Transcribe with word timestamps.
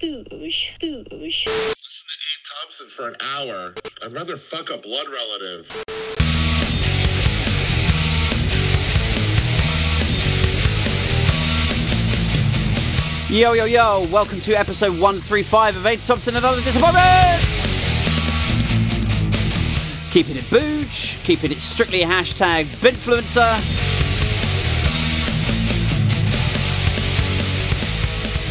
Boosh, 0.00 0.78
boosh. 0.78 1.44
Listen 1.44 2.06
to 2.06 2.18
Abe 2.22 2.44
Thompson 2.62 2.88
for 2.88 3.08
an 3.08 3.16
hour. 3.20 3.74
I'd 4.00 4.12
rather 4.12 4.36
fuck 4.36 4.70
a 4.70 4.78
blood 4.78 5.08
relative. 5.08 5.66
Yo, 13.28 13.54
yo, 13.54 13.64
yo, 13.64 14.06
welcome 14.12 14.40
to 14.42 14.54
episode 14.54 14.92
135 15.00 15.78
of 15.78 15.84
Abe 15.84 15.98
Thompson 15.98 16.36
and 16.36 16.44
Other 16.44 16.62
Disappointments! 16.62 17.44
Keeping 20.12 20.36
it 20.36 20.48
booge, 20.48 21.18
keeping 21.24 21.50
it 21.50 21.58
strictly 21.58 22.02
hashtag 22.02 22.66
Binfluencer. 22.76 23.87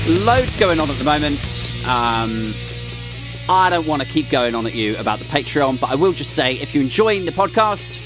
Loads 0.07 0.55
going 0.55 0.79
on 0.79 0.89
at 0.89 0.95
the 0.95 1.03
moment. 1.03 1.37
Um, 1.85 2.53
I 3.49 3.69
don't 3.69 3.85
want 3.85 4.01
to 4.01 4.07
keep 4.07 4.29
going 4.29 4.55
on 4.55 4.65
at 4.65 4.73
you 4.73 4.95
about 4.97 5.19
the 5.19 5.25
Patreon, 5.25 5.81
but 5.81 5.89
I 5.89 5.95
will 5.95 6.13
just 6.13 6.33
say 6.33 6.53
if 6.53 6.73
you're 6.73 6.83
enjoying 6.83 7.25
the 7.25 7.31
podcast, 7.33 7.99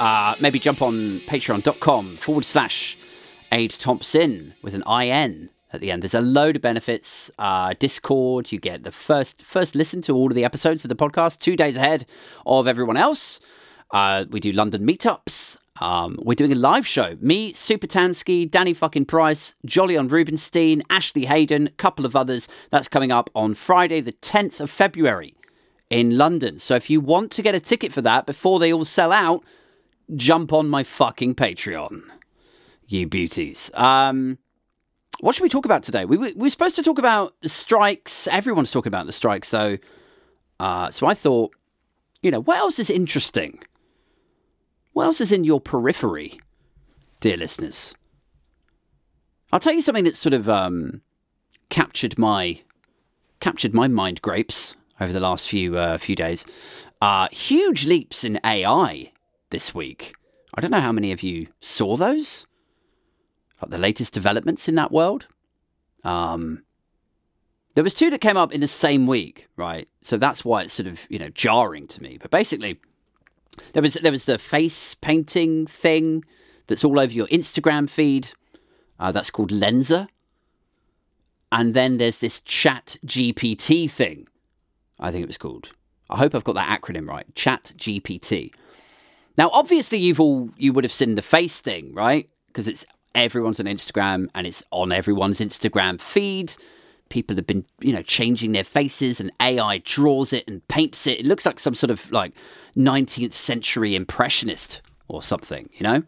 uh, 0.00 0.34
maybe 0.40 0.58
jump 0.58 0.82
on 0.82 1.20
patreon.com 1.20 2.16
forward 2.16 2.44
slash 2.44 2.98
Aid 3.52 3.70
Thompson 3.70 4.54
with 4.62 4.74
an 4.74 4.82
IN 4.82 5.50
at 5.72 5.80
the 5.80 5.92
end. 5.92 6.02
There's 6.02 6.14
a 6.14 6.20
load 6.20 6.56
of 6.56 6.62
benefits. 6.62 7.30
Uh, 7.38 7.74
Discord, 7.78 8.50
you 8.50 8.58
get 8.58 8.82
the 8.82 8.90
first 8.90 9.42
first 9.42 9.76
listen 9.76 10.02
to 10.02 10.12
all 10.12 10.26
of 10.26 10.34
the 10.34 10.44
episodes 10.44 10.84
of 10.84 10.88
the 10.88 10.96
podcast 10.96 11.38
two 11.38 11.54
days 11.54 11.76
ahead 11.76 12.06
of 12.44 12.66
everyone 12.66 12.96
else. 12.96 13.38
Uh, 13.92 14.24
we 14.28 14.40
do 14.40 14.50
London 14.50 14.84
meetups. 14.84 15.56
Um, 15.80 16.18
we're 16.22 16.34
doing 16.34 16.52
a 16.52 16.56
live 16.56 16.86
show. 16.86 17.16
Me, 17.20 17.52
Super 17.52 17.86
Tansky, 17.86 18.50
Danny 18.50 18.72
fucking 18.72 19.06
Price, 19.06 19.54
Jolyon 19.66 20.10
Rubinstein, 20.10 20.82
Ashley 20.88 21.26
Hayden, 21.26 21.66
a 21.66 21.70
couple 21.70 22.06
of 22.06 22.16
others. 22.16 22.48
That's 22.70 22.88
coming 22.88 23.12
up 23.12 23.30
on 23.34 23.54
Friday, 23.54 24.00
the 24.00 24.12
10th 24.12 24.60
of 24.60 24.70
February 24.70 25.34
in 25.90 26.16
London. 26.16 26.58
So 26.58 26.74
if 26.74 26.90
you 26.90 27.00
want 27.00 27.30
to 27.32 27.42
get 27.42 27.54
a 27.54 27.60
ticket 27.60 27.92
for 27.92 28.02
that 28.02 28.26
before 28.26 28.58
they 28.58 28.72
all 28.72 28.84
sell 28.84 29.12
out, 29.12 29.44
jump 30.14 30.52
on 30.52 30.68
my 30.68 30.82
fucking 30.82 31.34
Patreon. 31.34 32.02
You 32.88 33.06
beauties. 33.06 33.70
Um, 33.74 34.38
what 35.20 35.34
should 35.34 35.42
we 35.42 35.48
talk 35.48 35.64
about 35.64 35.82
today? 35.82 36.04
We, 36.04 36.16
we, 36.16 36.32
we 36.32 36.42
were 36.42 36.50
supposed 36.50 36.76
to 36.76 36.82
talk 36.82 36.98
about 36.98 37.34
the 37.40 37.48
strikes. 37.48 38.28
Everyone's 38.28 38.70
talking 38.70 38.90
about 38.90 39.06
the 39.06 39.12
strikes, 39.12 39.50
though. 39.50 39.78
Uh, 40.60 40.90
so 40.90 41.06
I 41.06 41.14
thought, 41.14 41.54
you 42.22 42.30
know, 42.30 42.40
what 42.40 42.58
else 42.58 42.78
is 42.78 42.90
interesting? 42.90 43.60
What 44.96 45.04
else 45.04 45.20
is 45.20 45.30
in 45.30 45.44
your 45.44 45.60
periphery, 45.60 46.40
dear 47.20 47.36
listeners? 47.36 47.94
I'll 49.52 49.60
tell 49.60 49.74
you 49.74 49.82
something 49.82 50.04
that 50.04 50.16
sort 50.16 50.32
of 50.32 50.48
um, 50.48 51.02
captured 51.68 52.18
my 52.18 52.62
captured 53.38 53.74
my 53.74 53.88
mind 53.88 54.22
grapes 54.22 54.74
over 54.98 55.12
the 55.12 55.20
last 55.20 55.50
few 55.50 55.76
uh, 55.76 55.98
few 55.98 56.16
days. 56.16 56.46
Uh, 57.02 57.28
huge 57.30 57.84
leaps 57.84 58.24
in 58.24 58.40
AI 58.42 59.12
this 59.50 59.74
week. 59.74 60.14
I 60.54 60.62
don't 60.62 60.70
know 60.70 60.80
how 60.80 60.92
many 60.92 61.12
of 61.12 61.22
you 61.22 61.48
saw 61.60 61.98
those 61.98 62.46
like 63.60 63.70
the 63.70 63.76
latest 63.76 64.14
developments 64.14 64.66
in 64.66 64.76
that 64.76 64.92
world. 64.92 65.26
Um, 66.04 66.62
there 67.74 67.84
was 67.84 67.92
two 67.92 68.08
that 68.08 68.22
came 68.22 68.38
up 68.38 68.50
in 68.50 68.62
the 68.62 68.66
same 68.66 69.06
week, 69.06 69.46
right? 69.56 69.88
So 70.00 70.16
that's 70.16 70.42
why 70.42 70.62
it's 70.62 70.72
sort 70.72 70.86
of 70.86 71.06
you 71.10 71.18
know 71.18 71.28
jarring 71.28 71.86
to 71.88 72.02
me. 72.02 72.16
But 72.18 72.30
basically, 72.30 72.80
there 73.72 73.82
was 73.82 73.94
there 73.94 74.12
was 74.12 74.24
the 74.24 74.38
face 74.38 74.94
painting 74.94 75.66
thing 75.66 76.24
that's 76.66 76.84
all 76.84 76.98
over 76.98 77.12
your 77.12 77.26
Instagram 77.28 77.88
feed. 77.88 78.30
Uh, 78.98 79.12
that's 79.12 79.30
called 79.30 79.50
Lensa. 79.50 80.08
And 81.52 81.74
then 81.74 81.98
there's 81.98 82.18
this 82.18 82.40
Chat 82.40 82.96
GPT 83.06 83.90
thing. 83.90 84.26
I 84.98 85.10
think 85.10 85.22
it 85.22 85.28
was 85.28 85.38
called. 85.38 85.70
I 86.08 86.18
hope 86.18 86.34
I've 86.34 86.44
got 86.44 86.54
that 86.54 86.80
acronym 86.80 87.08
right. 87.08 87.26
Chat 87.34 87.72
GPT. 87.76 88.52
Now, 89.36 89.50
obviously, 89.52 89.98
you've 89.98 90.20
all 90.20 90.50
you 90.56 90.72
would 90.72 90.84
have 90.84 90.92
seen 90.92 91.14
the 91.14 91.22
face 91.22 91.60
thing, 91.60 91.92
right? 91.94 92.28
Because 92.46 92.68
it's 92.68 92.86
everyone's 93.14 93.60
on 93.60 93.66
Instagram 93.66 94.28
and 94.34 94.46
it's 94.46 94.62
on 94.70 94.92
everyone's 94.92 95.40
Instagram 95.40 96.00
feed. 96.00 96.54
People 97.08 97.36
have 97.36 97.46
been, 97.46 97.64
you 97.80 97.92
know, 97.92 98.02
changing 98.02 98.52
their 98.52 98.64
faces 98.64 99.20
and 99.20 99.32
AI 99.40 99.78
draws 99.78 100.32
it 100.32 100.46
and 100.48 100.66
paints 100.68 101.06
it. 101.06 101.20
It 101.20 101.26
looks 101.26 101.46
like 101.46 101.60
some 101.60 101.74
sort 101.74 101.90
of 101.90 102.10
like 102.10 102.34
19th 102.76 103.32
century 103.34 103.94
impressionist 103.94 104.82
or 105.08 105.22
something, 105.22 105.70
you 105.74 105.84
know? 105.84 106.02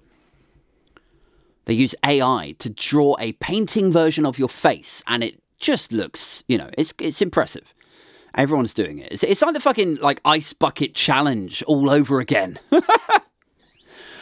They 1.66 1.74
use 1.74 1.94
AI 2.04 2.54
to 2.58 2.70
draw 2.70 3.16
a 3.20 3.32
painting 3.32 3.92
version 3.92 4.24
of 4.24 4.38
your 4.38 4.48
face 4.48 5.02
and 5.06 5.22
it 5.22 5.40
just 5.58 5.92
looks, 5.92 6.42
you 6.48 6.56
know, 6.56 6.70
it's 6.78 6.94
it's 6.98 7.20
impressive. 7.20 7.74
Everyone's 8.34 8.74
doing 8.74 8.98
it. 8.98 9.12
It's, 9.12 9.22
it's 9.22 9.42
like 9.42 9.54
the 9.54 9.60
fucking 9.60 9.96
like 9.96 10.20
ice 10.24 10.52
bucket 10.52 10.94
challenge 10.94 11.62
all 11.64 11.90
over 11.90 12.20
again. 12.20 12.58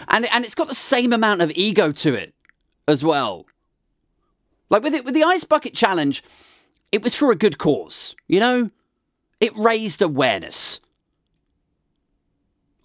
and 0.08 0.26
and 0.26 0.44
it's 0.44 0.54
got 0.54 0.68
the 0.68 0.74
same 0.74 1.12
amount 1.12 1.42
of 1.42 1.52
ego 1.54 1.92
to 1.92 2.14
it 2.14 2.34
as 2.88 3.04
well. 3.04 3.46
Like 4.70 4.82
with 4.82 4.94
it 4.94 5.04
with 5.04 5.14
the 5.14 5.24
ice 5.24 5.44
bucket 5.44 5.74
challenge, 5.74 6.22
it 6.92 7.02
was 7.02 7.14
for 7.14 7.30
a 7.30 7.36
good 7.36 7.58
cause, 7.58 8.14
you 8.28 8.40
know? 8.40 8.70
It 9.40 9.56
raised 9.56 10.02
awareness. 10.02 10.80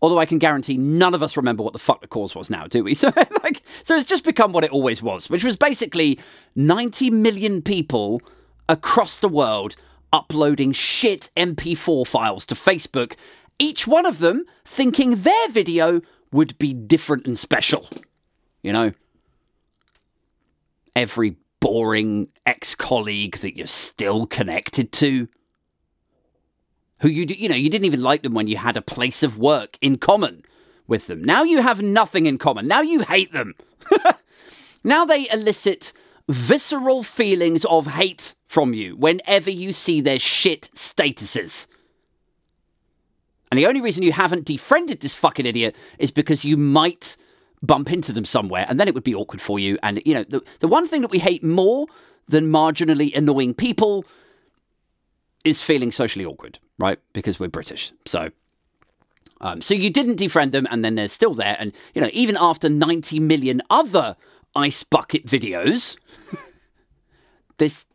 Although 0.02 0.18
I 0.18 0.26
can 0.26 0.40
guarantee 0.40 0.78
none 0.78 1.14
of 1.14 1.22
us 1.22 1.38
remember 1.38 1.64
what 1.64 1.74
the 1.74 1.80
fuck 1.80 2.02
the 2.02 2.08
cause 2.08 2.36
was 2.36 2.50
now, 2.50 2.66
do 2.68 2.84
we? 2.84 2.96
So 3.02 3.12
like 3.44 3.62
so 3.84 3.96
it's 3.96 4.06
just 4.06 4.24
become 4.24 4.52
what 4.52 4.64
it 4.64 4.72
always 4.72 5.02
was, 5.02 5.30
which 5.30 5.44
was 5.44 5.56
basically 5.56 6.20
90 6.56 7.12
million 7.12 7.62
people 7.62 8.22
across 8.68 9.20
the 9.20 9.30
world 9.30 9.76
uploading 10.12 10.74
shit 10.74 11.30
MP4 11.38 12.06
files 12.06 12.46
to 12.48 12.56
Facebook, 12.56 13.16
each 13.60 13.88
one 13.88 14.06
of 14.06 14.20
them 14.20 14.46
thinking 14.66 15.22
their 15.22 15.48
video 15.50 16.02
would 16.32 16.58
be 16.58 16.74
different 16.74 17.28
and 17.28 17.38
special. 17.38 17.88
You 18.64 18.74
know? 18.74 18.92
every 20.96 21.36
boring 21.62 22.28
ex 22.46 22.76
colleague 22.76 23.38
that 23.38 23.56
you're 23.56 23.68
still 23.68 24.26
connected 24.26 24.92
to. 24.92 25.30
Who 27.00 27.08
you, 27.08 27.26
you 27.26 27.48
know, 27.48 27.56
you 27.56 27.70
didn't 27.70 27.86
even 27.86 28.02
like 28.02 28.24
them 28.24 28.34
when 28.34 28.48
you 28.48 28.58
had 28.58 28.76
a 28.76 28.82
place 28.82 29.24
of 29.24 29.38
work 29.38 29.78
in 29.80 29.98
common 29.98 30.44
with 30.88 31.08
them. 31.08 31.24
Now 31.24 31.44
you 31.44 31.62
have 31.62 31.82
nothing 31.82 32.26
in 32.26 32.38
common. 32.38 32.68
Now 32.68 32.82
you 32.82 33.00
hate 33.00 33.32
them. 33.32 33.56
now 34.84 35.06
they 35.06 35.30
elicit 35.32 35.94
visceral 36.30 37.04
feelings 37.04 37.66
of 37.66 37.88
hate 37.88 38.36
from 38.48 38.74
you 38.74 38.96
whenever 38.96 39.50
you 39.50 39.74
see 39.74 40.02
their 40.02 40.20
shit 40.20 40.70
statuses. 40.76 41.68
And 43.50 43.58
the 43.58 43.66
only 43.66 43.82
reason 43.82 44.04
you 44.04 44.14
haven't 44.14 44.46
defriended 44.46 45.02
this 45.02 45.16
fucking 45.16 45.46
idiot 45.46 45.76
is 46.00 46.12
because 46.12 46.46
you 46.46 46.56
might 46.56 47.18
bump 47.64 47.92
into 47.92 48.12
them 48.12 48.26
somewhere 48.26 48.66
and 48.68 48.80
then 48.80 48.88
it 48.88 48.94
would 48.94 49.04
be 49.04 49.16
awkward 49.16 49.42
for 49.42 49.60
you. 49.60 49.78
And, 49.84 50.02
you 50.06 50.14
know, 50.14 50.24
the, 50.24 50.42
the 50.60 50.68
one 50.68 50.88
thing 50.88 51.02
that 51.02 51.12
we 51.12 51.20
hate 51.20 51.44
more 51.44 51.88
than 52.28 52.48
marginally 52.48 53.16
annoying 53.16 53.54
people 53.54 54.06
is 55.44 55.62
feeling 55.62 55.92
socially 55.92 56.26
awkward, 56.26 56.60
right? 56.78 57.00
Because 57.14 57.40
we're 57.40 57.50
British. 57.50 57.92
So. 58.06 58.32
Um, 59.44 59.60
so 59.60 59.74
you 59.74 59.90
didn't 59.90 60.20
defriend 60.20 60.52
them, 60.52 60.68
and 60.70 60.86
then 60.86 60.94
they're 60.94 61.08
still 61.08 61.34
there. 61.34 61.58
And 61.60 61.74
you 61.96 62.02
know, 62.02 62.12
even 62.14 62.38
after 62.40 62.70
90 62.70 63.20
million 63.22 63.64
other 63.72 64.16
ice 64.56 64.84
bucket 64.84 65.26
videos, 65.26 65.98
this 67.58 67.88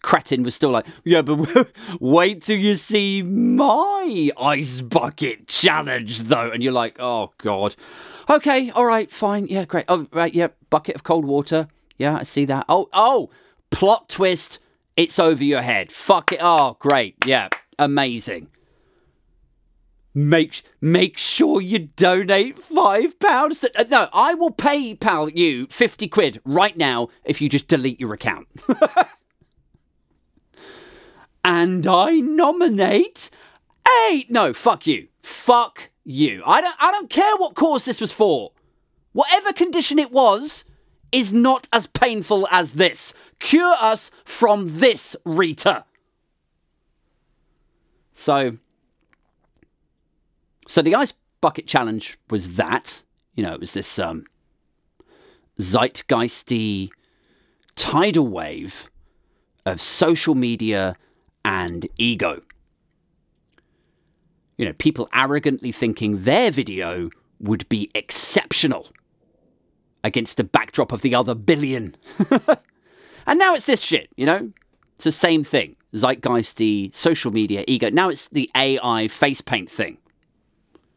cretin 0.00 0.42
was 0.42 0.54
still 0.54 0.70
like, 0.70 0.86
yeah, 1.04 1.20
but 1.20 1.70
wait 2.00 2.42
till 2.42 2.58
you 2.58 2.76
see 2.76 3.22
my 3.22 4.30
ice 4.38 4.80
bucket 4.80 5.48
challenge, 5.48 6.22
though. 6.22 6.50
And 6.50 6.62
you're 6.62 6.72
like, 6.72 6.96
oh 6.98 7.32
god. 7.38 7.76
Okay, 8.28 8.70
all 8.70 8.86
right, 8.86 9.10
fine, 9.10 9.46
yeah, 9.48 9.64
great. 9.64 9.84
Oh, 9.88 10.06
right, 10.12 10.34
yeah, 10.34 10.48
bucket 10.70 10.94
of 10.94 11.04
cold 11.04 11.24
water. 11.24 11.68
Yeah, 11.98 12.16
I 12.16 12.22
see 12.22 12.44
that. 12.46 12.64
Oh, 12.68 12.88
oh, 12.92 13.30
plot 13.70 14.08
twist. 14.08 14.58
It's 14.96 15.18
over 15.18 15.42
your 15.42 15.62
head. 15.62 15.92
Fuck 15.92 16.32
it. 16.32 16.38
Oh, 16.40 16.76
great. 16.78 17.16
Yeah, 17.26 17.48
amazing. 17.78 18.48
Make 20.16 20.62
make 20.80 21.18
sure 21.18 21.60
you 21.60 21.88
donate 21.96 22.60
five 22.60 23.18
pounds. 23.18 23.64
Uh, 23.64 23.84
no, 23.88 24.08
I 24.12 24.34
will 24.34 24.52
PayPal 24.52 25.36
you 25.36 25.66
fifty 25.66 26.06
quid 26.06 26.40
right 26.44 26.76
now 26.76 27.08
if 27.24 27.40
you 27.40 27.48
just 27.48 27.66
delete 27.66 27.98
your 27.98 28.14
account. 28.14 28.46
and 31.44 31.84
I 31.84 32.20
nominate 32.20 33.28
eight. 34.08 34.30
No, 34.30 34.52
fuck 34.52 34.86
you. 34.86 35.08
Fuck 35.20 35.90
you. 36.04 36.42
I 36.46 36.60
don't 36.60 36.76
I 36.78 36.92
don't 36.92 37.10
care 37.10 37.36
what 37.36 37.54
cause 37.54 37.84
this 37.84 38.00
was 38.00 38.12
for. 38.12 38.52
Whatever 39.12 39.52
condition 39.52 39.98
it 39.98 40.12
was 40.12 40.64
is 41.12 41.32
not 41.32 41.68
as 41.72 41.86
painful 41.86 42.48
as 42.50 42.74
this. 42.74 43.14
Cure 43.38 43.74
us 43.80 44.10
from 44.24 44.78
this, 44.80 45.16
Rita. 45.24 45.84
So 48.12 48.58
so 50.66 50.82
the 50.82 50.94
ice 50.94 51.12
bucket 51.40 51.66
challenge 51.66 52.18
was 52.30 52.54
that. 52.54 53.04
You 53.34 53.42
know, 53.42 53.54
it 53.54 53.60
was 53.60 53.72
this 53.72 53.98
um 53.98 54.24
zeitgeisty 55.58 56.90
tidal 57.76 58.26
wave 58.26 58.88
of 59.66 59.80
social 59.80 60.34
media 60.34 60.96
and 61.44 61.88
ego. 61.96 62.42
You 64.56 64.66
know, 64.66 64.72
people 64.74 65.08
arrogantly 65.12 65.72
thinking 65.72 66.22
their 66.22 66.50
video 66.50 67.10
would 67.40 67.68
be 67.68 67.90
exceptional 67.94 68.88
against 70.02 70.36
the 70.36 70.44
backdrop 70.44 70.92
of 70.92 71.02
the 71.02 71.14
other 71.14 71.34
billion. 71.34 71.96
and 73.26 73.38
now 73.38 73.54
it's 73.54 73.66
this 73.66 73.80
shit, 73.80 74.10
you 74.16 74.26
know? 74.26 74.52
It's 74.96 75.04
the 75.04 75.12
same 75.12 75.42
thing. 75.42 75.76
Zeitgeisty, 75.92 76.94
social 76.94 77.32
media, 77.32 77.64
ego. 77.66 77.90
Now 77.90 78.08
it's 78.08 78.28
the 78.28 78.50
AI 78.54 79.08
face 79.08 79.40
paint 79.40 79.70
thing. 79.70 79.98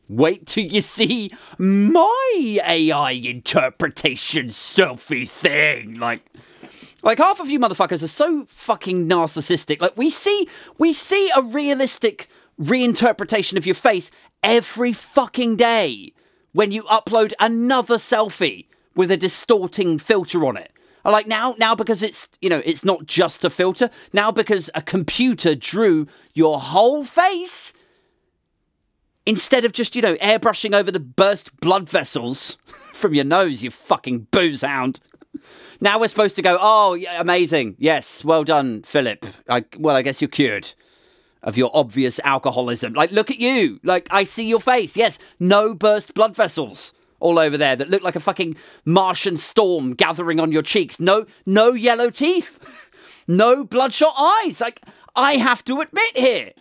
Wait 0.09 0.45
till 0.45 0.65
you 0.65 0.81
see 0.81 1.31
my 1.57 2.59
AI 2.65 3.11
interpretation 3.11 4.47
selfie 4.47 5.27
thing. 5.27 5.95
Like, 5.95 6.23
like 7.01 7.17
half 7.17 7.39
of 7.39 7.49
you 7.49 7.59
motherfuckers 7.59 8.03
are 8.03 8.07
so 8.07 8.45
fucking 8.47 9.07
narcissistic. 9.07 9.81
Like 9.81 9.97
we 9.97 10.09
see, 10.09 10.47
we 10.77 10.93
see 10.93 11.29
a 11.35 11.41
realistic 11.41 12.27
reinterpretation 12.61 13.57
of 13.57 13.65
your 13.65 13.75
face 13.75 14.11
every 14.43 14.93
fucking 14.93 15.55
day 15.55 16.13
when 16.51 16.71
you 16.71 16.83
upload 16.83 17.33
another 17.39 17.95
selfie 17.95 18.67
with 18.95 19.11
a 19.11 19.17
distorting 19.17 19.99
filter 19.99 20.45
on 20.45 20.57
it. 20.57 20.71
Like 21.05 21.27
now, 21.27 21.55
now 21.57 21.73
because 21.73 22.03
it's 22.03 22.27
you 22.41 22.49
know 22.49 22.61
it's 22.65 22.83
not 22.83 23.05
just 23.05 23.45
a 23.45 23.49
filter. 23.49 23.89
Now 24.11 24.31
because 24.31 24.69
a 24.75 24.81
computer 24.81 25.55
drew 25.55 26.07
your 26.33 26.59
whole 26.59 27.05
face 27.05 27.73
instead 29.27 29.65
of 29.65 29.73
just, 29.73 29.95
you 29.95 30.01
know, 30.01 30.15
airbrushing 30.15 30.73
over 30.73 30.89
the 30.89 31.01
burst 31.01 31.55
blood 31.59 31.89
vessels 31.89 32.57
from 32.93 33.13
your 33.13 33.25
nose, 33.25 33.61
you 33.61 33.69
fucking 33.69 34.25
booze 34.31 34.61
hound. 34.61 34.99
Now 35.79 35.99
we're 35.99 36.07
supposed 36.07 36.37
to 36.37 36.41
go, 36.41 36.57
oh, 36.59 36.93
yeah, 36.95 37.21
amazing. 37.21 37.75
Yes, 37.77 38.25
well 38.25 38.43
done, 38.43 38.81
Philip. 38.83 39.25
I, 39.47 39.65
well, 39.77 39.95
I 39.95 40.01
guess 40.01 40.21
you're 40.21 40.29
cured 40.29 40.73
of 41.47 41.57
your 41.57 41.71
obvious 41.73 42.19
alcoholism. 42.25 42.91
Like, 42.91 43.09
look 43.11 43.31
at 43.31 43.39
you. 43.39 43.79
Like, 43.81 44.05
I 44.11 44.25
see 44.25 44.45
your 44.45 44.59
face. 44.59 44.97
Yes, 44.97 45.17
no 45.39 45.73
burst 45.73 46.13
blood 46.13 46.35
vessels 46.35 46.93
all 47.21 47.39
over 47.39 47.57
there 47.57 47.77
that 47.77 47.89
look 47.89 48.03
like 48.03 48.17
a 48.17 48.19
fucking 48.19 48.57
Martian 48.83 49.37
storm 49.37 49.93
gathering 49.93 50.41
on 50.41 50.51
your 50.51 50.61
cheeks. 50.61 50.99
No, 50.99 51.25
no 51.45 51.69
yellow 51.71 52.09
teeth. 52.09 52.91
no 53.29 53.63
bloodshot 53.63 54.13
eyes. 54.19 54.59
Like, 54.59 54.81
I 55.15 55.37
have 55.37 55.63
to 55.65 55.79
admit 55.79 56.17
here, 56.17 56.51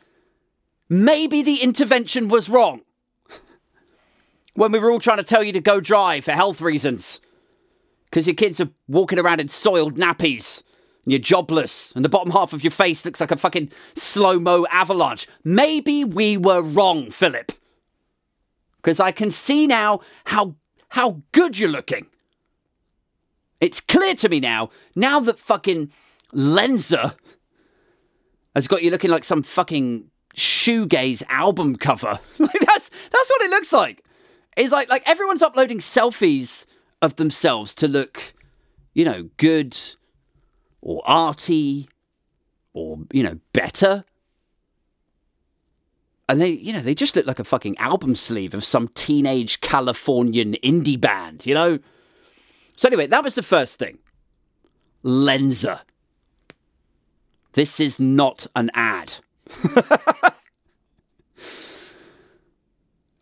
maybe 0.88 1.42
the 1.42 1.62
intervention 1.62 2.28
was 2.28 2.48
wrong. 2.48 2.82
when 4.54 4.70
we 4.70 4.78
were 4.78 4.92
all 4.92 5.00
trying 5.00 5.18
to 5.18 5.24
tell 5.24 5.42
you 5.42 5.52
to 5.52 5.60
go 5.60 5.80
dry 5.80 6.20
for 6.20 6.30
health 6.30 6.60
reasons. 6.60 7.20
Because 8.04 8.28
your 8.28 8.36
kids 8.36 8.60
are 8.60 8.70
walking 8.86 9.18
around 9.18 9.40
in 9.40 9.48
soiled 9.48 9.96
nappies. 9.96 10.62
And 11.06 11.12
you're 11.12 11.20
jobless. 11.20 11.93
And 11.94 12.05
the 12.05 12.08
bottom 12.08 12.32
half 12.32 12.53
of 12.53 12.62
your 12.62 12.73
face 12.73 13.05
looks 13.05 13.20
like 13.20 13.31
a 13.31 13.37
fucking 13.37 13.70
slow 13.94 14.38
mo 14.38 14.67
avalanche. 14.70 15.29
Maybe 15.44 16.05
we 16.05 16.37
were 16.37 16.61
wrong, 16.61 17.11
Philip. 17.11 17.53
Because 18.76 19.00
I 19.00 19.12
can 19.12 19.31
see 19.31 19.67
now 19.67 20.00
how, 20.26 20.56
how 20.88 21.23
good 21.32 21.58
you're 21.58 21.70
looking. 21.70 22.06
It's 23.61 23.81
clear 23.81 24.14
to 24.17 24.29
me 24.29 24.41
now, 24.41 24.70
now 24.94 25.20
that 25.20 25.38
fucking 25.38 25.91
Lensa 26.35 27.14
has 28.55 28.67
got 28.67 28.82
you 28.82 28.91
looking 28.91 29.11
like 29.11 29.25
some 29.25 29.43
fucking 29.43 30.11
shoegaze 30.37 31.23
album 31.29 31.76
cover. 31.76 32.19
like 32.38 32.61
that's 32.61 32.91
that's 33.11 33.31
what 33.31 33.43
it 33.43 33.50
looks 33.50 33.73
like. 33.73 34.05
It's 34.56 34.73
like 34.73 34.88
like 34.88 35.03
everyone's 35.06 35.43
uploading 35.43 35.79
selfies 35.79 36.67
of 37.00 37.17
themselves 37.17 37.75
to 37.76 37.88
look, 37.88 38.35
you 38.94 39.05
know, 39.05 39.29
good 39.37 39.76
or 40.86 41.02
arty 41.04 41.88
or 42.72 42.98
you 43.12 43.22
know 43.22 43.38
better. 43.52 44.04
And 46.28 46.40
they, 46.40 46.50
you 46.50 46.72
know, 46.72 46.80
they 46.80 46.94
just 46.94 47.14
look 47.14 47.26
like 47.26 47.38
a 47.38 47.44
fucking 47.44 47.78
album 47.78 48.16
sleeve 48.16 48.52
of 48.52 48.64
some 48.64 48.88
teenage 48.94 49.60
Californian 49.60 50.54
indie 50.54 51.00
band, 51.00 51.46
you 51.46 51.54
know? 51.54 51.78
So, 52.76 52.88
anyway, 52.88 53.06
that 53.06 53.22
was 53.22 53.36
the 53.36 53.44
first 53.44 53.78
thing. 53.78 53.98
Lensa. 55.04 55.82
This 57.52 57.78
is 57.78 58.00
not 58.00 58.48
an 58.56 58.72
ad. 58.74 59.14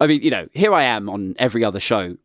I 0.00 0.06
mean, 0.06 0.22
you 0.22 0.30
know, 0.30 0.48
here 0.54 0.72
I 0.72 0.84
am 0.84 1.10
on 1.10 1.34
every 1.38 1.62
other 1.62 1.80
show 1.80 2.16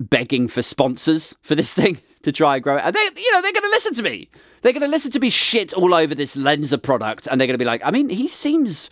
begging 0.00 0.48
for 0.48 0.62
sponsors 0.62 1.36
for 1.42 1.54
this 1.54 1.74
thing 1.74 2.00
to 2.22 2.32
try 2.32 2.56
and 2.56 2.62
grow 2.62 2.76
it. 2.76 2.82
And 2.84 2.94
they, 2.94 3.00
you 3.00 3.32
know, 3.32 3.42
they're 3.42 3.52
going 3.52 3.62
to 3.62 3.70
listen 3.70 3.94
to 3.94 4.02
me. 4.02 4.28
They're 4.62 4.72
going 4.72 4.82
to 4.82 4.88
listen 4.88 5.10
to 5.12 5.20
me 5.20 5.30
shit 5.30 5.72
all 5.72 5.94
over 5.94 6.14
this 6.14 6.36
Lensa 6.36 6.82
product, 6.82 7.26
and 7.26 7.40
they're 7.40 7.46
going 7.46 7.54
to 7.54 7.58
be 7.58 7.64
like, 7.64 7.82
I 7.84 7.90
mean, 7.90 8.08
he 8.10 8.28
seems, 8.28 8.90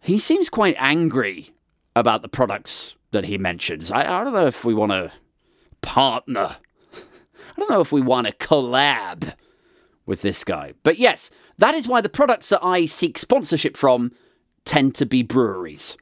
he 0.00 0.18
seems 0.18 0.48
quite 0.48 0.76
angry 0.78 1.50
about 1.94 2.22
the 2.22 2.28
products 2.28 2.96
that 3.10 3.24
he 3.24 3.38
mentions. 3.38 3.90
I, 3.90 4.20
I 4.20 4.24
don't 4.24 4.32
know 4.32 4.46
if 4.46 4.64
we 4.64 4.74
want 4.74 4.92
to 4.92 5.12
partner. 5.82 6.56
I 6.94 7.58
don't 7.58 7.70
know 7.70 7.80
if 7.80 7.92
we 7.92 8.00
want 8.00 8.26
to 8.26 8.32
collab 8.32 9.34
with 10.06 10.22
this 10.22 10.42
guy. 10.44 10.72
But 10.82 10.98
yes, 10.98 11.30
that 11.58 11.74
is 11.74 11.86
why 11.86 12.00
the 12.00 12.08
products 12.08 12.48
that 12.48 12.64
I 12.64 12.86
seek 12.86 13.18
sponsorship 13.18 13.76
from 13.76 14.12
tend 14.64 14.94
to 14.96 15.06
be 15.06 15.22
breweries. 15.22 15.96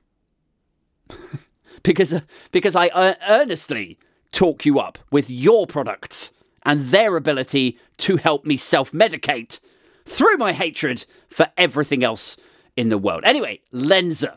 because 1.82 2.12
uh, 2.12 2.20
because 2.52 2.76
I 2.76 2.88
uh, 2.88 3.14
earnestly 3.28 3.98
talk 4.32 4.66
you 4.66 4.78
up 4.78 4.98
with 5.10 5.30
your 5.30 5.66
products 5.66 6.32
and 6.66 6.80
their 6.80 7.16
ability 7.16 7.78
to 7.96 8.16
help 8.16 8.44
me 8.44 8.56
self-medicate 8.56 9.60
through 10.04 10.36
my 10.36 10.52
hatred 10.52 11.06
for 11.28 11.48
everything 11.56 12.04
else 12.04 12.36
in 12.76 12.88
the 12.90 12.98
world. 12.98 13.22
Anyway, 13.24 13.60
Lensa 13.72 14.36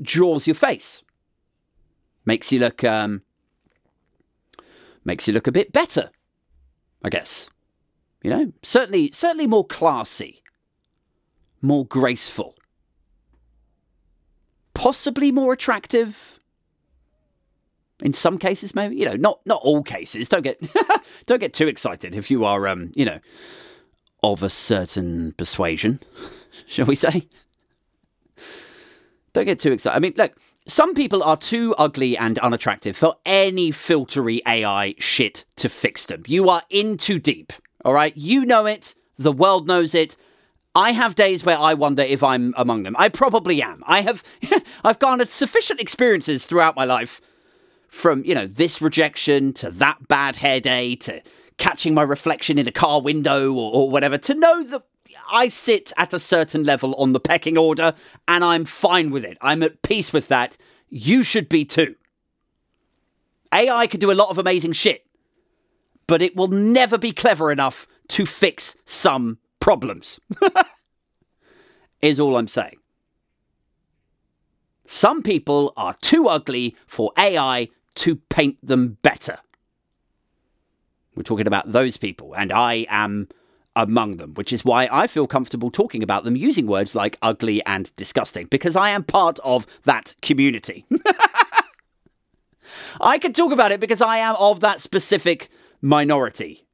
draws 0.00 0.46
your 0.46 0.54
face, 0.54 1.02
makes 2.24 2.50
you 2.50 2.58
look 2.58 2.82
um, 2.82 3.22
makes 5.04 5.28
you 5.28 5.34
look 5.34 5.46
a 5.46 5.52
bit 5.52 5.70
better, 5.70 6.10
I 7.04 7.10
guess. 7.10 7.50
You 8.22 8.30
know, 8.30 8.52
certainly 8.62 9.10
certainly 9.12 9.46
more 9.46 9.66
classy, 9.66 10.42
more 11.60 11.84
graceful, 11.84 12.56
possibly 14.72 15.30
more 15.30 15.52
attractive. 15.52 16.39
In 18.02 18.12
some 18.12 18.38
cases, 18.38 18.74
maybe 18.74 18.96
you 18.96 19.04
know, 19.04 19.16
not 19.16 19.40
not 19.46 19.60
all 19.62 19.82
cases. 19.82 20.28
Don't 20.28 20.42
get 20.42 20.60
don't 21.26 21.40
get 21.40 21.54
too 21.54 21.68
excited 21.68 22.14
if 22.14 22.30
you 22.30 22.44
are, 22.44 22.66
um, 22.68 22.92
you 22.94 23.04
know, 23.04 23.20
of 24.22 24.42
a 24.42 24.50
certain 24.50 25.32
persuasion, 25.32 26.00
shall 26.66 26.86
we 26.86 26.96
say? 26.96 27.28
Don't 29.32 29.44
get 29.44 29.60
too 29.60 29.72
excited. 29.72 29.96
I 29.96 30.00
mean, 30.00 30.14
look, 30.16 30.36
some 30.66 30.94
people 30.94 31.22
are 31.22 31.36
too 31.36 31.74
ugly 31.78 32.16
and 32.16 32.38
unattractive 32.38 32.96
for 32.96 33.16
any 33.24 33.70
filtery 33.70 34.40
AI 34.46 34.94
shit 34.98 35.44
to 35.56 35.68
fix 35.68 36.06
them. 36.06 36.22
You 36.26 36.48
are 36.48 36.62
in 36.70 36.96
too 36.96 37.18
deep. 37.18 37.52
All 37.84 37.92
right, 37.92 38.16
you 38.16 38.44
know 38.44 38.66
it. 38.66 38.94
The 39.18 39.32
world 39.32 39.66
knows 39.66 39.94
it. 39.94 40.16
I 40.74 40.92
have 40.92 41.14
days 41.14 41.44
where 41.44 41.58
I 41.58 41.74
wonder 41.74 42.02
if 42.02 42.22
I'm 42.22 42.54
among 42.56 42.84
them. 42.84 42.94
I 42.98 43.08
probably 43.08 43.62
am. 43.62 43.82
I 43.86 44.02
have 44.02 44.22
I've 44.84 44.98
garnered 44.98 45.30
sufficient 45.30 45.80
experiences 45.80 46.46
throughout 46.46 46.76
my 46.76 46.84
life 46.84 47.20
from, 47.90 48.24
you 48.24 48.34
know, 48.34 48.46
this 48.46 48.80
rejection 48.80 49.52
to 49.54 49.70
that 49.72 50.08
bad 50.08 50.36
hair 50.36 50.60
day 50.60 50.94
to 50.96 51.22
catching 51.58 51.92
my 51.92 52.02
reflection 52.02 52.58
in 52.58 52.66
a 52.66 52.72
car 52.72 53.00
window 53.00 53.52
or, 53.52 53.72
or 53.74 53.90
whatever 53.90 54.16
to 54.16 54.34
know 54.34 54.62
that 54.64 54.82
I 55.30 55.48
sit 55.48 55.92
at 55.96 56.14
a 56.14 56.18
certain 56.18 56.64
level 56.64 56.94
on 56.94 57.12
the 57.12 57.20
pecking 57.20 57.58
order 57.58 57.94
and 58.26 58.42
I'm 58.42 58.64
fine 58.64 59.10
with 59.10 59.24
it. 59.24 59.38
I'm 59.40 59.62
at 59.62 59.82
peace 59.82 60.12
with 60.12 60.28
that. 60.28 60.56
You 60.88 61.22
should 61.22 61.48
be 61.48 61.64
too. 61.64 61.96
AI 63.52 63.86
can 63.86 64.00
do 64.00 64.10
a 64.10 64.14
lot 64.14 64.30
of 64.30 64.38
amazing 64.38 64.72
shit, 64.72 65.06
but 66.06 66.22
it 66.22 66.36
will 66.36 66.48
never 66.48 66.98
be 66.98 67.12
clever 67.12 67.50
enough 67.50 67.86
to 68.08 68.26
fix 68.26 68.76
some 68.86 69.38
problems. 69.60 70.20
is 72.02 72.18
all 72.18 72.36
I'm 72.36 72.48
saying. 72.48 72.76
Some 74.86 75.22
people 75.22 75.72
are 75.76 75.94
too 76.00 76.26
ugly 76.26 76.76
for 76.86 77.12
AI 77.16 77.68
to 77.96 78.16
paint 78.16 78.58
them 78.62 78.98
better. 79.02 79.38
We're 81.14 81.22
talking 81.22 81.46
about 81.46 81.70
those 81.72 81.96
people, 81.96 82.34
and 82.34 82.52
I 82.52 82.86
am 82.88 83.28
among 83.76 84.16
them, 84.16 84.34
which 84.34 84.52
is 84.52 84.64
why 84.64 84.88
I 84.90 85.06
feel 85.06 85.26
comfortable 85.26 85.70
talking 85.70 86.02
about 86.02 86.24
them 86.24 86.36
using 86.36 86.66
words 86.66 86.94
like 86.94 87.18
ugly 87.22 87.64
and 87.66 87.94
disgusting, 87.96 88.46
because 88.46 88.76
I 88.76 88.90
am 88.90 89.04
part 89.04 89.38
of 89.44 89.66
that 89.84 90.14
community. 90.22 90.86
I 93.00 93.18
can 93.18 93.32
talk 93.32 93.52
about 93.52 93.72
it 93.72 93.80
because 93.80 94.02
I 94.02 94.18
am 94.18 94.36
of 94.36 94.60
that 94.60 94.80
specific 94.80 95.50
minority. 95.80 96.66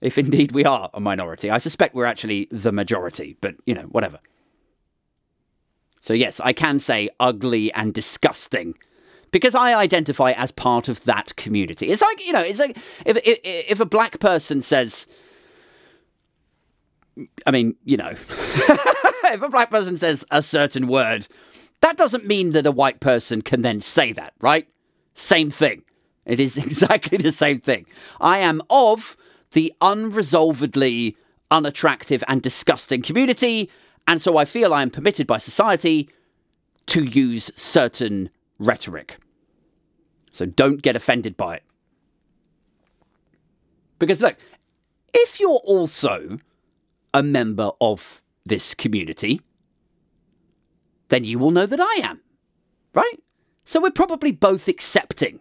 If 0.00 0.16
indeed 0.18 0.52
we 0.52 0.64
are 0.64 0.90
a 0.94 1.00
minority. 1.00 1.50
I 1.50 1.58
suspect 1.58 1.94
we're 1.94 2.06
actually 2.06 2.48
the 2.50 2.72
majority, 2.72 3.36
but 3.40 3.56
you 3.66 3.74
know, 3.74 3.82
whatever. 3.82 4.18
So, 6.00 6.14
yes, 6.14 6.40
I 6.40 6.54
can 6.54 6.78
say 6.78 7.10
ugly 7.20 7.72
and 7.74 7.92
disgusting 7.92 8.74
because 9.30 9.54
I 9.54 9.74
identify 9.74 10.32
as 10.32 10.50
part 10.50 10.88
of 10.88 11.04
that 11.04 11.36
community. 11.36 11.88
It's 11.88 12.02
like, 12.02 12.24
you 12.24 12.32
know, 12.32 12.40
it's 12.40 12.58
like 12.58 12.76
if, 13.06 13.16
if, 13.18 13.38
if 13.44 13.80
a 13.80 13.86
black 13.86 14.20
person 14.20 14.62
says, 14.62 15.06
I 17.46 17.50
mean, 17.50 17.76
you 17.84 17.96
know, 17.96 18.10
if 18.18 19.42
a 19.42 19.48
black 19.48 19.70
person 19.70 19.96
says 19.96 20.24
a 20.30 20.42
certain 20.42 20.86
word, 20.86 21.28
that 21.80 21.96
doesn't 21.96 22.26
mean 22.26 22.50
that 22.50 22.66
a 22.66 22.72
white 22.72 23.00
person 23.00 23.42
can 23.42 23.62
then 23.62 23.80
say 23.80 24.12
that, 24.12 24.34
right? 24.40 24.68
Same 25.14 25.50
thing. 25.50 25.82
It 26.26 26.40
is 26.40 26.56
exactly 26.56 27.18
the 27.18 27.32
same 27.32 27.60
thing. 27.60 27.86
I 28.20 28.38
am 28.38 28.62
of 28.70 29.16
the 29.52 29.72
unresolvedly 29.80 31.16
unattractive 31.50 32.22
and 32.28 32.42
disgusting 32.42 33.02
community, 33.02 33.70
and 34.06 34.20
so 34.20 34.36
I 34.36 34.44
feel 34.44 34.72
I 34.72 34.82
am 34.82 34.90
permitted 34.90 35.26
by 35.26 35.38
society 35.38 36.08
to 36.86 37.04
use 37.04 37.50
certain 37.56 38.30
rhetoric. 38.60 39.18
So 40.30 40.46
don't 40.46 40.82
get 40.82 40.94
offended 40.94 41.36
by 41.36 41.56
it. 41.56 41.64
Because 43.98 44.22
look, 44.22 44.36
if 45.12 45.40
you're 45.40 45.60
also 45.64 46.38
a 47.12 47.22
member 47.22 47.72
of 47.80 48.22
this 48.44 48.74
community, 48.74 49.40
then 51.08 51.24
you 51.24 51.38
will 51.38 51.50
know 51.50 51.66
that 51.66 51.80
I 51.80 52.00
am, 52.02 52.20
right? 52.94 53.20
So 53.64 53.80
we're 53.80 53.90
probably 53.90 54.32
both 54.32 54.68
accepting 54.68 55.40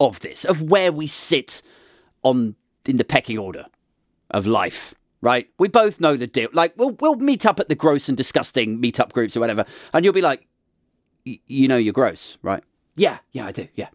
of 0.00 0.20
this, 0.20 0.44
of 0.44 0.62
where 0.62 0.92
we 0.92 1.06
sit 1.06 1.62
on 2.22 2.56
in 2.84 2.96
the 2.96 3.04
pecking 3.04 3.38
order 3.38 3.66
of 4.30 4.46
life, 4.46 4.94
right? 5.20 5.48
We 5.58 5.68
both 5.68 6.00
know 6.00 6.16
the 6.16 6.26
deal. 6.26 6.48
Like 6.52 6.74
we'll 6.76 6.96
we'll 7.00 7.16
meet 7.16 7.46
up 7.46 7.60
at 7.60 7.68
the 7.68 7.74
gross 7.74 8.08
and 8.08 8.16
disgusting 8.16 8.80
meetup 8.80 9.12
groups 9.12 9.36
or 9.36 9.40
whatever, 9.40 9.64
and 9.92 10.04
you'll 10.04 10.14
be 10.14 10.20
like, 10.20 10.46
you 11.24 11.68
know, 11.68 11.76
you're 11.76 11.92
gross, 11.92 12.38
right? 12.42 12.62
Yeah, 12.96 13.18
yeah, 13.32 13.46
I 13.46 13.52
do, 13.52 13.68
yeah. 13.74 13.88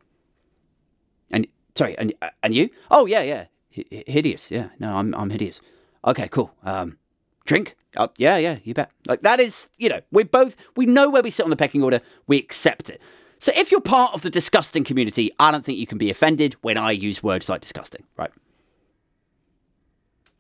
And 1.31 1.47
sorry, 1.75 1.97
and 1.97 2.13
and 2.43 2.55
you? 2.55 2.69
Oh 2.89 3.05
yeah, 3.05 3.21
yeah, 3.21 3.45
H- 3.75 4.03
hideous. 4.07 4.51
Yeah, 4.51 4.69
no, 4.79 4.95
I'm 4.95 5.13
I'm 5.15 5.29
hideous. 5.29 5.61
Okay, 6.05 6.27
cool. 6.27 6.53
Um, 6.63 6.97
drink? 7.45 7.75
Oh, 7.97 8.09
yeah, 8.17 8.37
yeah, 8.37 8.59
you 8.63 8.73
bet. 8.73 8.91
Like 9.07 9.21
that 9.21 9.39
is, 9.39 9.69
you 9.77 9.89
know, 9.89 10.01
we're 10.11 10.25
both 10.25 10.55
we 10.75 10.85
know 10.85 11.09
where 11.09 11.23
we 11.23 11.29
sit 11.31 11.43
on 11.43 11.49
the 11.49 11.55
pecking 11.55 11.83
order. 11.83 12.01
We 12.27 12.37
accept 12.37 12.89
it. 12.89 13.01
So 13.39 13.51
if 13.55 13.71
you're 13.71 13.81
part 13.81 14.13
of 14.13 14.21
the 14.21 14.29
disgusting 14.29 14.83
community, 14.83 15.31
I 15.39 15.51
don't 15.51 15.63
think 15.63 15.77
you 15.77 15.87
can 15.87 15.97
be 15.97 16.09
offended 16.09 16.55
when 16.61 16.77
I 16.77 16.91
use 16.91 17.23
words 17.23 17.47
like 17.47 17.61
disgusting, 17.61 18.03
right? 18.17 18.31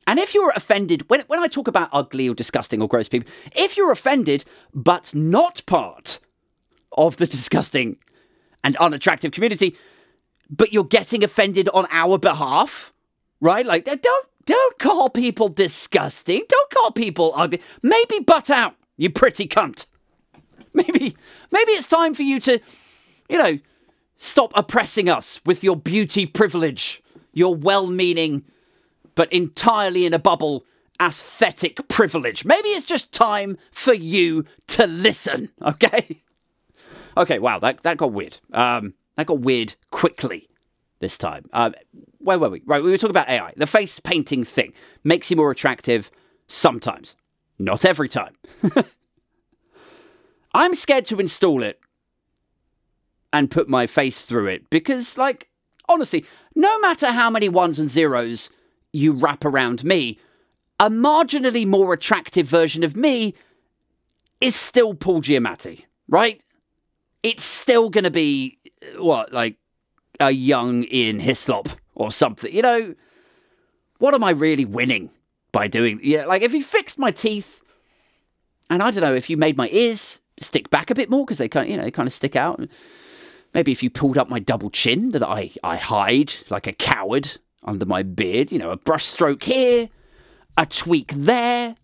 And 0.05 0.19
if 0.19 0.33
you're 0.33 0.51
offended, 0.55 1.07
when, 1.09 1.21
when 1.27 1.39
I 1.39 1.47
talk 1.47 1.67
about 1.67 1.89
ugly 1.93 2.27
or 2.27 2.33
disgusting 2.33 2.81
or 2.81 2.87
gross 2.87 3.07
people, 3.07 3.31
if 3.55 3.77
you're 3.77 3.91
offended 3.91 4.43
but 4.73 5.13
not 5.15 5.61
part 5.65 6.19
of 6.93 7.17
the 7.17 7.27
disgusting 7.27 7.97
and 8.63 8.75
unattractive 8.77 9.31
community, 9.31 9.75
but 10.49 10.73
you're 10.73 10.83
getting 10.83 11.23
offended 11.23 11.69
on 11.73 11.87
our 11.91 12.17
behalf, 12.17 12.93
right? 13.39 13.65
Like, 13.65 13.85
don't 13.85 14.27
don't 14.45 14.79
call 14.79 15.09
people 15.09 15.49
disgusting. 15.49 16.43
Don't 16.47 16.71
call 16.71 16.91
people 16.91 17.33
ugly. 17.35 17.61
Maybe 17.83 18.19
butt 18.19 18.49
out, 18.49 18.75
you 18.97 19.09
pretty 19.09 19.47
cunt. 19.47 19.85
Maybe 20.73 21.15
maybe 21.51 21.71
it's 21.71 21.87
time 21.87 22.13
for 22.13 22.23
you 22.23 22.39
to, 22.41 22.59
you 23.27 23.37
know, 23.37 23.59
stop 24.17 24.51
oppressing 24.55 25.09
us 25.09 25.41
with 25.45 25.63
your 25.63 25.75
beauty 25.75 26.25
privilege, 26.25 27.01
your 27.33 27.55
well-meaning 27.55 28.43
but 29.19 29.33
entirely 29.33 30.05
in 30.05 30.13
a 30.13 30.19
bubble 30.19 30.63
aesthetic 31.01 31.85
privilege. 31.89 32.45
Maybe 32.45 32.69
it's 32.69 32.85
just 32.85 33.11
time 33.11 33.57
for 33.71 33.93
you 33.93 34.45
to 34.67 34.87
listen, 34.87 35.49
okay? 35.61 36.21
Okay, 37.19 37.37
wow, 37.37 37.59
that, 37.59 37.83
that 37.83 37.97
got 37.97 38.13
weird. 38.13 38.37
Um, 38.53 38.93
that 39.17 39.27
got 39.27 39.41
weird 39.41 39.75
quickly 39.91 40.47
this 40.99 41.17
time. 41.17 41.43
Um, 41.51 41.75
where 42.19 42.39
were 42.39 42.49
we? 42.49 42.61
Right, 42.65 42.81
we 42.81 42.89
were 42.89 42.97
talking 42.97 43.11
about 43.11 43.27
AI. 43.29 43.53
The 43.57 43.67
face 43.67 43.99
painting 43.99 44.45
thing 44.45 44.73
makes 45.03 45.29
you 45.29 45.35
more 45.35 45.51
attractive 45.51 46.09
sometimes, 46.47 47.15
not 47.59 47.83
every 47.83 48.07
time. 48.07 48.35
I'm 50.53 50.73
scared 50.73 51.05
to 51.07 51.19
install 51.19 51.61
it 51.61 51.79
and 53.31 53.51
put 53.51 53.69
my 53.69 53.85
face 53.85 54.23
through 54.23 54.47
it 54.47 54.69
because, 54.69 55.17
like, 55.17 55.49
honestly, 55.89 56.25
no 56.55 56.79
matter 56.79 57.07
how 57.07 57.29
many 57.29 57.49
ones 57.49 57.79
and 57.79 57.89
zeros 57.89 58.49
you 58.93 59.11
wrap 59.11 59.43
around 59.43 59.83
me, 59.83 60.17
a 60.79 60.89
marginally 60.89 61.67
more 61.67 61.93
attractive 61.93 62.47
version 62.47 62.83
of 62.83 62.95
me 62.95 63.35
is 64.39 64.55
still 64.55 64.93
Paul 64.93 65.21
Giamatti, 65.21 65.83
right? 66.07 66.41
It's 67.23 67.43
still 67.43 67.89
going 67.89 68.05
to 68.05 68.11
be, 68.11 68.57
what, 68.97 69.33
like 69.33 69.57
a 70.19 70.31
young 70.31 70.85
Ian 70.91 71.19
Hislop 71.19 71.69
or 71.95 72.11
something. 72.11 72.53
You 72.53 72.61
know, 72.61 72.95
what 73.97 74.13
am 74.13 74.23
I 74.23 74.31
really 74.31 74.65
winning 74.65 75.09
by 75.51 75.67
doing? 75.67 75.99
Yeah, 76.01 76.25
like 76.25 76.41
if 76.41 76.53
you 76.53 76.63
fixed 76.63 76.97
my 76.97 77.11
teeth, 77.11 77.61
and 78.69 78.81
I 78.81 78.91
don't 78.91 79.01
know 79.01 79.15
if 79.15 79.29
you 79.29 79.37
made 79.37 79.57
my 79.57 79.69
ears 79.71 80.19
stick 80.39 80.69
back 80.69 80.89
a 80.89 80.95
bit 80.95 81.09
more 81.09 81.25
because 81.25 81.39
they 81.39 81.49
kind 81.49 81.65
of, 81.65 81.71
you 81.71 81.77
know, 81.77 81.83
they 81.83 81.91
kind 81.91 82.07
of 82.07 82.13
stick 82.13 82.35
out. 82.35 82.61
Maybe 83.53 83.71
if 83.71 83.81
you 83.81 83.89
pulled 83.89 84.17
up 84.17 84.29
my 84.29 84.39
double 84.39 84.69
chin 84.69 85.11
that 85.11 85.23
I 85.23 85.51
I 85.63 85.75
hide 85.77 86.33
like 86.49 86.67
a 86.67 86.73
coward 86.73 87.39
under 87.63 87.85
my 87.85 88.03
beard, 88.03 88.51
you 88.51 88.59
know, 88.59 88.69
a 88.69 88.77
brush 88.77 89.05
stroke 89.05 89.43
here, 89.43 89.89
a 90.57 90.65
tweak 90.65 91.11
there. 91.13 91.75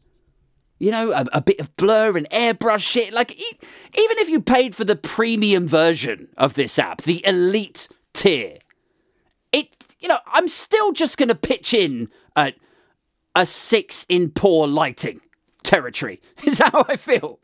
You 0.85 0.91
know, 0.91 1.13
a, 1.13 1.25
a 1.33 1.41
bit 1.41 1.59
of 1.59 1.75
blur 1.77 2.15
and 2.15 2.29
airbrush 2.29 2.81
shit. 2.81 3.11
Like, 3.11 3.35
e- 3.35 3.57
even 3.97 4.17
if 4.19 4.29
you 4.29 4.39
paid 4.39 4.75
for 4.75 4.85
the 4.85 4.95
premium 4.95 5.67
version 5.67 6.27
of 6.37 6.53
this 6.53 6.77
app, 6.77 7.01
the 7.01 7.25
elite 7.25 7.87
tier, 8.13 8.59
it, 9.51 9.69
you 9.99 10.07
know, 10.07 10.19
I'm 10.27 10.47
still 10.47 10.91
just 10.91 11.17
going 11.17 11.29
to 11.29 11.33
pitch 11.33 11.73
in 11.73 12.07
at 12.35 12.53
a 13.35 13.47
six 13.47 14.05
in 14.09 14.29
poor 14.29 14.67
lighting 14.67 15.21
territory. 15.63 16.21
Is 16.45 16.59
how 16.59 16.85
I 16.87 16.97
feel? 16.97 17.39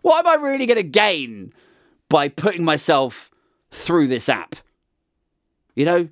What 0.00 0.24
am 0.24 0.32
I 0.32 0.42
really 0.42 0.64
going 0.64 0.76
to 0.76 0.82
gain 0.82 1.52
by 2.08 2.30
putting 2.30 2.64
myself 2.64 3.30
through 3.70 4.08
this 4.08 4.30
app? 4.30 4.56
You 5.74 5.84
know, 5.84 6.08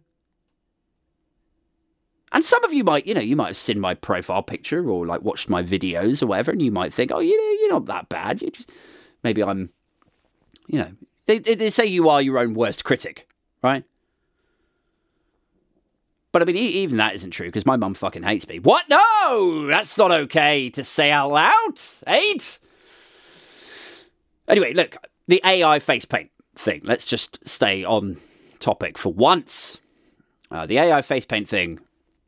and 2.34 2.44
some 2.44 2.64
of 2.64 2.72
you 2.72 2.82
might, 2.82 3.06
you 3.06 3.14
know, 3.14 3.20
you 3.20 3.36
might 3.36 3.46
have 3.46 3.56
seen 3.56 3.78
my 3.78 3.94
profile 3.94 4.42
picture 4.42 4.90
or 4.90 5.06
like 5.06 5.22
watched 5.22 5.48
my 5.48 5.62
videos 5.62 6.20
or 6.20 6.26
whatever, 6.26 6.50
and 6.50 6.60
you 6.60 6.72
might 6.72 6.92
think, 6.92 7.12
oh, 7.14 7.20
you 7.20 7.36
know, 7.36 7.60
you're 7.60 7.72
not 7.72 7.86
that 7.86 8.08
bad. 8.08 8.42
You 8.42 8.50
just, 8.50 8.72
maybe 9.22 9.40
I'm, 9.40 9.70
you 10.66 10.80
know, 10.80 10.90
they, 11.26 11.38
they, 11.38 11.54
they 11.54 11.70
say 11.70 11.86
you 11.86 12.08
are 12.08 12.20
your 12.20 12.40
own 12.40 12.54
worst 12.54 12.84
critic, 12.84 13.28
right? 13.62 13.84
But 16.32 16.42
I 16.42 16.44
mean, 16.46 16.56
even 16.56 16.96
that 16.96 17.14
isn't 17.14 17.30
true 17.30 17.46
because 17.46 17.66
my 17.66 17.76
mum 17.76 17.94
fucking 17.94 18.24
hates 18.24 18.48
me. 18.48 18.58
What? 18.58 18.88
No, 18.88 19.68
that's 19.68 19.96
not 19.96 20.10
okay 20.10 20.70
to 20.70 20.82
say 20.82 21.12
out 21.12 21.30
loud, 21.30 21.78
ain't? 22.08 22.58
Anyway, 24.48 24.74
look, 24.74 24.96
the 25.28 25.40
AI 25.44 25.78
face 25.78 26.04
paint 26.04 26.32
thing. 26.56 26.80
Let's 26.82 27.04
just 27.04 27.48
stay 27.48 27.84
on 27.84 28.16
topic 28.58 28.98
for 28.98 29.12
once. 29.12 29.78
Uh, 30.50 30.66
the 30.66 30.78
AI 30.78 31.00
face 31.00 31.24
paint 31.24 31.48
thing 31.48 31.78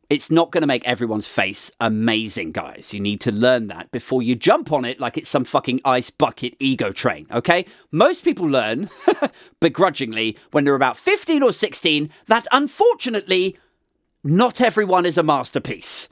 it's 0.09 0.31
not 0.31 0.53
going 0.53 0.63
to 0.63 0.67
make 0.69 0.87
everyone's 0.87 1.27
face 1.27 1.71
amazing, 1.81 2.53
guys. 2.53 2.93
You 2.95 3.01
need 3.01 3.21
to 3.23 3.33
learn 3.33 3.67
that 3.69 3.91
before 3.91 4.23
you 4.23 4.37
jump 4.37 4.73
on 4.73 4.85
it 4.85 5.01
like 5.01 5.19
it's 5.19 5.29
some 5.29 5.45
fucking 5.45 5.81
ice 5.85 6.11
bucket 6.11 6.55
ego 6.61 6.93
train, 6.93 7.27
okay? 7.33 7.67
Most 7.91 8.23
people 8.23 8.47
learn, 8.47 8.89
begrudgingly, 9.61 10.39
when 10.53 10.65
they're 10.65 10.77
about 10.77 10.97
15 10.97 11.43
or 11.43 11.53
16, 11.53 12.11
that 12.27 12.47
unfortunately, 12.53 13.57
not 14.23 14.61
everyone 14.61 15.07
is 15.07 15.19
a 15.19 15.23
masterpiece. 15.25 16.09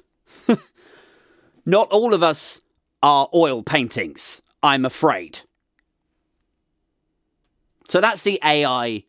not 1.66 1.90
all 1.90 2.12
of 2.14 2.22
us 2.22 2.60
are 3.02 3.28
oil 3.32 3.62
paintings, 3.62 4.42
I'm 4.62 4.84
afraid. 4.84 5.40
So 7.88 8.00
that's 8.00 8.22
the 8.22 8.40
AI 8.42 9.04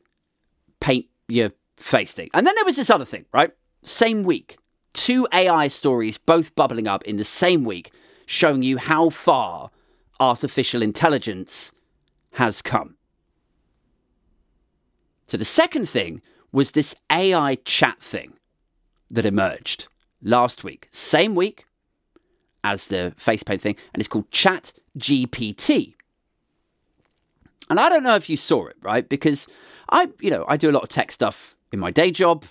paint 0.80 1.06
your 1.28 1.52
face 1.78 2.14
thing. 2.14 2.30
And 2.34 2.46
then 2.46 2.54
there 2.56 2.66
was 2.66 2.76
this 2.76 2.90
other 2.90 3.06
thing, 3.06 3.26
right? 3.34 3.52
Same 3.84 4.24
week, 4.24 4.58
two 4.96 5.28
AI 5.32 5.68
stories 5.68 6.18
both 6.18 6.56
bubbling 6.56 6.88
up 6.88 7.04
in 7.04 7.18
the 7.18 7.24
same 7.24 7.64
week, 7.64 7.92
showing 8.26 8.64
you 8.64 8.78
how 8.78 9.10
far 9.10 9.70
artificial 10.20 10.82
intelligence 10.82 11.72
has 12.34 12.62
come. 12.62 12.96
So 15.28 15.38
the 15.38 15.46
second 15.46 15.88
thing 15.90 16.22
was 16.52 16.72
this 16.72 16.96
AI 17.12 17.56
chat 17.66 18.02
thing 18.02 18.34
that 19.12 19.26
emerged 19.26 19.88
last 20.22 20.64
week, 20.64 20.90
same 20.92 21.36
week 21.36 21.66
as 22.64 22.88
the 22.88 23.14
face 23.18 23.44
paint 23.44 23.62
thing, 23.62 23.76
and 23.94 24.00
it's 24.00 24.08
called 24.08 24.32
Chat 24.32 24.74
GPT. 24.98 25.94
And 27.70 27.80
I 27.80 27.90
don't 27.90 28.04
know 28.04 28.16
if 28.16 28.30
you 28.30 28.38
saw 28.38 28.68
it, 28.68 28.78
right? 28.82 29.08
Because 29.08 29.48
I, 29.90 30.10
you 30.20 30.30
know, 30.30 30.46
I 30.48 30.58
do 30.58 30.70
a 30.70 30.74
lot 30.74 30.84
of 30.84 30.90
tech 30.90 31.12
stuff 31.12 31.56
in 31.72 31.80
my 31.80 31.92
day 31.92 32.12
job. 32.12 32.46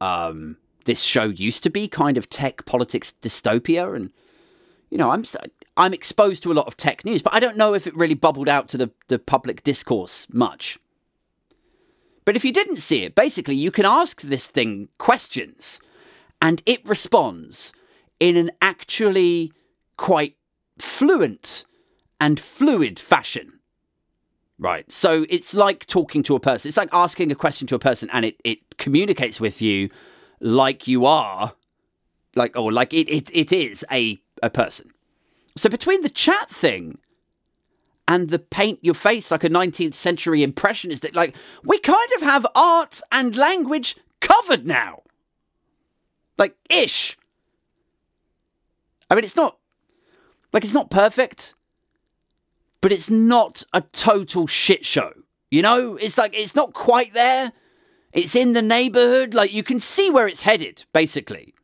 Um, 0.00 0.56
this 0.84 1.00
show 1.00 1.24
used 1.24 1.62
to 1.62 1.70
be 1.70 1.88
kind 1.88 2.16
of 2.16 2.30
tech 2.30 2.64
politics 2.66 3.12
dystopia 3.22 3.94
and 3.94 4.10
you 4.90 4.98
know 4.98 5.10
i'm 5.10 5.24
i'm 5.76 5.94
exposed 5.94 6.42
to 6.42 6.52
a 6.52 6.54
lot 6.54 6.66
of 6.66 6.76
tech 6.76 7.04
news 7.04 7.22
but 7.22 7.34
i 7.34 7.40
don't 7.40 7.56
know 7.56 7.74
if 7.74 7.86
it 7.86 7.96
really 7.96 8.14
bubbled 8.14 8.48
out 8.48 8.68
to 8.68 8.76
the, 8.76 8.90
the 9.08 9.18
public 9.18 9.62
discourse 9.62 10.26
much 10.32 10.78
but 12.24 12.36
if 12.36 12.44
you 12.44 12.52
didn't 12.52 12.78
see 12.78 13.04
it 13.04 13.14
basically 13.14 13.54
you 13.54 13.70
can 13.70 13.84
ask 13.84 14.22
this 14.22 14.46
thing 14.46 14.88
questions 14.98 15.80
and 16.42 16.62
it 16.66 16.86
responds 16.88 17.72
in 18.18 18.36
an 18.36 18.50
actually 18.62 19.52
quite 19.96 20.36
fluent 20.78 21.64
and 22.20 22.38
fluid 22.38 22.98
fashion. 22.98 23.60
Right. 24.58 24.90
So 24.92 25.24
it's 25.30 25.54
like 25.54 25.86
talking 25.86 26.22
to 26.24 26.34
a 26.34 26.40
person. 26.40 26.68
It's 26.68 26.76
like 26.76 26.90
asking 26.92 27.32
a 27.32 27.34
question 27.34 27.66
to 27.68 27.74
a 27.74 27.78
person 27.78 28.10
and 28.12 28.26
it, 28.26 28.36
it 28.44 28.76
communicates 28.76 29.40
with 29.40 29.62
you 29.62 29.88
like 30.40 30.88
you 30.88 31.04
are, 31.04 31.54
like, 32.34 32.56
or 32.56 32.72
like 32.72 32.92
it, 32.92 33.08
it, 33.08 33.30
it 33.32 33.52
is 33.52 33.84
a, 33.90 34.20
a 34.42 34.50
person. 34.50 34.90
So 35.56 35.68
between 35.68 36.02
the 36.02 36.08
chat 36.08 36.48
thing 36.48 36.98
and 38.08 38.30
the 38.30 38.38
paint 38.38 38.78
your 38.82 38.94
face 38.94 39.30
like 39.30 39.44
a 39.44 39.48
19th 39.48 39.94
century 39.94 40.42
impressionist, 40.42 41.06
like, 41.14 41.34
we 41.64 41.78
kind 41.78 42.10
of 42.16 42.22
have 42.22 42.46
art 42.54 43.00
and 43.12 43.36
language 43.36 43.96
covered 44.20 44.66
now. 44.66 45.02
Like, 46.38 46.56
ish. 46.68 47.18
I 49.10 49.14
mean, 49.14 49.24
it's 49.24 49.36
not, 49.36 49.58
like, 50.52 50.64
it's 50.64 50.74
not 50.74 50.90
perfect 50.90 51.54
but 52.80 52.92
it's 52.92 53.10
not 53.10 53.64
a 53.72 53.80
total 53.80 54.46
shit 54.46 54.84
show. 54.84 55.12
You 55.50 55.62
know, 55.62 55.96
it's 55.96 56.16
like 56.16 56.34
it's 56.34 56.54
not 56.54 56.72
quite 56.72 57.12
there. 57.12 57.52
It's 58.12 58.34
in 58.34 58.52
the 58.52 58.62
neighborhood. 58.62 59.34
Like 59.34 59.52
you 59.52 59.62
can 59.62 59.80
see 59.80 60.10
where 60.10 60.26
it's 60.26 60.42
headed, 60.42 60.84
basically. 60.92 61.54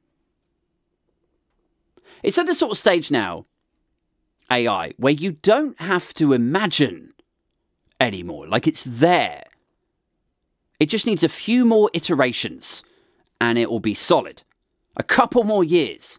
It's 2.23 2.39
at 2.39 2.49
a 2.49 2.55
sort 2.55 2.73
of 2.73 2.79
stage 2.79 3.11
now, 3.11 3.47
AI, 4.51 4.93
where 4.97 5.13
you 5.13 5.33
don't 5.33 5.81
have 5.81 6.15
to 6.15 6.33
imagine 6.33 7.13
anymore. 8.01 8.47
Like 8.47 8.67
it's 8.67 8.85
there. 8.85 9.45
It 10.79 10.87
just 10.87 11.07
needs 11.07 11.23
a 11.23 11.29
few 11.29 11.65
more 11.65 11.91
iterations 11.95 12.83
and 13.41 13.59
it 13.59 13.71
will 13.71 13.81
be 13.81 13.95
solid. 13.95 14.43
A 14.97 15.03
couple 15.03 15.45
more 15.45 15.65
years. 15.65 16.19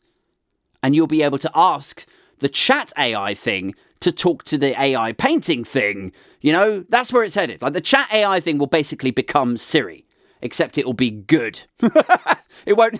And 0.83 0.95
you'll 0.95 1.07
be 1.07 1.23
able 1.23 1.39
to 1.39 1.51
ask 1.55 2.05
the 2.39 2.49
chat 2.49 2.93
AI 2.97 3.33
thing 3.33 3.75
to 3.99 4.11
talk 4.11 4.43
to 4.43 4.57
the 4.57 4.79
AI 4.79 5.11
painting 5.13 5.63
thing. 5.63 6.11
You 6.41 6.53
know, 6.53 6.85
that's 6.87 7.11
where 7.11 7.23
it's 7.23 7.35
headed. 7.35 7.61
Like 7.61 7.73
the 7.73 7.81
chat 7.81 8.07
AI 8.13 8.39
thing 8.39 8.57
will 8.57 8.67
basically 8.67 9.11
become 9.11 9.57
Siri, 9.57 10.05
except 10.41 10.77
it 10.77 10.85
will 10.85 10.93
be 10.93 11.11
good. 11.11 11.61
it 12.65 12.77
won't 12.77 12.99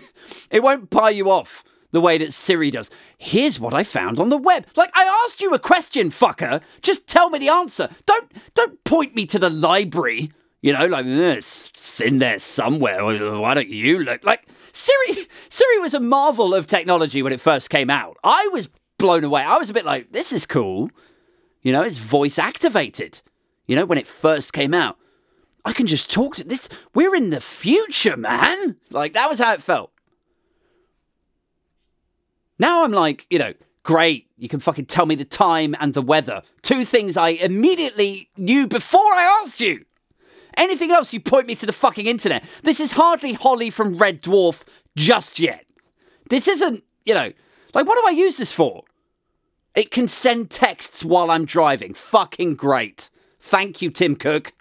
it 0.50 0.62
won't 0.62 0.90
pie 0.90 1.10
you 1.10 1.30
off 1.30 1.64
the 1.90 2.00
way 2.00 2.18
that 2.18 2.32
Siri 2.32 2.70
does. 2.70 2.90
Here's 3.16 3.58
what 3.58 3.74
I 3.74 3.82
found 3.82 4.20
on 4.20 4.28
the 4.28 4.36
web. 4.36 4.66
Like 4.76 4.90
I 4.94 5.04
asked 5.24 5.40
you 5.40 5.52
a 5.54 5.58
question, 5.58 6.10
fucker. 6.10 6.60
Just 6.82 7.06
tell 7.06 7.30
me 7.30 7.38
the 7.38 7.48
answer. 7.48 7.88
Don't 8.06 8.32
don't 8.54 8.82
point 8.84 9.14
me 9.14 9.26
to 9.26 9.38
the 9.38 9.50
library. 9.50 10.30
You 10.60 10.72
know, 10.72 10.86
like 10.86 11.06
eh, 11.06 11.34
it's 11.34 12.00
in 12.00 12.18
there 12.18 12.38
somewhere. 12.38 13.04
Why 13.04 13.54
don't 13.54 13.68
you 13.68 14.00
look 14.00 14.24
like 14.24 14.48
Siri? 14.72 15.26
Siri 15.50 15.78
was 15.78 15.94
a 15.94 16.00
marvel 16.00 16.54
of 16.54 16.66
technology 16.66 17.22
when 17.22 17.32
it 17.32 17.40
first 17.40 17.70
came 17.70 17.90
out. 17.90 18.16
I 18.24 18.48
was 18.52 18.68
blown 18.98 19.24
away. 19.24 19.42
I 19.42 19.56
was 19.56 19.70
a 19.70 19.74
bit 19.74 19.84
like, 19.84 20.12
this 20.12 20.32
is 20.32 20.44
cool. 20.44 20.90
You 21.62 21.72
know, 21.72 21.82
it's 21.82 21.98
voice 21.98 22.38
activated. 22.38 23.20
You 23.66 23.76
know, 23.76 23.86
when 23.86 23.98
it 23.98 24.06
first 24.06 24.52
came 24.52 24.74
out, 24.74 24.98
I 25.68 25.74
can 25.74 25.86
just 25.86 26.10
talk 26.10 26.34
to 26.36 26.44
this. 26.44 26.66
We're 26.94 27.14
in 27.14 27.28
the 27.28 27.42
future, 27.42 28.16
man. 28.16 28.76
Like, 28.88 29.12
that 29.12 29.28
was 29.28 29.38
how 29.38 29.52
it 29.52 29.62
felt. 29.62 29.92
Now 32.58 32.84
I'm 32.84 32.92
like, 32.92 33.26
you 33.28 33.38
know, 33.38 33.52
great. 33.82 34.30
You 34.38 34.48
can 34.48 34.60
fucking 34.60 34.86
tell 34.86 35.04
me 35.04 35.14
the 35.14 35.26
time 35.26 35.76
and 35.78 35.92
the 35.92 36.00
weather. 36.00 36.40
Two 36.62 36.86
things 36.86 37.18
I 37.18 37.28
immediately 37.28 38.30
knew 38.38 38.66
before 38.66 39.12
I 39.12 39.42
asked 39.42 39.60
you. 39.60 39.84
Anything 40.56 40.90
else, 40.90 41.12
you 41.12 41.20
point 41.20 41.46
me 41.46 41.54
to 41.56 41.66
the 41.66 41.72
fucking 41.74 42.06
internet. 42.06 42.44
This 42.62 42.80
is 42.80 42.92
hardly 42.92 43.34
Holly 43.34 43.68
from 43.68 43.98
Red 43.98 44.22
Dwarf 44.22 44.62
just 44.96 45.38
yet. 45.38 45.66
This 46.30 46.48
isn't, 46.48 46.82
you 47.04 47.12
know, 47.12 47.30
like, 47.74 47.86
what 47.86 47.96
do 48.00 48.08
I 48.08 48.18
use 48.18 48.38
this 48.38 48.52
for? 48.52 48.84
It 49.74 49.90
can 49.90 50.08
send 50.08 50.48
texts 50.48 51.04
while 51.04 51.30
I'm 51.30 51.44
driving. 51.44 51.92
Fucking 51.92 52.54
great. 52.54 53.10
Thank 53.38 53.82
you, 53.82 53.90
Tim 53.90 54.16
Cook. 54.16 54.54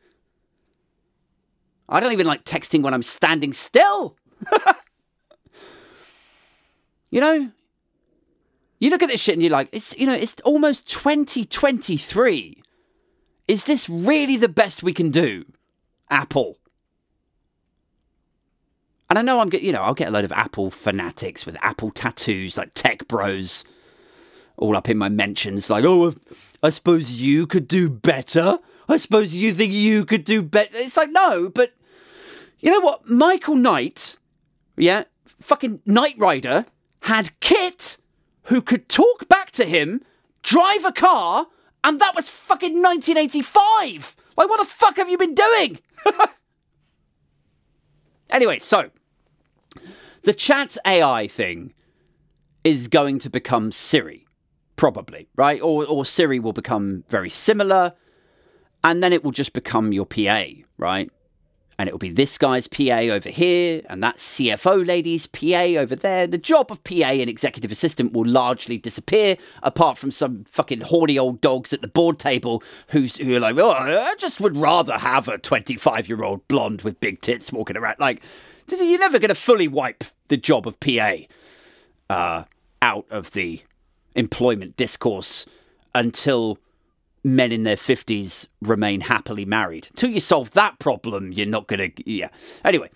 I 1.89 1.99
don't 1.99 2.13
even 2.13 2.27
like 2.27 2.43
texting 2.43 2.81
when 2.81 2.93
I'm 2.93 3.03
standing 3.03 3.53
still. 3.53 4.17
you 7.09 7.21
know, 7.21 7.51
you 8.79 8.89
look 8.89 9.01
at 9.01 9.09
this 9.09 9.21
shit 9.21 9.33
and 9.33 9.41
you're 9.41 9.51
like, 9.51 9.69
it's 9.71 9.95
you 9.97 10.05
know, 10.05 10.13
it's 10.13 10.35
almost 10.43 10.89
2023. 10.89 12.61
Is 13.47 13.63
this 13.63 13.89
really 13.89 14.35
the 14.37 14.49
best 14.49 14.83
we 14.83 14.93
can 14.93 15.09
do? 15.11 15.45
Apple. 16.09 16.57
And 19.09 19.17
I 19.17 19.21
know 19.21 19.39
I'm 19.39 19.49
get 19.49 19.61
you 19.61 19.71
know, 19.71 19.81
I'll 19.81 19.93
get 19.93 20.09
a 20.09 20.11
load 20.11 20.25
of 20.25 20.33
Apple 20.33 20.69
fanatics 20.69 21.45
with 21.45 21.57
Apple 21.61 21.91
tattoos 21.91 22.57
like 22.57 22.73
tech 22.73 23.07
bros 23.07 23.63
all 24.57 24.75
up 24.75 24.89
in 24.89 24.97
my 24.97 25.07
mentions 25.07 25.69
like, 25.69 25.85
"Oh, 25.85 26.13
I 26.61 26.69
suppose 26.69 27.11
you 27.11 27.47
could 27.47 27.67
do 27.67 27.89
better." 27.89 28.59
I 28.89 28.97
suppose 28.97 29.35
you 29.35 29.53
think 29.53 29.73
you 29.73 30.05
could 30.05 30.23
do 30.23 30.41
better. 30.41 30.69
It's 30.73 30.95
like, 30.95 31.11
no, 31.11 31.49
but 31.49 31.73
you 32.59 32.71
know 32.71 32.79
what? 32.79 33.09
Michael 33.09 33.55
Knight, 33.55 34.17
yeah, 34.75 35.03
fucking 35.25 35.81
Knight 35.85 36.15
Rider, 36.17 36.65
had 37.01 37.39
KITT, 37.39 37.97
who 38.43 38.61
could 38.61 38.89
talk 38.89 39.27
back 39.27 39.51
to 39.51 39.65
him, 39.65 40.01
drive 40.41 40.85
a 40.85 40.91
car, 40.91 41.47
and 41.83 41.99
that 41.99 42.15
was 42.15 42.29
fucking 42.29 42.81
1985. 42.81 44.15
Like, 44.35 44.49
what 44.49 44.59
the 44.59 44.65
fuck 44.65 44.97
have 44.97 45.09
you 45.09 45.17
been 45.17 45.35
doing? 45.35 45.79
anyway, 48.29 48.59
so 48.59 48.89
the 50.23 50.33
chat 50.33 50.77
AI 50.85 51.27
thing 51.27 51.73
is 52.63 52.87
going 52.87 53.19
to 53.19 53.29
become 53.29 53.71
Siri, 53.71 54.27
probably, 54.75 55.29
right? 55.35 55.61
Or, 55.61 55.85
or 55.85 56.05
Siri 56.05 56.39
will 56.39 56.53
become 56.53 57.03
very 57.09 57.29
similar, 57.29 57.93
and 58.83 59.01
then 59.01 59.13
it 59.13 59.23
will 59.23 59.31
just 59.31 59.53
become 59.53 59.93
your 59.93 60.05
PA, 60.05 60.45
right? 60.77 61.09
And 61.79 61.87
it 61.87 61.91
will 61.91 61.99
be 61.99 62.09
this 62.09 62.39
guy's 62.39 62.67
PA 62.67 62.99
over 63.11 63.29
here, 63.29 63.83
and 63.87 64.01
that 64.03 64.17
CFO 64.17 64.85
lady's 64.85 65.27
PA 65.27 65.79
over 65.79 65.95
there. 65.95 66.25
The 66.25 66.39
job 66.39 66.71
of 66.71 66.83
PA 66.83 67.11
and 67.11 67.29
executive 67.29 67.71
assistant 67.71 68.13
will 68.13 68.25
largely 68.25 68.79
disappear, 68.79 69.37
apart 69.61 69.99
from 69.99 70.09
some 70.09 70.43
fucking 70.45 70.81
horny 70.81 71.19
old 71.19 71.39
dogs 71.39 71.73
at 71.73 71.81
the 71.81 71.87
board 71.87 72.17
table 72.17 72.63
who's 72.87 73.17
who 73.17 73.35
are 73.35 73.39
like, 73.39 73.57
oh, 73.57 73.69
I 73.69 74.15
just 74.17 74.39
would 74.41 74.55
rather 74.55 74.97
have 74.97 75.27
a 75.27 75.37
25 75.37 76.07
year 76.07 76.23
old 76.23 76.47
blonde 76.47 76.81
with 76.81 76.99
big 76.99 77.21
tits 77.21 77.51
walking 77.51 77.77
around. 77.77 77.99
Like, 77.99 78.23
you're 78.69 78.99
never 78.99 79.19
going 79.19 79.29
to 79.29 79.35
fully 79.35 79.67
wipe 79.67 80.03
the 80.29 80.37
job 80.37 80.67
of 80.67 80.79
PA 80.79 81.13
uh, 82.09 82.43
out 82.81 83.05
of 83.09 83.31
the 83.31 83.61
employment 84.15 84.75
discourse 84.77 85.45
until 85.93 86.57
men 87.23 87.51
in 87.51 87.63
their 87.63 87.75
50s 87.75 88.47
remain 88.61 89.01
happily 89.01 89.45
married. 89.45 89.89
Till 89.95 90.09
you 90.09 90.19
solve 90.19 90.51
that 90.51 90.79
problem, 90.79 91.31
you're 91.31 91.45
not 91.45 91.67
going 91.67 91.91
to. 91.91 92.09
Yeah. 92.09 92.29
Anyway. 92.63 92.89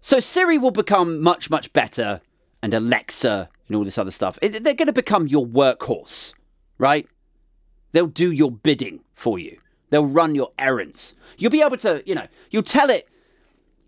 So 0.00 0.18
Siri 0.20 0.58
will 0.58 0.72
become 0.72 1.20
much, 1.20 1.48
much 1.48 1.72
better, 1.72 2.20
and 2.62 2.74
Alexa 2.74 3.48
and 3.68 3.76
all 3.76 3.84
this 3.84 3.98
other 3.98 4.10
stuff. 4.10 4.38
They're 4.40 4.60
going 4.60 4.86
to 4.86 4.92
become 4.92 5.26
your 5.26 5.46
workhorse, 5.46 6.34
right? 6.78 7.06
They'll 7.92 8.06
do 8.06 8.30
your 8.30 8.50
bidding 8.50 9.00
for 9.12 9.38
you. 9.38 9.58
They'll 9.90 10.06
run 10.06 10.34
your 10.34 10.52
errands. 10.58 11.14
You'll 11.36 11.50
be 11.50 11.62
able 11.62 11.76
to, 11.78 12.02
you 12.06 12.14
know, 12.14 12.26
you'll 12.50 12.62
tell 12.62 12.90
it 12.90 13.08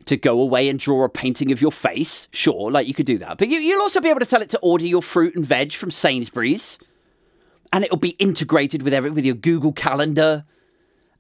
to 0.07 0.17
go 0.17 0.41
away 0.41 0.69
and 0.69 0.79
draw 0.79 1.03
a 1.05 1.09
painting 1.09 1.51
of 1.51 1.63
your 1.63 1.73
face. 1.73 2.29
Sure, 2.31 2.71
like 2.71 2.87
you 2.87 2.95
could 2.95 3.07
do 3.07 3.19
that. 3.19 3.39
But 3.39 3.49
you, 3.49 3.75
will 3.75 3.83
also 3.83 4.01
be 4.01 4.11
able 4.11 4.21
to 4.21 4.27
tell 4.27 4.43
it 4.43 4.51
to 4.51 4.59
order 4.59 4.85
your 4.85 5.03
fruit 5.03 5.35
and 5.35 5.47
veg 5.47 5.73
from 5.73 5.91
Sainsbury's. 5.91 6.79
And 7.75 7.85
it'll 7.85 7.97
be 7.97 8.11
integrated 8.11 8.83
with 8.83 8.95
every, 8.95 9.11
with 9.11 9.27
your 9.27 9.35
Google 9.35 9.73
Calendar. 9.73 10.45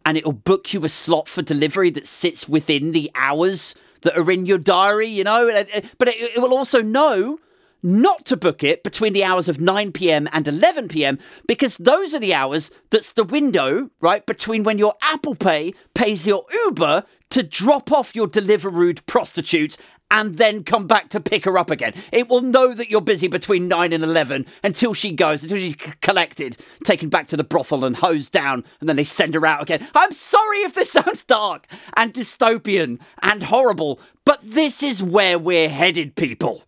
And 0.06 0.16
it'll 0.16 0.32
book 0.32 0.72
you 0.72 0.84
a 0.84 0.88
slot 0.88 1.28
for 1.28 1.42
delivery 1.42 1.90
that 1.90 2.06
sits 2.06 2.48
within 2.48 2.92
the 2.92 3.10
hours 3.16 3.74
that 4.02 4.16
are 4.16 4.30
in 4.30 4.46
your 4.46 4.58
diary, 4.58 5.08
you 5.08 5.24
know. 5.24 5.48
Uh, 5.48 5.64
but 5.98 6.06
it, 6.06 6.36
it 6.36 6.38
will 6.40 6.54
also 6.54 6.80
know 6.80 7.40
not 7.82 8.24
to 8.26 8.36
book 8.36 8.62
it 8.62 8.84
between 8.84 9.12
the 9.12 9.24
hours 9.24 9.48
of 9.48 9.60
9 9.60 9.90
p.m. 9.90 10.28
and 10.32 10.46
11 10.46 10.86
p.m. 10.88 11.18
because 11.48 11.76
those 11.76 12.14
are 12.14 12.20
the 12.20 12.32
hours 12.32 12.70
that's 12.90 13.12
the 13.12 13.24
window, 13.24 13.90
right, 14.00 14.24
between 14.24 14.62
when 14.62 14.78
your 14.78 14.94
Apple 15.02 15.34
Pay 15.34 15.74
pays 15.92 16.24
your 16.24 16.46
Uber 16.66 17.04
to 17.30 17.42
drop 17.42 17.90
off 17.90 18.14
your 18.14 18.28
Deliveroo 18.28 19.04
prostitute 19.06 19.76
and 20.10 20.36
then 20.36 20.62
come 20.62 20.86
back 20.86 21.08
to 21.10 21.20
pick 21.20 21.44
her 21.44 21.58
up 21.58 21.70
again. 21.70 21.94
It 22.12 22.28
will 22.28 22.40
know 22.40 22.72
that 22.72 22.90
you're 22.90 23.00
busy 23.00 23.26
between 23.26 23.68
9 23.68 23.92
and 23.92 24.04
11 24.04 24.46
until 24.62 24.94
she 24.94 25.12
goes, 25.12 25.42
until 25.42 25.58
she's 25.58 25.76
collected, 26.00 26.56
taken 26.84 27.08
back 27.08 27.28
to 27.28 27.36
the 27.36 27.44
brothel 27.44 27.84
and 27.84 27.96
hosed 27.96 28.32
down, 28.32 28.64
and 28.80 28.88
then 28.88 28.96
they 28.96 29.04
send 29.04 29.34
her 29.34 29.44
out 29.44 29.62
again. 29.62 29.86
I'm 29.94 30.12
sorry 30.12 30.58
if 30.58 30.74
this 30.74 30.92
sounds 30.92 31.24
dark 31.24 31.66
and 31.96 32.14
dystopian 32.14 33.00
and 33.22 33.42
horrible, 33.42 34.00
but 34.24 34.40
this 34.42 34.82
is 34.82 35.02
where 35.02 35.38
we're 35.38 35.68
headed, 35.68 36.14
people. 36.14 36.62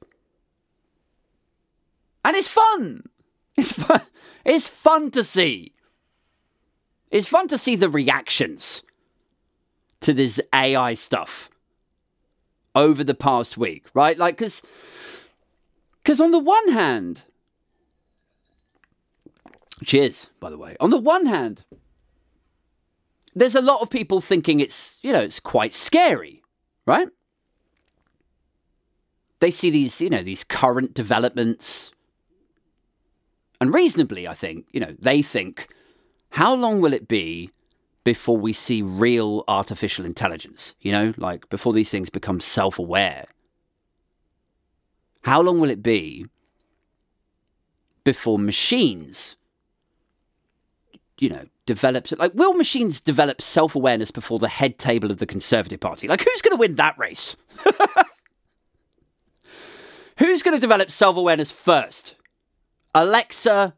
And 2.25 2.37
it's 2.37 2.49
fun. 2.49 3.05
It's 3.57 3.73
fun. 3.73 4.03
It's 4.45 4.69
fun 4.69 5.11
to 5.11 5.25
see. 5.25 5.73
It's 7.11 7.27
fun 7.27 7.49
to 7.49 7.59
see 7.59 7.75
the 7.75 7.89
reactions 7.89 8.85
to 10.03 10.13
this 10.13 10.41
AI 10.55 10.95
stuff 10.95 11.51
over 12.77 13.03
the 13.03 13.15
past 13.15 13.59
week, 13.59 13.87
right? 13.93 14.17
Like, 14.17 14.37
because 14.37 14.63
because 16.03 16.21
on 16.21 16.31
the 16.31 16.39
one 16.39 16.69
hand, 16.69 17.25
Cheers, 19.85 20.31
by 20.41 20.51
the 20.51 20.59
way. 20.59 20.77
On 20.81 20.91
the 20.91 20.99
one 20.99 21.27
hand, 21.27 21.65
there's 23.35 23.55
a 23.55 23.61
lot 23.61 23.83
of 23.83 23.91
people 23.91 24.21
thinking 24.21 24.61
it's, 24.61 24.99
you 25.03 25.13
know, 25.13 25.21
it's 25.21 25.41
quite 25.41 25.75
scary, 25.75 26.43
right? 26.87 27.09
They 29.41 29.51
see 29.51 29.69
these, 29.69 30.01
you 30.01 30.09
know, 30.09 30.23
these 30.23 30.45
current 30.45 30.95
developments. 30.95 31.93
And 33.61 33.75
reasonably, 33.75 34.27
I 34.27 34.33
think, 34.33 34.67
you 34.73 34.81
know, 34.81 34.95
they 34.99 35.21
think, 35.21 35.69
how 36.31 36.55
long 36.55 36.81
will 36.81 36.95
it 36.95 37.07
be 37.07 37.51
before 38.07 38.37
we 38.37 38.53
see 38.53 38.83
real 38.83 39.43
artificial 39.49 40.07
intelligence? 40.07 40.77
You 40.81 40.93
know, 40.93 41.15
like 41.17 41.49
before 41.49 41.73
these 41.73 41.91
things 41.91 42.09
become 42.09 42.39
self 42.39 42.79
aware? 42.79 43.27
How 45.23 45.43
long 45.43 45.59
will 45.59 45.71
it 45.71 45.83
be 45.83 46.27
before 48.05 48.39
machines 48.39 49.37
you 51.19 51.31
know, 51.31 51.47
develops 51.65 52.13
like 52.13 52.33
will 52.35 52.53
machines 52.53 53.01
develop 53.01 53.41
self-awareness 53.41 54.11
before 54.11 54.39
the 54.39 54.49
head 54.49 54.79
table 54.79 55.11
of 55.11 55.17
the 55.19 55.27
Conservative 55.27 55.81
Party? 55.81 56.07
Like 56.07 56.23
who's 56.23 56.43
going 56.43 56.57
to 56.57 56.61
win 56.61 56.77
that 56.77 56.97
race? 56.99 57.35
who's 60.19 60.43
going 60.43 60.55
to 60.55 60.61
develop 60.61 60.93
self-awareness 60.93 61.51
first? 61.51 62.15
Alexa 62.95 63.75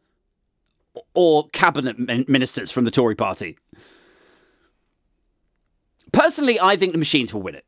or 1.14 1.48
cabinet 1.50 2.28
ministers 2.28 2.70
from 2.70 2.84
the 2.84 2.90
Tory 2.90 3.14
party? 3.14 3.56
Personally, 6.12 6.59
I 6.61 6.77
think 6.77 6.92
the 6.92 6.99
machines 6.99 7.33
will 7.33 7.42
win 7.42 7.55
it. 7.55 7.64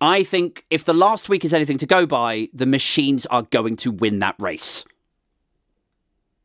I 0.00 0.22
think 0.22 0.64
if 0.70 0.84
the 0.84 0.94
last 0.94 1.28
week 1.28 1.44
is 1.44 1.52
anything 1.52 1.78
to 1.78 1.86
go 1.86 2.06
by, 2.06 2.48
the 2.52 2.66
machines 2.66 3.26
are 3.26 3.42
going 3.42 3.76
to 3.78 3.90
win 3.90 4.20
that 4.20 4.36
race. 4.38 4.84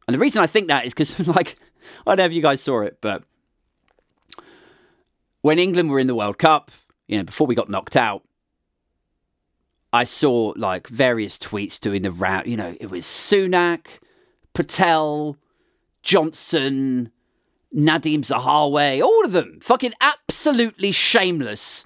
And 0.08 0.15
the 0.15 0.19
reason 0.19 0.41
I 0.41 0.48
think 0.48 0.67
that 0.67 0.86
is 0.86 0.93
because, 0.93 1.28
like, 1.28 1.58
I 2.06 2.12
don't 2.12 2.17
know 2.17 2.26
if 2.26 2.34
you 2.34 2.41
guys 2.41 2.62
saw 2.62 2.82
it, 2.82 2.98
but 3.00 3.24
when 5.41 5.60
England 5.60 5.89
were 5.89 6.00
in 6.00 6.08
the 6.08 6.15
World 6.15 6.38
Cup, 6.38 6.72
you 7.08 7.17
know, 7.17 7.24
before 7.24 7.48
we 7.48 7.56
got 7.56 7.69
knocked 7.69 7.96
out, 7.96 8.24
I 9.91 10.06
saw 10.06 10.54
like 10.56 10.88
various 10.88 11.38
tweets 11.38 11.80
doing 11.80 12.02
the 12.02 12.12
round. 12.12 12.48
You 12.48 12.58
know, 12.58 12.76
it 12.80 12.89
was 12.89 13.06
Sunak, 13.06 13.86
Patel, 14.54 15.38
Johnson, 16.02 17.12
Nadhim 17.73 18.19
Zahawi, 18.19 19.03
all 19.03 19.25
of 19.25 19.31
them, 19.31 19.59
fucking 19.62 19.93
absolutely 19.99 20.91
shameless. 20.91 21.86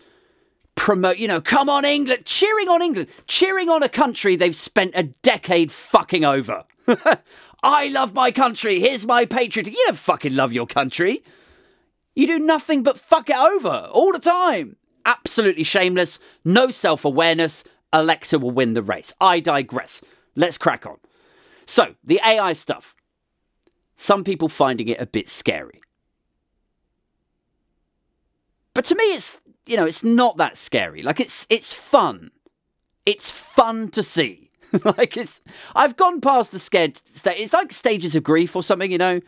Promote, 0.76 1.18
you 1.18 1.28
know, 1.28 1.42
come 1.42 1.70
on 1.70 1.86
England, 1.86 2.26
cheering 2.26 2.68
on 2.70 2.82
England, 2.82 3.10
cheering 3.26 3.70
on 3.70 3.82
a 3.82 3.90
country 3.90 4.36
they've 4.36 4.56
spent 4.56 4.92
a 4.96 5.04
decade 5.04 5.72
fucking 5.72 6.24
over. 6.24 6.64
I 7.64 7.88
love 7.88 8.14
my 8.14 8.32
country. 8.32 8.80
Here's 8.80 9.06
my 9.06 9.26
patriotism. 9.26 9.76
You 9.76 9.86
don't 9.88 9.98
fucking 9.98 10.36
love 10.36 10.54
your 10.54 10.68
country. 10.68 11.24
You 12.16 12.28
do 12.28 12.40
nothing 12.40 12.84
but 12.84 13.00
fuck 13.00 13.30
it 13.30 13.36
over 13.36 13.90
all 13.92 14.12
the 14.12 14.20
time. 14.20 14.76
Absolutely 15.06 15.64
shameless. 15.64 16.20
No 16.44 16.70
self 16.70 17.06
awareness. 17.06 17.64
Alexa 17.94 18.38
will 18.40 18.52
win 18.52 18.74
the 18.74 18.84
race. 18.84 19.14
I 19.22 19.40
digress. 19.40 20.02
Let's 20.36 20.58
crack 20.58 20.86
on. 20.86 20.98
So, 21.66 21.96
the 22.04 22.20
AI 22.26 22.54
stuff. 22.54 22.96
Some 23.98 24.24
people 24.24 24.48
finding 24.48 24.88
it 24.88 25.02
a 25.02 25.08
bit 25.08 25.28
scary. 25.28 25.82
But 28.76 28.86
to 28.86 28.96
me, 28.96 29.04
it's 29.06 29.42
you 29.66 29.76
know, 29.76 29.86
it's 29.86 30.04
not 30.04 30.38
that 30.38 30.58
scary. 30.58 31.02
Like 31.02 31.20
it's 31.20 31.48
it's 31.50 31.74
fun. 31.74 32.32
It's 33.06 33.32
fun 33.32 33.90
to 33.90 34.04
see. 34.04 34.52
like 34.84 35.18
it's 35.18 35.42
I've 35.76 35.96
gone 35.96 36.22
past 36.22 36.52
the 36.52 36.60
scared 36.60 37.02
state. 37.14 37.40
It's 37.40 37.54
like 37.54 37.74
stages 37.74 38.16
of 38.16 38.24
grief 38.24 38.56
or 38.56 38.62
something, 38.62 38.92
you 38.92 39.00
know. 39.00 39.20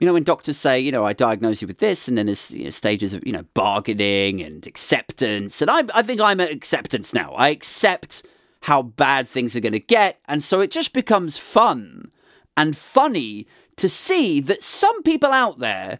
You 0.00 0.08
know 0.08 0.14
when 0.14 0.24
doctors 0.24 0.56
say, 0.56 0.80
you 0.80 0.90
know, 0.90 1.04
I 1.04 1.12
diagnose 1.12 1.62
you 1.62 1.68
with 1.68 1.78
this, 1.78 2.08
and 2.08 2.18
then 2.18 2.26
there's 2.26 2.50
you 2.50 2.64
know, 2.64 2.70
stages 2.70 3.12
of 3.12 3.26
you 3.26 3.32
know 3.32 3.44
bargaining 3.52 4.40
and 4.40 4.66
acceptance, 4.66 5.60
and 5.60 5.70
I 5.70 5.84
I 5.94 6.02
think 6.02 6.20
I'm 6.20 6.40
at 6.40 6.50
acceptance 6.50 7.12
now. 7.12 7.32
I 7.32 7.50
accept 7.50 8.24
how 8.62 8.82
bad 8.82 9.28
things 9.28 9.54
are 9.54 9.60
going 9.60 9.72
to 9.72 9.80
get, 9.80 10.18
and 10.24 10.42
so 10.42 10.60
it 10.60 10.70
just 10.70 10.94
becomes 10.94 11.36
fun 11.36 12.10
and 12.56 12.76
funny 12.76 13.46
to 13.76 13.88
see 13.88 14.40
that 14.40 14.62
some 14.62 15.02
people 15.02 15.32
out 15.32 15.58
there 15.58 15.98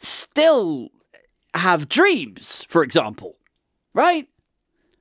still 0.00 0.90
have 1.54 1.88
dreams, 1.88 2.64
for 2.68 2.82
example, 2.82 3.36
right? 3.94 4.28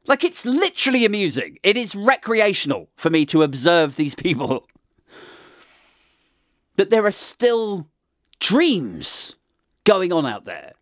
Like, 0.07 0.23
it's 0.23 0.45
literally 0.45 1.05
amusing. 1.05 1.57
It 1.61 1.77
is 1.77 1.93
recreational 1.93 2.89
for 2.95 3.09
me 3.09 3.25
to 3.27 3.43
observe 3.43 3.95
these 3.95 4.15
people. 4.15 4.67
that 6.75 6.89
there 6.89 7.05
are 7.05 7.11
still 7.11 7.87
dreams 8.39 9.35
going 9.83 10.13
on 10.13 10.25
out 10.25 10.45
there. 10.45 10.73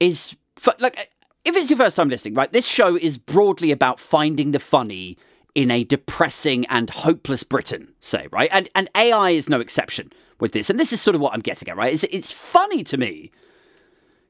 Is, 0.00 0.34
like, 0.78 1.10
if 1.44 1.56
it's 1.56 1.70
your 1.70 1.76
first 1.76 1.96
time 1.96 2.08
listening, 2.08 2.34
right, 2.34 2.52
this 2.52 2.66
show 2.66 2.96
is 2.96 3.18
broadly 3.18 3.70
about 3.70 4.00
finding 4.00 4.50
the 4.50 4.58
funny 4.58 5.16
in 5.56 5.70
a 5.70 5.84
depressing 5.84 6.66
and 6.66 6.90
hopeless 6.90 7.42
Britain, 7.42 7.88
say, 7.98 8.28
right? 8.30 8.50
And, 8.52 8.68
and 8.74 8.90
AI 8.94 9.30
is 9.30 9.48
no 9.48 9.58
exception 9.58 10.12
with 10.38 10.52
this. 10.52 10.68
And 10.68 10.78
this 10.78 10.92
is 10.92 11.00
sort 11.00 11.14
of 11.14 11.22
what 11.22 11.32
I'm 11.32 11.40
getting 11.40 11.68
at, 11.70 11.76
right? 11.78 11.94
It's, 11.94 12.04
it's 12.04 12.30
funny 12.30 12.84
to 12.84 12.98
me 12.98 13.30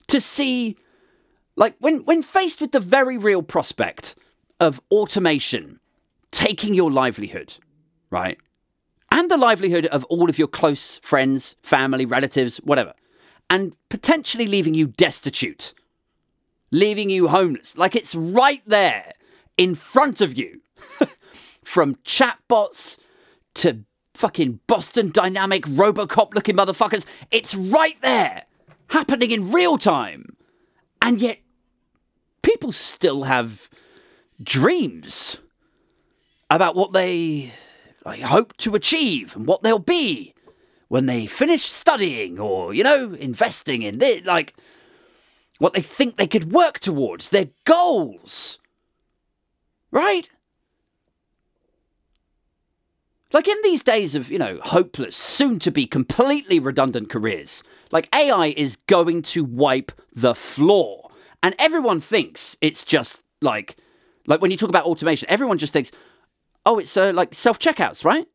to 0.06 0.20
see 0.20 0.76
like 1.56 1.74
when 1.80 2.04
when 2.04 2.22
faced 2.22 2.60
with 2.60 2.70
the 2.70 2.78
very 2.78 3.18
real 3.18 3.42
prospect 3.42 4.14
of 4.60 4.80
automation 4.92 5.80
taking 6.30 6.74
your 6.74 6.92
livelihood, 6.92 7.56
right? 8.10 8.38
And 9.10 9.28
the 9.28 9.36
livelihood 9.36 9.86
of 9.86 10.04
all 10.04 10.30
of 10.30 10.38
your 10.38 10.48
close 10.48 11.00
friends, 11.00 11.56
family, 11.60 12.06
relatives, 12.06 12.58
whatever, 12.58 12.94
and 13.50 13.74
potentially 13.88 14.46
leaving 14.46 14.74
you 14.74 14.86
destitute, 14.86 15.74
leaving 16.70 17.10
you 17.10 17.26
homeless. 17.26 17.76
Like 17.76 17.96
it's 17.96 18.14
right 18.14 18.62
there 18.64 19.10
in 19.56 19.74
front 19.74 20.20
of 20.20 20.38
you. 20.38 20.60
From 21.64 21.96
chatbots 21.96 22.98
to 23.54 23.84
fucking 24.14 24.60
Boston 24.66 25.10
Dynamic 25.10 25.64
Robocop 25.64 26.34
looking 26.34 26.56
motherfuckers. 26.56 27.04
It's 27.30 27.54
right 27.54 28.00
there, 28.00 28.44
happening 28.88 29.30
in 29.30 29.52
real 29.52 29.78
time. 29.78 30.36
And 31.02 31.20
yet 31.20 31.38
people 32.42 32.72
still 32.72 33.24
have 33.24 33.68
dreams 34.42 35.40
about 36.50 36.76
what 36.76 36.92
they 36.92 37.52
like, 38.04 38.20
hope 38.20 38.56
to 38.58 38.74
achieve 38.74 39.34
and 39.36 39.46
what 39.46 39.62
they'll 39.62 39.78
be 39.78 40.34
when 40.88 41.06
they 41.06 41.26
finish 41.26 41.64
studying 41.64 42.38
or, 42.38 42.72
you 42.72 42.84
know, 42.84 43.14
investing 43.14 43.82
in 43.82 43.98
this, 43.98 44.24
like 44.24 44.54
what 45.58 45.74
they 45.74 45.80
think 45.80 46.16
they 46.16 46.26
could 46.26 46.52
work 46.52 46.78
towards, 46.78 47.30
their 47.30 47.48
goals. 47.64 48.58
Right? 49.90 50.30
Like 53.36 53.48
in 53.48 53.58
these 53.62 53.82
days 53.82 54.14
of, 54.14 54.30
you 54.30 54.38
know, 54.38 54.58
hopeless, 54.62 55.14
soon 55.14 55.58
to 55.58 55.70
be 55.70 55.86
completely 55.86 56.58
redundant 56.58 57.10
careers, 57.10 57.62
like 57.92 58.08
AI 58.14 58.54
is 58.56 58.76
going 58.86 59.20
to 59.24 59.44
wipe 59.44 59.92
the 60.14 60.34
floor 60.34 61.10
and 61.42 61.54
everyone 61.58 62.00
thinks 62.00 62.56
it's 62.62 62.82
just 62.82 63.22
like, 63.42 63.76
like 64.26 64.40
when 64.40 64.50
you 64.50 64.56
talk 64.56 64.70
about 64.70 64.86
automation, 64.86 65.28
everyone 65.28 65.58
just 65.58 65.74
thinks, 65.74 65.92
oh, 66.64 66.78
it's 66.78 66.96
uh, 66.96 67.12
like 67.14 67.34
self 67.34 67.58
checkouts, 67.58 68.06
right? 68.06 68.26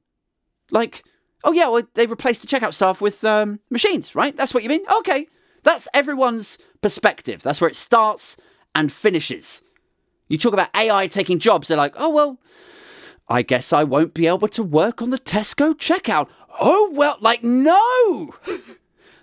Like, 0.70 1.04
oh 1.44 1.52
yeah, 1.52 1.68
well 1.70 1.82
they 1.96 2.06
replaced 2.06 2.42
the 2.42 2.48
checkout 2.48 2.76
staff 2.76 3.02
with 3.02 3.24
um, 3.24 3.60
machines, 3.72 4.14
right? 4.14 4.38
That's 4.38 4.54
what 4.54 4.62
you 4.62 4.70
mean? 4.70 4.86
Okay, 5.00 5.26
that's 5.64 5.88
everyone's 5.96 6.60
perspective. 6.84 7.42
That's 7.42 7.60
where 7.60 7.72
it 7.72 7.76
starts 7.76 8.38
and 8.76 8.92
finishes. 8.92 9.64
You 10.28 10.38
talk 10.38 10.54
about 10.54 10.70
AI 10.76 11.08
taking 11.08 11.40
jobs, 11.40 11.70
they're 11.70 11.76
like, 11.76 11.96
oh 11.98 12.12
well, 12.12 12.38
I 13.32 13.42
guess 13.44 13.72
I 13.72 13.86
won't 13.86 14.14
be 14.14 14.28
able 14.28 14.50
to 14.50 14.62
work 14.62 15.02
on 15.02 15.10
the 15.10 15.18
Tesco 15.18 15.74
checkout. 15.74 16.28
Oh 16.60 16.92
well, 16.94 17.18
like 17.22 17.44
no. 17.44 18.34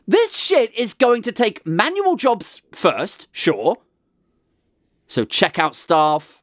This 0.08 0.34
shit 0.34 0.74
is 0.74 0.94
going 0.94 1.20
to 1.24 1.32
take 1.32 1.66
manual 1.66 2.16
jobs 2.16 2.62
first, 2.72 3.28
sure. 3.30 3.76
So 5.06 5.26
checkout 5.26 5.74
staff, 5.74 6.40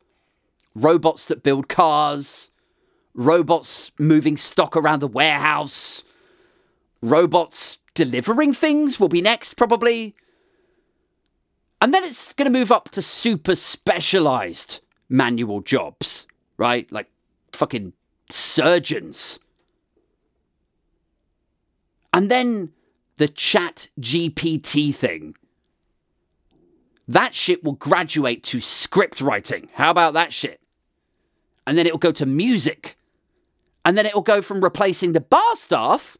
robots 0.75 1.25
that 1.25 1.41
build 1.41 1.67
cars, 1.67 2.51
robots 3.15 3.89
moving 3.97 4.37
stock 4.37 4.77
around 4.77 4.99
the 4.99 5.07
warehouse, 5.07 6.03
robots 7.01 7.79
delivering 7.95 8.53
things 8.53 8.99
will 8.99 9.09
be 9.09 9.19
next, 9.19 9.55
probably. 9.55 10.13
And 11.81 11.91
then 11.91 12.03
it's 12.03 12.35
going 12.35 12.45
to 12.51 12.59
move 12.59 12.71
up 12.71 12.89
to 12.89 13.01
super 13.01 13.55
specialized 13.55 14.81
manual 15.09 15.61
jobs, 15.61 16.27
right? 16.59 16.91
Like 16.91 17.09
fucking 17.55 17.93
surgeons. 18.29 19.39
And 22.13 22.31
then 22.31 22.71
the 23.17 23.27
chat 23.27 23.89
GPT 23.99 24.93
thing. 24.93 25.35
That 27.07 27.33
shit 27.33 27.63
will 27.63 27.73
graduate 27.73 28.43
to 28.45 28.61
script 28.61 29.21
writing. 29.21 29.69
How 29.73 29.91
about 29.91 30.13
that 30.15 30.33
shit? 30.33 30.59
And 31.67 31.77
then 31.77 31.85
it'll 31.85 31.99
go 31.99 32.11
to 32.13 32.25
music. 32.25 32.97
And 33.83 33.97
then 33.97 34.05
it 34.05 34.15
will 34.15 34.21
go 34.21 34.41
from 34.41 34.63
replacing 34.63 35.13
the 35.13 35.21
bar 35.21 35.55
staff 35.55 36.17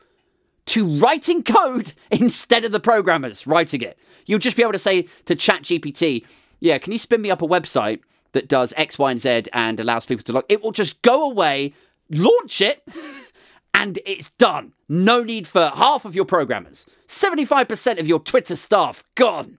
to 0.67 1.00
writing 1.00 1.43
code 1.43 1.93
instead 2.12 2.63
of 2.63 2.71
the 2.71 2.80
programmers 2.80 3.48
writing 3.48 3.82
it. 3.82 3.98
You'll 4.26 4.39
just 4.39 4.58
be 4.58 4.63
able 4.63 4.74
to 4.74 4.80
say 4.80 5.08
to 5.26 5.36
ChatGPT, 5.36 6.26
yeah, 6.60 6.78
can 6.78 6.93
you 6.93 7.00
spin 7.00 7.21
me 7.21 7.32
up 7.32 7.41
a 7.41 7.48
website 7.48 8.00
that 8.36 8.48
does 8.48 8.74
X, 8.78 9.00
Y, 9.00 9.12
and 9.12 9.21
Z 9.21 9.45
and 9.52 9.80
allows 9.80 10.06
people 10.06 10.24
to 10.26 10.34
log? 10.34 10.45
It 10.48 10.62
will 10.62 10.71
just 10.71 11.02
go 11.02 11.30
away, 11.30 11.74
launch 12.10 12.62
it, 12.62 12.88
and 13.74 13.98
it's 14.06 14.30
done. 14.32 14.74
No 14.88 15.24
need 15.24 15.48
for 15.48 15.71
half 15.74 16.06
of 16.06 16.15
your 16.15 16.26
programmers. 16.26 16.86
75% 17.08 18.00
of 18.00 18.08
your 18.08 18.19
Twitter 18.19 18.56
staff 18.56 19.04
gone. 19.15 19.58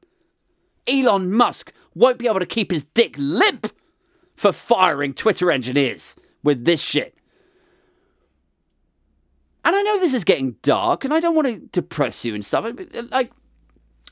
Elon 0.86 1.32
Musk 1.32 1.72
won't 1.94 2.18
be 2.18 2.28
able 2.28 2.38
to 2.38 2.46
keep 2.46 2.70
his 2.70 2.84
dick 2.84 3.16
limp 3.18 3.72
for 4.36 4.52
firing 4.52 5.14
Twitter 5.14 5.50
engineers 5.50 6.14
with 6.42 6.64
this 6.64 6.80
shit. 6.80 7.16
And 9.64 9.74
I 9.74 9.82
know 9.82 9.98
this 9.98 10.14
is 10.14 10.22
getting 10.22 10.52
dark, 10.62 11.04
and 11.04 11.12
I 11.12 11.18
don't 11.18 11.34
want 11.34 11.48
to 11.48 11.58
depress 11.72 12.24
you 12.24 12.34
and 12.34 12.46
stuff. 12.46 12.70
Like, 13.10 13.32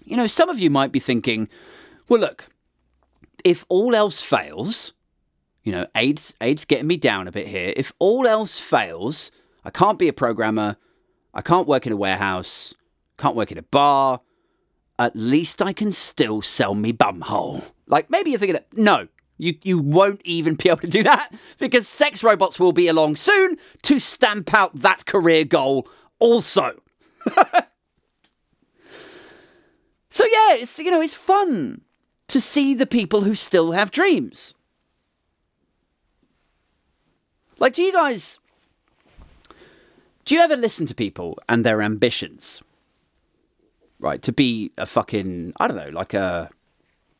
you 0.04 0.16
know, 0.16 0.26
some 0.26 0.48
of 0.48 0.58
you 0.58 0.68
might 0.68 0.90
be 0.90 0.98
thinking, 0.98 1.48
well, 2.08 2.20
look, 2.20 2.46
if 3.44 3.64
all 3.68 3.94
else 3.94 4.20
fails, 4.22 4.94
you 5.62 5.70
know, 5.70 5.86
AIDS, 5.94 6.34
AIDS 6.40 6.64
getting 6.64 6.86
me 6.86 6.96
down 6.96 7.28
a 7.28 7.32
bit 7.32 7.46
here. 7.46 7.72
If 7.76 7.92
all 7.98 8.26
else 8.26 8.58
fails, 8.58 9.30
I 9.64 9.70
can't 9.70 9.98
be 9.98 10.08
a 10.08 10.12
programmer, 10.12 10.76
I 11.34 11.42
can't 11.42 11.68
work 11.68 11.86
in 11.86 11.92
a 11.92 11.96
warehouse, 11.96 12.74
can't 13.18 13.36
work 13.36 13.52
in 13.52 13.58
a 13.58 13.62
bar. 13.62 14.20
At 14.98 15.14
least 15.14 15.60
I 15.60 15.72
can 15.72 15.92
still 15.92 16.40
sell 16.40 16.74
me 16.74 16.92
bumhole. 16.92 17.64
Like 17.86 18.10
maybe 18.10 18.30
you're 18.30 18.38
thinking, 18.38 18.60
no, 18.72 19.08
you 19.36 19.54
you 19.62 19.78
won't 19.78 20.22
even 20.24 20.54
be 20.54 20.68
able 20.70 20.80
to 20.80 20.86
do 20.86 21.02
that 21.02 21.34
because 21.58 21.86
sex 21.86 22.22
robots 22.22 22.58
will 22.58 22.72
be 22.72 22.88
along 22.88 23.16
soon 23.16 23.58
to 23.82 24.00
stamp 24.00 24.54
out 24.54 24.80
that 24.80 25.06
career 25.06 25.44
goal 25.44 25.88
also. 26.18 26.80
so 30.10 30.24
yeah, 30.24 30.54
it's 30.54 30.78
you 30.78 30.90
know 30.90 31.00
it's 31.00 31.14
fun 31.14 31.83
to 32.28 32.40
see 32.40 32.74
the 32.74 32.86
people 32.86 33.22
who 33.22 33.34
still 33.34 33.72
have 33.72 33.90
dreams. 33.90 34.54
Like, 37.58 37.74
do 37.74 37.82
you 37.82 37.92
guys 37.92 38.38
do 40.24 40.34
you 40.34 40.40
ever 40.40 40.56
listen 40.56 40.86
to 40.86 40.94
people 40.94 41.38
and 41.48 41.64
their 41.64 41.82
ambitions? 41.82 42.62
Right, 43.98 44.20
to 44.22 44.32
be 44.32 44.70
a 44.76 44.86
fucking 44.86 45.54
I 45.58 45.68
don't 45.68 45.76
know, 45.76 45.90
like 45.90 46.14
a 46.14 46.50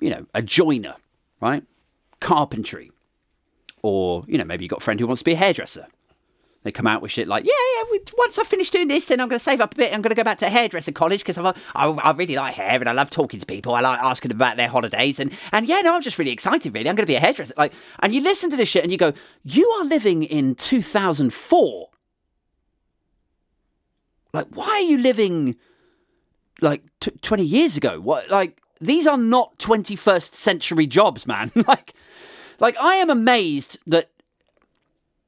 you 0.00 0.10
know, 0.10 0.26
a 0.34 0.42
joiner, 0.42 0.96
right? 1.40 1.64
Carpentry. 2.20 2.92
Or, 3.82 4.24
you 4.26 4.38
know, 4.38 4.44
maybe 4.44 4.64
you've 4.64 4.70
got 4.70 4.80
a 4.80 4.84
friend 4.84 4.98
who 4.98 5.06
wants 5.06 5.20
to 5.20 5.24
be 5.24 5.32
a 5.32 5.36
hairdresser. 5.36 5.86
They 6.64 6.72
come 6.72 6.86
out 6.86 7.02
with 7.02 7.10
shit 7.10 7.28
like, 7.28 7.44
yeah, 7.44 7.52
yeah, 7.76 7.84
we, 7.90 8.00
once 8.16 8.38
I 8.38 8.42
finish 8.42 8.70
doing 8.70 8.88
this, 8.88 9.04
then 9.04 9.20
I'm 9.20 9.28
going 9.28 9.38
to 9.38 9.44
save 9.44 9.60
up 9.60 9.74
a 9.74 9.76
bit. 9.76 9.92
I'm 9.92 10.00
going 10.00 10.10
to 10.10 10.16
go 10.16 10.24
back 10.24 10.38
to 10.38 10.48
hairdresser 10.48 10.92
college 10.92 11.20
because 11.20 11.36
I, 11.36 11.52
I 11.74 12.10
really 12.12 12.36
like 12.36 12.54
hair 12.54 12.80
and 12.80 12.88
I 12.88 12.92
love 12.92 13.10
talking 13.10 13.38
to 13.38 13.44
people. 13.44 13.74
I 13.74 13.80
like 13.80 14.00
asking 14.00 14.30
them 14.30 14.38
about 14.38 14.56
their 14.56 14.68
holidays. 14.68 15.20
And, 15.20 15.30
and 15.52 15.66
yeah, 15.66 15.82
no, 15.82 15.94
I'm 15.94 16.00
just 16.00 16.18
really 16.18 16.30
excited, 16.30 16.72
really. 16.72 16.88
I'm 16.88 16.96
going 16.96 17.04
to 17.04 17.10
be 17.10 17.16
a 17.16 17.20
hairdresser. 17.20 17.52
Like, 17.58 17.74
and 18.00 18.14
you 18.14 18.22
listen 18.22 18.48
to 18.50 18.56
this 18.56 18.70
shit 18.70 18.82
and 18.82 18.90
you 18.90 18.96
go, 18.96 19.12
you 19.42 19.68
are 19.78 19.84
living 19.84 20.22
in 20.22 20.54
2004. 20.54 21.90
Like, 24.32 24.46
why 24.54 24.68
are 24.68 24.80
you 24.80 24.96
living 24.96 25.56
like 26.62 26.82
t- 27.00 27.10
20 27.20 27.44
years 27.44 27.76
ago? 27.76 28.00
What, 28.00 28.30
like, 28.30 28.62
these 28.80 29.06
are 29.06 29.18
not 29.18 29.58
21st 29.58 30.34
century 30.34 30.86
jobs, 30.86 31.26
man. 31.26 31.52
like, 31.68 31.92
like 32.58 32.76
I 32.80 32.94
am 32.94 33.10
amazed 33.10 33.78
that 33.86 34.10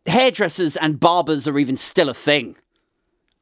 hairdressers 0.06 0.76
and 0.76 1.00
barbers 1.00 1.46
are 1.46 1.58
even 1.58 1.76
still 1.76 2.08
a 2.08 2.14
thing. 2.14 2.56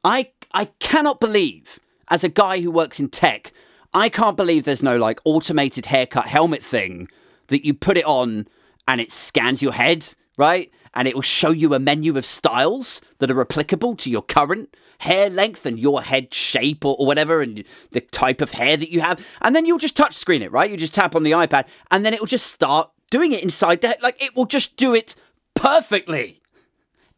I 0.03 0.31
I 0.53 0.65
cannot 0.79 1.19
believe 1.19 1.79
as 2.09 2.23
a 2.23 2.29
guy 2.29 2.61
who 2.61 2.71
works 2.71 2.99
in 2.99 3.09
tech, 3.09 3.51
I 3.93 4.09
can't 4.09 4.37
believe 4.37 4.63
there's 4.63 4.83
no 4.83 4.97
like 4.97 5.19
automated 5.25 5.87
haircut 5.87 6.27
helmet 6.27 6.63
thing 6.63 7.09
that 7.47 7.65
you 7.65 7.73
put 7.73 7.97
it 7.97 8.05
on 8.05 8.47
and 8.87 9.01
it 9.01 9.11
scans 9.11 9.61
your 9.61 9.73
head, 9.73 10.13
right? 10.37 10.71
And 10.93 11.07
it 11.07 11.15
will 11.15 11.21
show 11.21 11.49
you 11.49 11.73
a 11.73 11.79
menu 11.79 12.17
of 12.17 12.25
styles 12.25 13.01
that 13.19 13.31
are 13.31 13.41
applicable 13.41 13.95
to 13.97 14.09
your 14.09 14.21
current 14.21 14.75
hair 14.99 15.29
length 15.29 15.65
and 15.65 15.79
your 15.79 16.01
head 16.01 16.33
shape 16.33 16.85
or, 16.85 16.95
or 16.97 17.05
whatever 17.05 17.41
and 17.41 17.63
the 17.91 18.01
type 18.01 18.41
of 18.41 18.51
hair 18.51 18.77
that 18.77 18.91
you 18.91 19.01
have. 19.01 19.25
And 19.41 19.55
then 19.55 19.65
you'll 19.65 19.77
just 19.77 19.97
touch 19.97 20.15
screen 20.15 20.41
it, 20.41 20.51
right? 20.51 20.69
You 20.69 20.77
just 20.77 20.95
tap 20.95 21.15
on 21.15 21.23
the 21.23 21.31
iPad 21.31 21.65
and 21.91 22.05
then 22.05 22.13
it 22.13 22.19
will 22.19 22.27
just 22.27 22.47
start 22.47 22.91
doing 23.11 23.31
it 23.33 23.43
inside 23.43 23.81
the 23.81 23.89
head. 23.89 24.01
Like 24.01 24.23
it 24.23 24.35
will 24.35 24.45
just 24.45 24.77
do 24.77 24.93
it 24.93 25.15
perfectly 25.53 26.41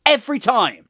every 0.07 0.39
time. 0.39 0.87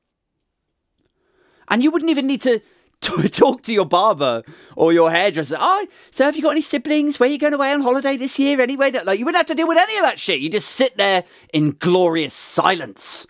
And 1.67 1.83
you 1.83 1.91
wouldn't 1.91 2.11
even 2.11 2.27
need 2.27 2.41
to 2.43 2.61
t- 3.01 3.29
talk 3.29 3.63
to 3.63 3.73
your 3.73 3.85
barber 3.85 4.43
or 4.75 4.93
your 4.93 5.11
hairdresser. 5.11 5.57
Oh, 5.59 5.87
so 6.11 6.23
have 6.23 6.35
you 6.35 6.41
got 6.41 6.51
any 6.51 6.61
siblings? 6.61 7.19
Where 7.19 7.27
are 7.27 7.31
you 7.31 7.37
going 7.37 7.53
away 7.53 7.73
on 7.73 7.81
holiday 7.81 8.15
this 8.15 8.39
year 8.39 8.61
anyway? 8.61 8.91
Like 8.91 9.19
you 9.19 9.25
wouldn't 9.25 9.39
have 9.39 9.47
to 9.47 9.55
deal 9.55 9.67
with 9.67 9.77
any 9.77 9.97
of 9.97 10.03
that 10.03 10.19
shit. 10.19 10.39
You 10.39 10.49
just 10.49 10.69
sit 10.69 10.95
there 10.97 11.25
in 11.53 11.75
glorious 11.79 12.33
silence 12.33 13.27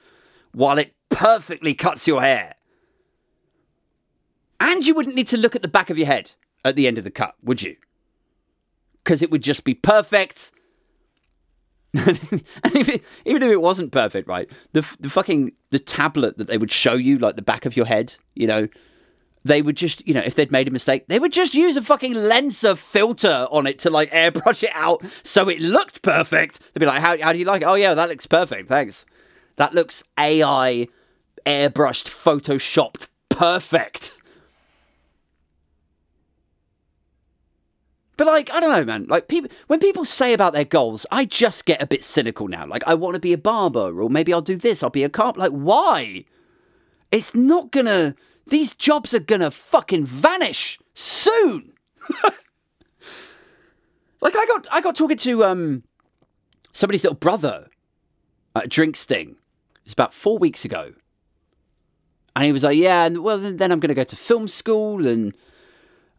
while 0.52 0.78
it 0.78 0.94
perfectly 1.10 1.74
cuts 1.74 2.08
your 2.08 2.22
hair. 2.22 2.54
And 4.60 4.86
you 4.86 4.94
wouldn't 4.94 5.16
need 5.16 5.28
to 5.30 5.38
look 5.38 5.56
at 5.56 5.62
the 5.62 5.68
back 5.68 5.90
of 5.90 5.98
your 5.98 6.08
head 6.08 6.32
at 6.66 6.76
the 6.76 6.88
end 6.88 6.98
of 6.98 7.04
the 7.04 7.12
cut, 7.12 7.36
would 7.44 7.62
you? 7.62 7.76
Because 9.04 9.22
it 9.22 9.32
would 9.32 9.44
just 9.44 9.64
be 9.64 9.74
perfect. 9.74 10.52
and 11.94 13.02
even 13.26 13.44
if 13.44 13.50
it 13.50 13.62
wasn't 13.62 13.92
perfect, 13.92 14.28
right? 14.28 14.50
The 14.74 14.86
the 15.00 15.10
fucking 15.10 15.54
the 15.72 15.80
tablet 15.80 16.38
that 16.38 16.48
they 16.48 16.58
would 16.58 16.72
show 16.72 16.94
you, 16.94 17.18
like 17.18 17.36
the 17.36 17.42
back 17.42 17.66
of 17.66 17.76
your 17.76 17.86
head, 17.86 18.16
you 18.36 18.48
know, 18.48 18.68
they 19.48 19.62
would 19.62 19.78
just, 19.78 20.06
you 20.08 20.14
know, 20.14 20.22
if 20.24 20.36
they'd 20.36 20.52
made 20.52 20.68
a 20.68 20.72
mistake, 20.72 21.06
they 21.08 21.20
would 21.20 21.32
just 21.32 21.56
use 21.56 21.78
a 21.78 21.82
fucking 21.82 22.14
Lensa 22.14 22.78
filter 22.78 23.48
on 23.52 23.66
it 23.68 23.80
to 23.80 23.90
like 23.90 24.12
airbrush 24.12 24.64
it 24.64 24.72
out 24.74 25.04
so 25.24 25.50
it 25.50 25.60
looked 25.60 26.02
perfect. 26.02 26.60
They'd 26.74 26.80
be 26.80 26.86
like, 26.86 27.02
how, 27.02 27.18
how 27.22 27.34
do 27.34 27.40
you 27.40 27.46
like 27.46 27.62
it? 27.62 27.66
Oh, 27.66 27.76
yeah, 27.76 27.94
that 27.94 28.10
looks 28.10 28.28
perfect. 28.28 28.68
Thanks. 28.68 29.06
That 29.56 29.74
looks 29.74 30.04
AI 30.20 30.88
airbrushed, 31.46 32.10
photoshopped 32.10 33.08
perfect. 33.30 34.14
But 38.18 38.26
like, 38.26 38.52
I 38.52 38.60
don't 38.60 38.72
know, 38.74 38.84
man. 38.84 39.06
Like 39.06 39.28
people 39.28 39.52
when 39.68 39.80
people 39.80 40.04
say 40.04 40.34
about 40.34 40.54
their 40.54 40.66
goals, 40.66 41.06
I 41.12 41.26
just 41.26 41.66
get 41.66 41.82
a 41.82 41.88
bit 41.88 42.04
cynical 42.04 42.48
now. 42.48 42.66
Like 42.66 42.84
I 42.88 42.96
want 42.96 43.14
to 43.14 43.20
be 43.20 43.32
a 43.32 43.38
barber 43.38 44.02
or 44.02 44.10
maybe 44.10 44.34
I'll 44.34 44.42
do 44.42 44.58
this, 44.58 44.82
I'll 44.82 44.90
be 44.90 45.04
a 45.04 45.10
carp. 45.10 45.38
Like 45.38 45.52
why? 45.52 46.26
It's 47.12 47.36
not 47.36 47.72
gonna 47.72 48.16
these 48.48 48.74
jobs 48.74 49.14
are 49.14 49.20
gonna 49.20 49.52
fucking 49.52 50.06
vanish 50.06 50.80
soon. 50.96 51.74
like 54.20 54.36
I 54.36 54.46
got 54.48 54.68
I 54.72 54.82
got 54.82 54.96
talking 54.96 55.18
to 55.18 55.44
um 55.44 55.84
somebody's 56.74 57.04
little 57.04 57.18
brother 57.18 57.68
at 58.56 58.66
a 58.66 58.68
drink 58.68 58.96
sting. 58.96 59.36
It's 59.86 59.94
about 59.94 60.14
four 60.14 60.40
weeks 60.40 60.66
ago. 60.66 60.94
And 62.36 62.46
he 62.46 62.52
was 62.52 62.64
like, 62.64 62.78
Yeah, 62.78 63.06
and 63.06 63.20
well 63.24 63.38
then 63.38 63.72
I'm 63.72 63.80
gonna 63.80 63.94
go 63.94 64.04
to 64.04 64.16
film 64.16 64.48
school 64.48 65.06
and 65.06 65.36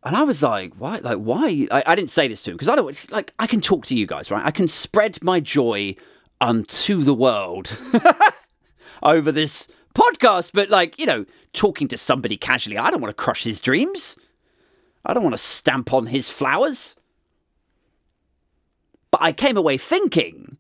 and 0.09 0.16
I 0.16 0.23
was 0.23 0.42
like, 0.42 0.73
why? 0.79 1.01
Like, 1.01 1.18
why? 1.18 1.68
I, 1.71 1.83
I 1.88 1.94
didn't 1.94 2.09
say 2.09 2.29
this 2.29 2.40
to 2.44 2.51
him 2.51 2.57
because 2.57 2.75
don't 2.75 3.12
like. 3.12 3.35
I 3.38 3.47
can 3.47 3.61
talk 3.61 3.85
to 3.87 3.94
you 3.94 4.07
guys, 4.07 4.31
right? 4.31 4.42
I 4.42 4.51
can 4.51 4.66
spread 4.66 5.23
my 5.23 5.38
joy 5.38 5.97
unto 6.40 7.03
the 7.03 7.12
world 7.12 7.79
over 9.03 9.31
this 9.31 9.68
podcast. 9.94 10.53
But 10.55 10.71
like, 10.71 10.99
you 10.99 11.05
know, 11.05 11.27
talking 11.53 11.88
to 11.88 11.99
somebody 11.99 12.38
casually, 12.38 12.79
I 12.79 12.90
don't 12.90 13.03
want 13.03 13.14
to 13.14 13.23
crush 13.23 13.44
his 13.44 13.61
dreams. 13.61 14.16
I 15.05 15.12
don't 15.12 15.23
want 15.23 15.35
to 15.35 15.38
stamp 15.42 15.92
on 15.92 16.07
his 16.07 16.31
flowers. 16.31 16.97
But 19.11 19.21
I 19.21 19.33
came 19.33 19.59
away 19.59 19.77
thinking, 19.77 20.57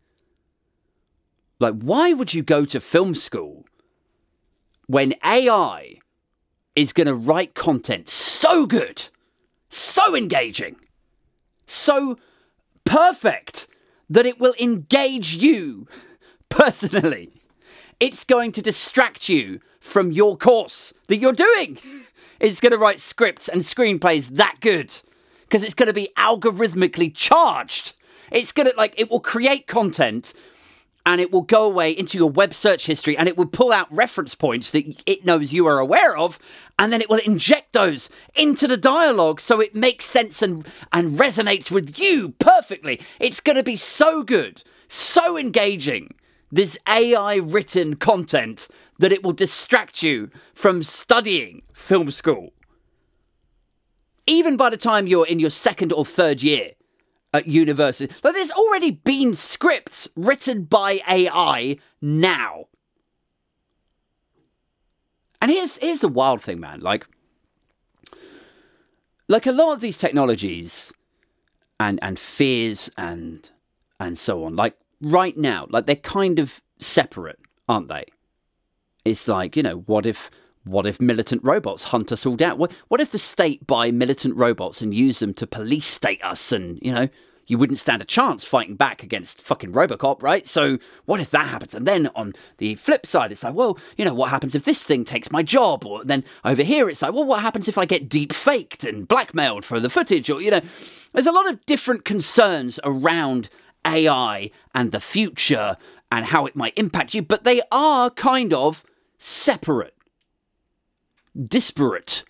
like, 1.58 1.80
why 1.80 2.12
would 2.12 2.34
you 2.34 2.42
go 2.42 2.66
to 2.66 2.80
film 2.80 3.14
school 3.14 3.64
when 4.88 5.14
AI 5.24 6.00
is 6.76 6.92
going 6.92 7.06
to 7.06 7.14
write 7.14 7.54
content 7.54 8.10
so 8.10 8.66
good? 8.66 9.08
So 9.68 10.14
engaging, 10.14 10.76
so 11.66 12.18
perfect 12.84 13.68
that 14.10 14.26
it 14.26 14.40
will 14.40 14.54
engage 14.58 15.34
you 15.34 15.86
personally. 16.48 17.30
It's 18.00 18.24
going 18.24 18.52
to 18.52 18.62
distract 18.62 19.28
you 19.28 19.60
from 19.80 20.12
your 20.12 20.36
course 20.36 20.92
that 21.08 21.18
you're 21.18 21.32
doing. 21.32 21.78
It's 22.40 22.60
going 22.60 22.70
to 22.70 22.78
write 22.78 23.00
scripts 23.00 23.48
and 23.48 23.62
screenplays 23.62 24.28
that 24.36 24.58
good 24.60 24.94
because 25.42 25.64
it's 25.64 25.74
going 25.74 25.88
to 25.88 25.92
be 25.92 26.10
algorithmically 26.16 27.12
charged. 27.12 27.94
It's 28.30 28.52
going 28.52 28.70
to 28.70 28.76
like 28.76 28.94
it 28.96 29.10
will 29.10 29.18
create 29.18 29.66
content 29.66 30.34
and 31.04 31.20
it 31.20 31.32
will 31.32 31.42
go 31.42 31.64
away 31.64 31.90
into 31.90 32.18
your 32.18 32.30
web 32.30 32.54
search 32.54 32.86
history 32.86 33.16
and 33.16 33.28
it 33.28 33.36
will 33.36 33.46
pull 33.46 33.72
out 33.72 33.92
reference 33.92 34.34
points 34.34 34.70
that 34.70 35.02
it 35.06 35.24
knows 35.24 35.52
you 35.52 35.66
are 35.66 35.78
aware 35.78 36.16
of 36.16 36.38
and 36.78 36.92
then 36.92 37.00
it 37.00 37.10
will 37.10 37.18
inject 37.18 37.72
those 37.72 38.08
into 38.34 38.68
the 38.68 38.76
dialogue 38.76 39.40
so 39.40 39.60
it 39.60 39.74
makes 39.74 40.04
sense 40.04 40.40
and, 40.42 40.66
and 40.92 41.18
resonates 41.18 41.70
with 41.70 41.98
you 41.98 42.30
perfectly. 42.38 43.00
It's 43.18 43.40
going 43.40 43.56
to 43.56 43.62
be 43.64 43.76
so 43.76 44.22
good, 44.22 44.62
so 44.86 45.36
engaging. 45.36 46.14
This 46.50 46.78
AI 46.88 47.36
written 47.36 47.96
content 47.96 48.68
that 48.98 49.12
it 49.12 49.22
will 49.22 49.32
distract 49.32 50.02
you 50.02 50.30
from 50.54 50.82
studying 50.82 51.62
film 51.72 52.10
school. 52.10 52.52
Even 54.26 54.56
by 54.56 54.70
the 54.70 54.76
time 54.76 55.06
you're 55.06 55.26
in 55.26 55.40
your 55.40 55.50
second 55.50 55.92
or 55.92 56.04
third 56.04 56.42
year 56.42 56.72
at 57.34 57.46
university, 57.46 58.12
like 58.22 58.34
there's 58.34 58.50
already 58.52 58.90
been 58.92 59.34
scripts 59.34 60.08
written 60.16 60.64
by 60.64 61.00
AI 61.08 61.76
now. 62.00 62.67
And 65.40 65.50
here's 65.50 65.76
here's 65.76 66.00
the 66.00 66.08
wild 66.08 66.42
thing, 66.42 66.60
man. 66.60 66.80
Like, 66.80 67.06
like 69.28 69.46
a 69.46 69.52
lot 69.52 69.72
of 69.72 69.80
these 69.80 69.96
technologies 69.96 70.92
and 71.78 71.98
and 72.02 72.18
fears 72.18 72.90
and 72.96 73.50
and 74.00 74.18
so 74.18 74.44
on, 74.44 74.56
like 74.56 74.76
right 75.00 75.36
now, 75.36 75.66
like 75.70 75.86
they're 75.86 75.96
kind 75.96 76.38
of 76.38 76.60
separate, 76.78 77.38
aren't 77.68 77.88
they? 77.88 78.04
It's 79.04 79.28
like, 79.28 79.56
you 79.56 79.62
know, 79.62 79.78
what 79.86 80.06
if 80.06 80.30
what 80.64 80.86
if 80.86 81.00
militant 81.00 81.42
robots 81.44 81.84
hunt 81.84 82.12
us 82.12 82.26
all 82.26 82.36
down? 82.36 82.58
What 82.58 82.72
what 82.88 83.00
if 83.00 83.10
the 83.10 83.18
state 83.18 83.66
buy 83.66 83.90
militant 83.90 84.36
robots 84.36 84.82
and 84.82 84.94
use 84.94 85.18
them 85.18 85.34
to 85.34 85.46
police 85.46 85.86
state 85.86 86.22
us 86.24 86.52
and, 86.52 86.78
you 86.82 86.92
know, 86.92 87.08
you 87.48 87.58
wouldn't 87.58 87.78
stand 87.78 88.00
a 88.02 88.04
chance 88.04 88.44
fighting 88.44 88.76
back 88.76 89.02
against 89.02 89.40
fucking 89.40 89.72
Robocop, 89.72 90.22
right? 90.22 90.46
So 90.46 90.78
what 91.06 91.18
if 91.18 91.30
that 91.30 91.48
happens? 91.48 91.74
And 91.74 91.86
then 91.86 92.10
on 92.14 92.34
the 92.58 92.76
flip 92.76 93.06
side, 93.06 93.32
it's 93.32 93.42
like, 93.42 93.54
well, 93.54 93.78
you 93.96 94.04
know, 94.04 94.14
what 94.14 94.30
happens 94.30 94.54
if 94.54 94.64
this 94.64 94.82
thing 94.82 95.04
takes 95.04 95.32
my 95.32 95.42
job? 95.42 95.84
Or 95.84 96.04
then 96.04 96.24
over 96.44 96.62
here, 96.62 96.88
it's 96.88 97.02
like, 97.02 97.14
well, 97.14 97.24
what 97.24 97.40
happens 97.40 97.66
if 97.66 97.78
I 97.78 97.86
get 97.86 98.08
deep 98.08 98.34
faked 98.34 98.84
and 98.84 99.08
blackmailed 99.08 99.64
for 99.64 99.80
the 99.80 99.90
footage? 99.90 100.28
Or, 100.28 100.42
you 100.42 100.50
know, 100.50 100.60
there's 101.12 101.26
a 101.26 101.32
lot 101.32 101.48
of 101.48 101.64
different 101.64 102.04
concerns 102.04 102.78
around 102.84 103.48
AI 103.86 104.50
and 104.74 104.92
the 104.92 105.00
future 105.00 105.78
and 106.12 106.26
how 106.26 106.44
it 106.44 106.54
might 106.54 106.76
impact 106.76 107.14
you, 107.14 107.22
but 107.22 107.44
they 107.44 107.62
are 107.72 108.10
kind 108.10 108.52
of 108.52 108.84
separate, 109.18 109.94
disparate 111.46 112.24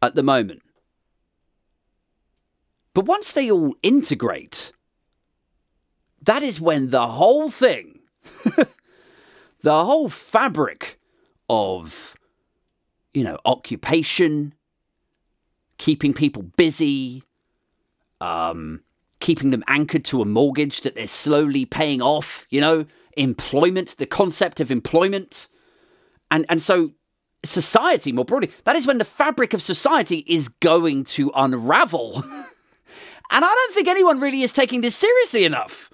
at 0.00 0.14
the 0.14 0.22
moment. 0.22 0.62
But 2.96 3.04
once 3.04 3.32
they 3.32 3.50
all 3.50 3.76
integrate, 3.82 4.72
that 6.22 6.42
is 6.42 6.62
when 6.62 6.88
the 6.88 7.06
whole 7.06 7.50
thing, 7.50 7.98
the 9.60 9.84
whole 9.84 10.08
fabric 10.08 10.98
of, 11.50 12.16
you 13.12 13.22
know, 13.22 13.38
occupation, 13.44 14.54
keeping 15.76 16.14
people 16.14 16.42
busy, 16.42 17.22
um, 18.22 18.80
keeping 19.20 19.50
them 19.50 19.62
anchored 19.68 20.06
to 20.06 20.22
a 20.22 20.24
mortgage 20.24 20.80
that 20.80 20.94
they're 20.94 21.06
slowly 21.06 21.66
paying 21.66 22.00
off, 22.00 22.46
you 22.48 22.62
know, 22.62 22.86
employment, 23.18 23.98
the 23.98 24.06
concept 24.06 24.58
of 24.58 24.70
employment. 24.70 25.48
And, 26.30 26.46
and 26.48 26.62
so 26.62 26.94
society 27.44 28.10
more 28.10 28.24
broadly, 28.24 28.52
that 28.64 28.74
is 28.74 28.86
when 28.86 28.96
the 28.96 29.04
fabric 29.04 29.52
of 29.52 29.60
society 29.60 30.24
is 30.26 30.48
going 30.48 31.04
to 31.04 31.30
unravel. 31.34 32.24
And 33.30 33.44
I 33.44 33.48
don't 33.48 33.74
think 33.74 33.88
anyone 33.88 34.20
really 34.20 34.42
is 34.42 34.52
taking 34.52 34.80
this 34.80 34.96
seriously 34.96 35.44
enough. 35.44 35.90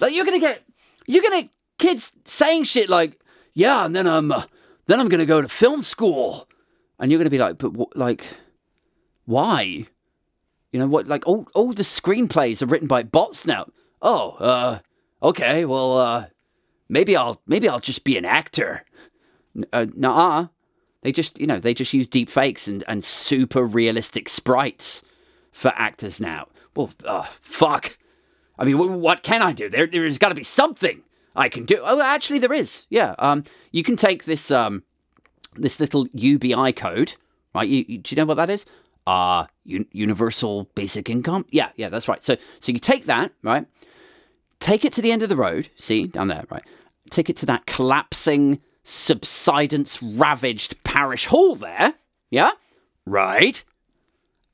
Like 0.00 0.14
you're 0.14 0.24
gonna 0.24 0.40
get, 0.40 0.62
you're 1.06 1.22
gonna 1.22 1.48
kids 1.78 2.12
saying 2.24 2.64
shit 2.64 2.88
like, 2.88 3.20
yeah, 3.52 3.84
and 3.84 3.94
then 3.94 4.06
I'm, 4.06 4.32
uh, 4.32 4.44
then 4.86 5.00
I'm 5.00 5.08
gonna 5.08 5.26
go 5.26 5.42
to 5.42 5.48
film 5.48 5.82
school, 5.82 6.48
and 6.98 7.10
you're 7.10 7.18
gonna 7.18 7.30
be 7.30 7.38
like, 7.38 7.58
but 7.58 7.96
like, 7.96 8.24
why? 9.26 9.86
You 10.72 10.78
know 10.80 10.86
what? 10.86 11.06
Like 11.06 11.26
all 11.26 11.46
all 11.54 11.72
the 11.72 11.82
screenplays 11.82 12.62
are 12.62 12.66
written 12.66 12.88
by 12.88 13.02
bots 13.02 13.44
now. 13.44 13.66
Oh, 14.00 14.30
uh, 14.38 14.78
okay, 15.22 15.64
well, 15.64 15.98
uh, 15.98 16.26
maybe 16.88 17.16
I'll 17.16 17.42
maybe 17.46 17.68
I'll 17.68 17.80
just 17.80 18.04
be 18.04 18.16
an 18.16 18.24
actor. 18.24 18.84
Uh, 19.72 19.86
nah, 19.94 20.48
they 21.02 21.12
just 21.12 21.38
you 21.38 21.46
know 21.46 21.58
they 21.58 21.74
just 21.74 21.92
use 21.92 22.06
deep 22.06 22.30
fakes 22.30 22.68
and 22.68 22.84
and 22.86 23.04
super 23.04 23.64
realistic 23.64 24.28
sprites 24.28 25.02
for 25.52 25.72
actors 25.74 26.20
now. 26.20 26.48
Well, 26.74 26.90
uh, 27.04 27.26
fuck. 27.40 27.98
I 28.58 28.64
mean, 28.64 29.00
what 29.00 29.22
can 29.22 29.42
I 29.42 29.52
do? 29.52 29.68
There, 29.68 29.86
there's 29.86 30.18
got 30.18 30.28
to 30.28 30.34
be 30.34 30.44
something 30.44 31.02
I 31.34 31.48
can 31.48 31.64
do. 31.64 31.80
Oh, 31.82 32.00
actually, 32.00 32.38
there 32.38 32.52
is. 32.52 32.86
Yeah. 32.90 33.14
Um, 33.18 33.44
you 33.72 33.82
can 33.82 33.96
take 33.96 34.24
this 34.24 34.50
um, 34.50 34.82
this 35.56 35.80
little 35.80 36.06
UBI 36.12 36.72
code, 36.72 37.14
right? 37.54 37.68
You, 37.68 37.84
you, 37.88 37.98
do 37.98 38.14
you 38.14 38.20
know 38.20 38.26
what 38.26 38.36
that 38.36 38.50
is? 38.50 38.66
Uh, 39.06 39.46
un- 39.66 39.86
universal 39.92 40.68
basic 40.74 41.08
income. 41.08 41.46
Yeah, 41.50 41.70
yeah, 41.76 41.88
that's 41.88 42.06
right. 42.06 42.22
So, 42.22 42.36
so 42.60 42.72
you 42.72 42.78
take 42.78 43.06
that, 43.06 43.32
right? 43.42 43.66
Take 44.60 44.84
it 44.84 44.92
to 44.94 45.02
the 45.02 45.10
end 45.10 45.22
of 45.22 45.30
the 45.30 45.36
road. 45.36 45.70
See 45.76 46.06
down 46.06 46.28
there, 46.28 46.44
right? 46.50 46.64
Take 47.08 47.30
it 47.30 47.36
to 47.38 47.46
that 47.46 47.66
collapsing, 47.66 48.60
subsidence 48.84 50.02
ravaged 50.02 50.82
parish 50.84 51.26
hall 51.26 51.56
there. 51.56 51.94
Yeah, 52.30 52.52
right 53.06 53.64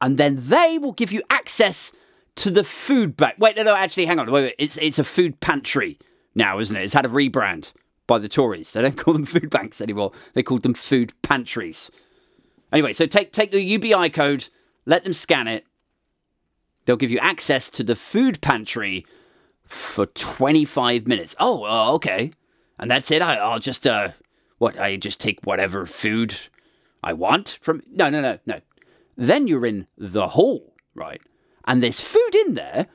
and 0.01 0.19
then 0.19 0.37
they 0.39 0.79
will 0.79 0.93
give 0.93 1.13
you 1.13 1.23
access 1.31 1.93
to 2.37 2.51
the 2.51 2.65
food 2.65 3.17
bank. 3.17 3.37
Wait, 3.39 3.57
no, 3.57 3.63
no, 3.63 3.75
actually, 3.75 4.07
hang 4.07 4.19
on. 4.19 4.31
Wait, 4.31 4.43
wait. 4.43 4.55
It's 4.59 4.77
it's 4.77 4.99
a 4.99 5.05
food 5.05 5.41
pantry 5.41 5.99
now, 6.35 6.59
isn't 6.59 6.77
it? 6.77 6.85
It's 6.85 6.95
had 6.95 7.07
a 7.07 7.11
rebrand 7.11 7.73
by 8.07 8.19
the 8.19 8.29
Tories. 8.29 8.73
They 8.73 8.83
don't 8.83 8.97
call 8.97 9.15
them 9.15 9.27
food 9.27 9.51
banks 9.51 9.81
anymore. 9.81 10.13
They 10.35 10.43
called 10.43 10.63
them 10.63 10.75
food 10.75 11.13
pantries. 11.23 11.91
Anyway, 12.73 12.93
so 12.93 13.07
take 13.07 13.33
take 13.33 13.51
the 13.51 13.63
UBI 13.63 14.11
code, 14.11 14.49
let 14.85 15.05
them 15.05 15.13
scan 15.13 15.49
it. 15.49 15.65
They'll 16.85 16.97
give 16.97 17.11
you 17.11 17.19
access 17.19 17.69
to 17.71 17.83
the 17.83 17.97
food 17.97 18.41
pantry 18.41 19.05
for 19.67 20.07
25 20.07 21.07
minutes. 21.07 21.35
Oh, 21.41 21.65
uh, 21.65 21.93
okay. 21.95 22.33
And 22.79 22.91
that's 22.91 23.11
it. 23.11 23.23
I, 23.23 23.53
will 23.53 23.59
just 23.59 23.87
uh 23.87 24.11
what? 24.59 24.79
I 24.79 24.97
just 24.97 25.21
take 25.21 25.41
whatever 25.45 25.87
food 25.87 26.39
I 27.03 27.13
want 27.13 27.59
from 27.61 27.83
No, 27.91 28.11
no, 28.11 28.21
no, 28.21 28.39
no. 28.47 28.61
Then 29.17 29.47
you're 29.47 29.67
in 29.67 29.87
the 29.97 30.29
hall, 30.29 30.75
right? 30.95 31.21
And 31.65 31.83
there's 31.83 32.01
food 32.01 32.35
in 32.35 32.55
there, 32.55 32.87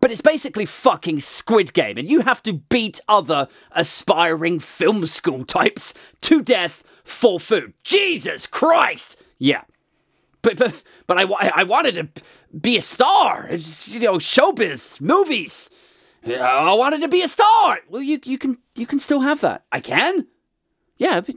but 0.00 0.10
it's 0.10 0.22
basically 0.22 0.66
fucking 0.66 1.20
Squid 1.20 1.74
Game, 1.74 1.98
and 1.98 2.08
you 2.08 2.22
have 2.22 2.42
to 2.44 2.54
beat 2.54 3.00
other 3.06 3.48
aspiring 3.72 4.58
film 4.58 5.04
school 5.06 5.44
types 5.44 5.94
to 6.22 6.42
death 6.42 6.82
for 7.04 7.38
food. 7.38 7.74
Jesus 7.84 8.46
Christ! 8.46 9.22
Yeah. 9.38 9.62
But, 10.42 10.56
but, 10.56 10.74
but 11.06 11.18
I, 11.18 11.52
I 11.54 11.64
wanted 11.64 11.94
to 11.96 12.22
be 12.58 12.78
a 12.78 12.82
star. 12.82 13.46
It's, 13.50 13.88
you 13.88 14.00
know, 14.00 14.14
showbiz, 14.14 15.00
movies. 15.00 15.68
I 16.26 16.72
wanted 16.72 17.02
to 17.02 17.08
be 17.08 17.22
a 17.22 17.28
star. 17.28 17.80
Well, 17.88 18.02
you, 18.02 18.20
you, 18.24 18.38
can, 18.38 18.58
you 18.74 18.86
can 18.86 18.98
still 18.98 19.20
have 19.20 19.42
that. 19.42 19.64
I 19.70 19.80
can? 19.80 20.26
Yeah, 20.96 21.20
but 21.20 21.36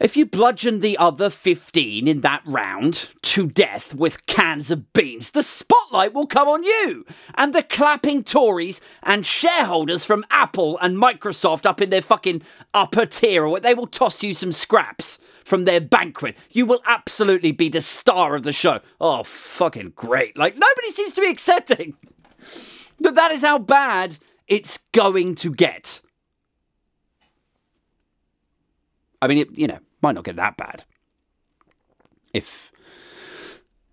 if 0.00 0.16
you 0.16 0.26
bludgeon 0.26 0.78
the 0.78 0.96
other 0.96 1.28
15 1.28 2.06
in 2.06 2.20
that 2.20 2.42
round 2.46 3.08
to 3.22 3.48
death 3.48 3.94
with 3.94 4.26
cans 4.26 4.70
of 4.70 4.92
beans, 4.92 5.32
the 5.32 5.42
spotlight 5.42 6.14
will 6.14 6.26
come 6.26 6.46
on 6.46 6.62
you. 6.62 7.04
And 7.34 7.52
the 7.52 7.64
clapping 7.64 8.22
Tories 8.22 8.80
and 9.02 9.26
shareholders 9.26 10.04
from 10.04 10.24
Apple 10.30 10.78
and 10.78 10.96
Microsoft 10.96 11.66
up 11.66 11.80
in 11.80 11.90
their 11.90 12.02
fucking 12.02 12.42
upper 12.72 13.06
tier, 13.06 13.58
they 13.58 13.74
will 13.74 13.88
toss 13.88 14.22
you 14.22 14.34
some 14.34 14.52
scraps 14.52 15.18
from 15.44 15.64
their 15.64 15.80
banquet. 15.80 16.36
You 16.50 16.66
will 16.66 16.82
absolutely 16.86 17.52
be 17.52 17.68
the 17.68 17.82
star 17.82 18.36
of 18.36 18.44
the 18.44 18.52
show. 18.52 18.80
Oh, 19.00 19.24
fucking 19.24 19.94
great. 19.96 20.36
Like, 20.36 20.54
nobody 20.54 20.92
seems 20.92 21.12
to 21.14 21.20
be 21.20 21.30
accepting 21.30 21.96
that 23.00 23.16
that 23.16 23.32
is 23.32 23.42
how 23.42 23.58
bad 23.58 24.18
it's 24.46 24.78
going 24.92 25.34
to 25.36 25.52
get. 25.52 26.02
I 29.20 29.26
mean, 29.26 29.38
it, 29.38 29.58
you 29.58 29.66
know, 29.66 29.78
might 30.02 30.14
not 30.14 30.24
get 30.24 30.36
that 30.36 30.56
bad. 30.56 30.84
If 32.32 32.70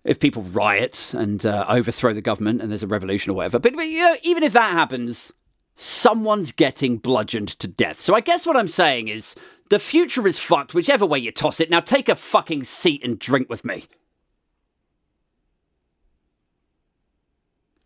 if 0.04 0.20
people 0.20 0.42
riot 0.42 1.14
and 1.14 1.44
uh, 1.44 1.66
overthrow 1.68 2.12
the 2.12 2.22
government 2.22 2.62
and 2.62 2.70
there's 2.70 2.84
a 2.84 2.86
revolution 2.86 3.32
or 3.32 3.34
whatever, 3.34 3.58
but, 3.58 3.74
but 3.74 3.82
you 3.82 3.98
know, 3.98 4.16
even 4.22 4.44
if 4.44 4.52
that 4.52 4.72
happens, 4.72 5.32
someone's 5.74 6.52
getting 6.52 6.96
bludgeoned 6.96 7.48
to 7.48 7.66
death. 7.66 8.00
So 8.00 8.14
I 8.14 8.20
guess 8.20 8.46
what 8.46 8.56
I'm 8.56 8.68
saying 8.68 9.08
is 9.08 9.34
the 9.68 9.80
future 9.80 10.26
is 10.26 10.38
fucked, 10.38 10.74
whichever 10.74 11.04
way 11.04 11.18
you 11.18 11.32
toss 11.32 11.58
it. 11.58 11.70
Now 11.70 11.80
take 11.80 12.08
a 12.08 12.14
fucking 12.14 12.64
seat 12.64 13.04
and 13.04 13.18
drink 13.18 13.50
with 13.50 13.64
me. 13.64 13.84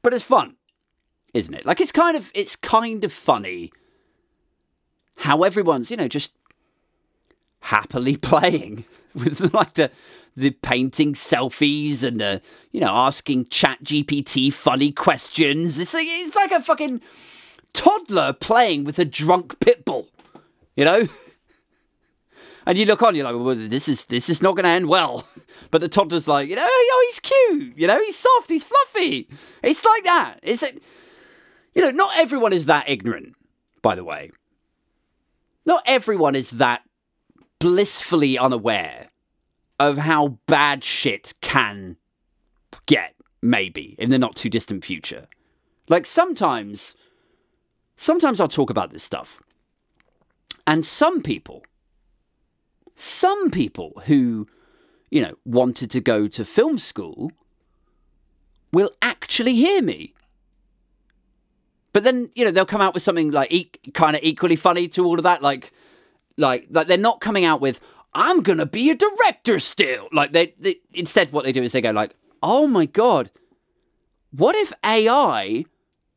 But 0.02 0.14
it's 0.14 0.24
fun, 0.24 0.56
isn't 1.34 1.54
it? 1.54 1.66
Like 1.66 1.80
it's 1.80 1.92
kind 1.92 2.16
of 2.16 2.30
it's 2.34 2.56
kind 2.56 3.02
of 3.04 3.12
funny 3.12 3.72
how 5.16 5.42
everyone's, 5.42 5.90
you 5.90 5.96
know, 5.96 6.08
just 6.08 6.32
happily 7.61 8.16
playing 8.30 8.84
with 9.14 9.52
like 9.52 9.74
the 9.74 9.90
the 10.36 10.50
painting 10.50 11.14
selfies 11.14 12.02
and 12.02 12.20
the 12.20 12.40
you 12.70 12.80
know 12.80 12.88
asking 12.88 13.46
chat 13.46 13.82
gpt 13.82 14.52
funny 14.52 14.92
questions. 14.92 15.78
It's 15.78 15.94
like 15.94 16.06
it's 16.08 16.36
like 16.36 16.52
a 16.52 16.61
fucking 16.61 17.00
toddler 17.72 18.32
playing 18.32 18.84
with 18.84 18.98
a 18.98 19.04
drunk 19.04 19.61
pit 19.61 19.84
bull 19.84 20.08
you 20.76 20.84
know? 20.84 21.08
And 22.66 22.76
you 22.76 22.84
look 22.84 23.02
on 23.02 23.16
you're 23.16 23.24
like 23.24 23.34
well 23.34 23.56
this 23.56 23.88
is 23.88 24.04
this 24.04 24.28
is 24.28 24.42
not 24.42 24.54
going 24.54 24.64
to 24.64 24.70
end 24.70 24.88
well. 24.88 25.26
But 25.70 25.80
the 25.80 25.88
toddler's 25.88 26.28
like 26.28 26.48
you 26.48 26.56
know 26.56 26.68
oh 26.68 27.06
he's 27.08 27.18
cute 27.18 27.76
you 27.76 27.86
know 27.86 27.98
he's 28.04 28.16
soft 28.16 28.50
he's 28.50 28.62
fluffy. 28.62 29.28
It's 29.62 29.84
like 29.84 30.04
that. 30.04 30.40
Like 30.44 30.82
you 31.74 31.82
know 31.82 31.90
not 31.90 32.16
everyone 32.16 32.52
is 32.52 32.66
that 32.66 32.88
ignorant 32.88 33.34
by 33.82 33.94
the 33.94 34.04
way. 34.04 34.30
Not 35.64 35.82
everyone 35.86 36.36
is 36.36 36.50
that 36.50 36.82
blissfully 37.61 38.36
unaware 38.36 39.11
of 39.78 39.98
how 39.98 40.38
bad 40.46 40.82
shit 40.82 41.34
can 41.40 41.96
get, 42.86 43.14
maybe, 43.40 43.94
in 43.98 44.11
the 44.11 44.18
not 44.18 44.34
too 44.34 44.50
distant 44.50 44.84
future. 44.84 45.28
Like 45.88 46.06
sometimes, 46.06 46.96
sometimes 47.96 48.40
I'll 48.40 48.48
talk 48.48 48.70
about 48.70 48.90
this 48.90 49.04
stuff. 49.04 49.40
And 50.66 50.84
some 50.84 51.22
people, 51.22 51.62
some 52.94 53.50
people 53.50 54.02
who, 54.06 54.48
you 55.11 55.22
know, 55.22 55.34
wanted 55.44 55.90
to 55.92 56.00
go 56.00 56.28
to 56.28 56.44
film 56.44 56.78
school 56.78 57.32
will 58.72 58.90
actually 59.02 59.54
hear 59.54 59.82
me. 59.82 60.14
But 61.92 62.04
then, 62.04 62.30
you 62.34 62.44
know, 62.44 62.50
they'll 62.50 62.66
come 62.66 62.80
out 62.80 62.94
with 62.94 63.02
something 63.02 63.32
like 63.32 63.52
e- 63.52 63.70
kind 63.94 64.14
of 64.14 64.22
equally 64.22 64.56
funny 64.56 64.86
to 64.88 65.04
all 65.04 65.18
of 65.18 65.24
that. 65.24 65.42
Like, 65.42 65.72
like, 66.36 66.66
like 66.70 66.86
they're 66.86 66.98
not 66.98 67.20
coming 67.20 67.44
out 67.44 67.60
with, 67.60 67.80
I'm 68.12 68.42
to 68.58 68.66
be 68.66 68.90
a 68.90 68.96
director 68.96 69.58
still. 69.60 70.08
Like, 70.12 70.32
they, 70.32 70.54
they, 70.58 70.76
instead, 70.92 71.32
what 71.32 71.44
they 71.44 71.52
do 71.52 71.62
is 71.62 71.72
they 71.72 71.80
go, 71.80 71.90
like, 71.90 72.16
oh 72.42 72.66
my 72.66 72.86
God, 72.86 73.30
what 74.30 74.54
if 74.56 74.72
AI 74.84 75.64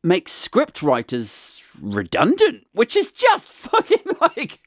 makes 0.02 0.32
script 0.32 0.82
writers 0.82 1.62
redundant? 1.80 2.66
Which 2.72 2.96
is 2.96 3.12
just 3.12 3.48
fucking 3.50 4.16
like, 4.20 4.60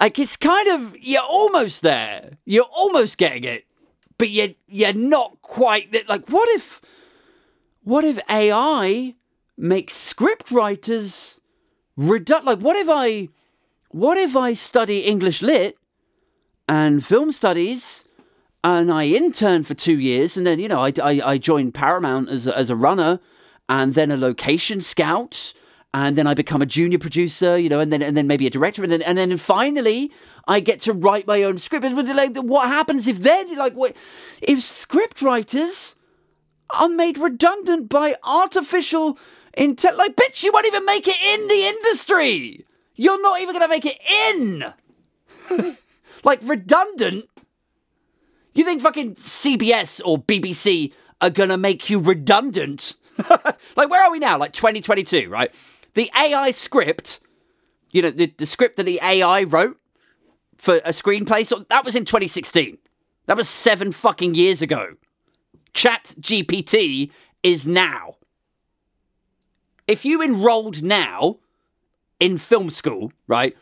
like 0.00 0.18
it's 0.18 0.36
kind 0.36 0.68
of, 0.68 0.96
you're 0.98 1.22
almost 1.22 1.82
there. 1.82 2.38
You're 2.44 2.64
almost 2.64 3.18
getting 3.18 3.44
it, 3.44 3.64
but 4.18 4.30
you're, 4.30 4.54
you're 4.68 4.92
not 4.92 5.40
quite. 5.42 6.08
Like, 6.08 6.28
what 6.28 6.48
if, 6.50 6.80
what 7.82 8.04
if 8.04 8.18
AI 8.30 9.14
makes 9.56 9.94
script 9.94 10.50
writers 10.50 11.40
redundant? 11.96 12.46
Like, 12.46 12.58
what 12.58 12.76
if 12.76 12.88
I, 12.88 13.28
what 13.88 14.18
if 14.18 14.36
I 14.36 14.54
study 14.54 15.00
English 15.00 15.42
lit 15.42 15.76
and 16.68 17.04
film 17.04 17.32
studies 17.32 18.04
and 18.62 18.90
I 18.90 19.06
interned 19.06 19.66
for 19.66 19.74
two 19.74 19.98
years 19.98 20.36
and 20.36 20.46
then, 20.46 20.58
you 20.58 20.68
know, 20.68 20.80
I, 20.80 20.92
I, 21.02 21.20
I 21.24 21.38
Paramount 21.72 22.28
as 22.28 22.46
a, 22.46 22.56
as 22.56 22.70
a 22.70 22.76
runner 22.76 23.20
and 23.68 23.94
then 23.94 24.10
a 24.10 24.16
location 24.16 24.80
scout 24.80 25.54
and 25.94 26.16
then 26.16 26.26
I 26.26 26.34
become 26.34 26.60
a 26.60 26.66
junior 26.66 26.98
producer, 26.98 27.56
you 27.56 27.68
know, 27.68 27.78
and 27.78 27.92
then 27.92 28.02
and 28.02 28.16
then 28.16 28.26
maybe 28.26 28.48
a 28.48 28.50
director, 28.50 28.82
and 28.82 28.90
then 28.90 29.00
and 29.02 29.16
then 29.16 29.36
finally 29.36 30.10
I 30.48 30.58
get 30.58 30.80
to 30.82 30.92
write 30.92 31.28
my 31.28 31.44
own 31.44 31.58
script. 31.58 31.86
But 31.94 32.06
like, 32.06 32.36
what 32.36 32.66
happens 32.68 33.06
if 33.06 33.20
then, 33.20 33.54
like, 33.54 33.74
what 33.74 33.94
if 34.42 34.60
script 34.60 35.22
writers 35.22 35.94
are 36.70 36.88
made 36.88 37.16
redundant 37.16 37.88
by 37.88 38.16
artificial 38.24 39.16
intel? 39.56 39.96
Like, 39.96 40.16
bitch, 40.16 40.42
you 40.42 40.52
won't 40.52 40.66
even 40.66 40.84
make 40.84 41.06
it 41.08 41.16
in 41.22 41.48
the 41.48 41.66
industry. 41.66 42.64
You're 42.96 43.20
not 43.20 43.40
even 43.40 43.54
gonna 43.54 43.68
make 43.68 43.86
it 43.86 43.98
in. 44.30 44.64
like 46.24 46.40
redundant. 46.42 47.28
You 48.54 48.64
think 48.64 48.82
fucking 48.82 49.16
CBS 49.16 50.00
or 50.04 50.18
BBC 50.18 50.92
are 51.20 51.30
gonna 51.30 51.58
make 51.58 51.90
you 51.90 51.98
redundant? 51.98 52.94
like, 53.76 53.90
where 53.90 54.02
are 54.02 54.12
we 54.12 54.18
now? 54.18 54.38
Like 54.38 54.52
2022, 54.52 55.28
right? 55.28 55.52
The 55.94 56.10
AI 56.16 56.50
script, 56.50 57.20
you 57.90 58.02
know, 58.02 58.10
the, 58.10 58.32
the 58.36 58.46
script 58.46 58.76
that 58.76 58.84
the 58.84 59.00
AI 59.02 59.44
wrote 59.44 59.78
for 60.56 60.76
a 60.76 60.90
screenplay, 60.90 61.46
so 61.46 61.64
that 61.68 61.84
was 61.84 61.94
in 61.94 62.04
2016. 62.04 62.78
That 63.26 63.36
was 63.36 63.48
seven 63.48 63.92
fucking 63.92 64.34
years 64.34 64.62
ago. 64.62 64.94
Chat 65.72 66.14
GPT 66.20 67.10
is 67.42 67.66
now. 67.66 68.16
If 69.86 70.04
you 70.04 70.22
enrolled 70.22 70.82
now 70.82 71.38
in 72.20 72.38
film 72.38 72.70
school, 72.70 73.12
right, 73.26 73.56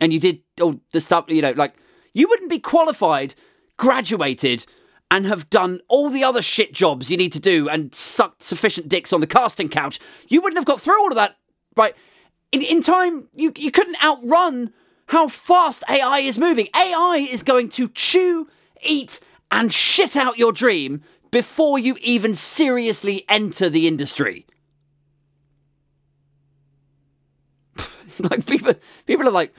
and 0.00 0.12
you 0.12 0.20
did 0.20 0.40
all 0.60 0.80
the 0.92 1.00
stuff, 1.00 1.24
you 1.28 1.42
know, 1.42 1.52
like, 1.52 1.74
you 2.12 2.28
wouldn't 2.28 2.50
be 2.50 2.58
qualified, 2.58 3.34
graduated, 3.76 4.66
and 5.10 5.26
have 5.26 5.50
done 5.50 5.80
all 5.88 6.10
the 6.10 6.22
other 6.22 6.42
shit 6.42 6.72
jobs 6.72 7.10
you 7.10 7.16
need 7.16 7.32
to 7.32 7.40
do 7.40 7.68
and 7.68 7.94
sucked 7.94 8.42
sufficient 8.42 8.88
dicks 8.88 9.12
on 9.12 9.20
the 9.20 9.26
casting 9.26 9.68
couch. 9.68 9.98
You 10.28 10.40
wouldn't 10.40 10.58
have 10.58 10.66
got 10.66 10.80
through 10.80 11.00
all 11.00 11.08
of 11.08 11.16
that 11.16 11.36
right? 11.78 11.94
In, 12.52 12.62
in 12.62 12.82
time, 12.82 13.28
you, 13.34 13.52
you 13.56 13.70
couldn't 13.70 14.02
outrun 14.04 14.72
how 15.06 15.28
fast 15.28 15.82
AI 15.88 16.18
is 16.18 16.36
moving. 16.36 16.68
AI 16.76 17.26
is 17.30 17.42
going 17.42 17.70
to 17.70 17.88
chew, 17.88 18.48
eat, 18.82 19.20
and 19.50 19.72
shit 19.72 20.16
out 20.16 20.38
your 20.38 20.52
dream 20.52 21.02
before 21.30 21.78
you 21.78 21.96
even 22.00 22.34
seriously 22.34 23.24
enter 23.28 23.70
the 23.70 23.86
industry. 23.86 24.44
like 28.30 28.46
people, 28.46 28.74
people 29.06 29.26
are 29.26 29.32
like, 29.32 29.54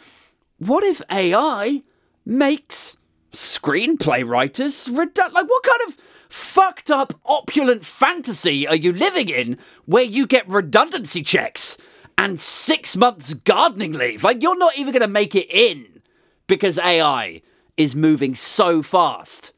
what 0.58 0.84
if 0.84 1.02
AI 1.12 1.84
makes 2.26 2.98
screenplay 3.32 4.28
writers 4.28 4.88
redu- 4.88 5.34
like 5.34 5.48
what 5.48 5.64
kind 5.64 5.82
of 5.88 5.98
fucked 6.30 6.90
up 6.90 7.20
opulent 7.26 7.86
fantasy 7.86 8.68
are 8.68 8.76
you 8.76 8.92
living 8.92 9.30
in 9.30 9.58
where 9.86 10.04
you 10.04 10.28
get 10.28 10.48
redundancy 10.48 11.22
checks 11.22 11.78
and 12.20 12.38
six 12.38 12.98
months 12.98 13.34
gardening 13.34 13.94
leave. 13.94 14.26
Like, 14.26 14.44
you're 14.44 14.58
not 14.58 14.78
even 14.78 14.92
going 14.92 15.02
to 15.02 15.08
make 15.08 15.36
it 15.36 15.50
in 15.50 16.02
because 16.48 16.78
AI 16.78 17.42
is 17.78 17.96
moving 17.96 18.36
so 18.36 18.84
fast. 18.84 19.54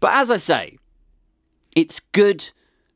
But 0.00 0.12
as 0.14 0.28
I 0.28 0.38
say, 0.38 0.78
it's 1.76 2.00
good 2.00 2.50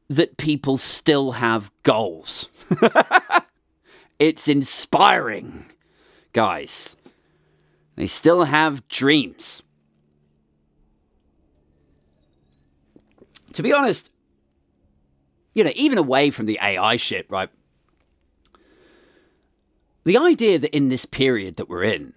that 0.08 0.36
people 0.36 0.76
still 0.76 1.32
have 1.32 1.70
goals. 1.82 2.48
it's 4.18 4.48
inspiring, 4.48 5.66
guys. 6.32 6.96
They 7.96 8.06
still 8.06 8.44
have 8.44 8.86
dreams. 8.88 9.62
To 13.54 13.62
be 13.62 13.72
honest, 13.72 14.10
you 15.54 15.62
know, 15.62 15.72
even 15.76 15.98
away 15.98 16.30
from 16.30 16.46
the 16.46 16.58
AI 16.60 16.96
shit, 16.96 17.30
right? 17.30 17.48
The 20.04 20.18
idea 20.18 20.58
that 20.58 20.76
in 20.76 20.88
this 20.88 21.06
period 21.06 21.56
that 21.56 21.68
we're 21.68 21.84
in, 21.84 22.12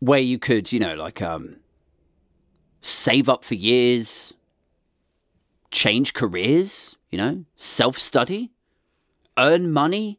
where 0.00 0.20
you 0.20 0.38
could, 0.38 0.72
you 0.72 0.80
know, 0.80 0.94
like 0.94 1.20
um, 1.22 1.56
save 2.80 3.28
up 3.28 3.44
for 3.44 3.54
years, 3.54 4.34
change 5.76 6.14
careers, 6.14 6.96
you 7.10 7.18
know, 7.18 7.44
self 7.56 7.98
study, 7.98 8.50
earn 9.38 9.70
money, 9.70 10.18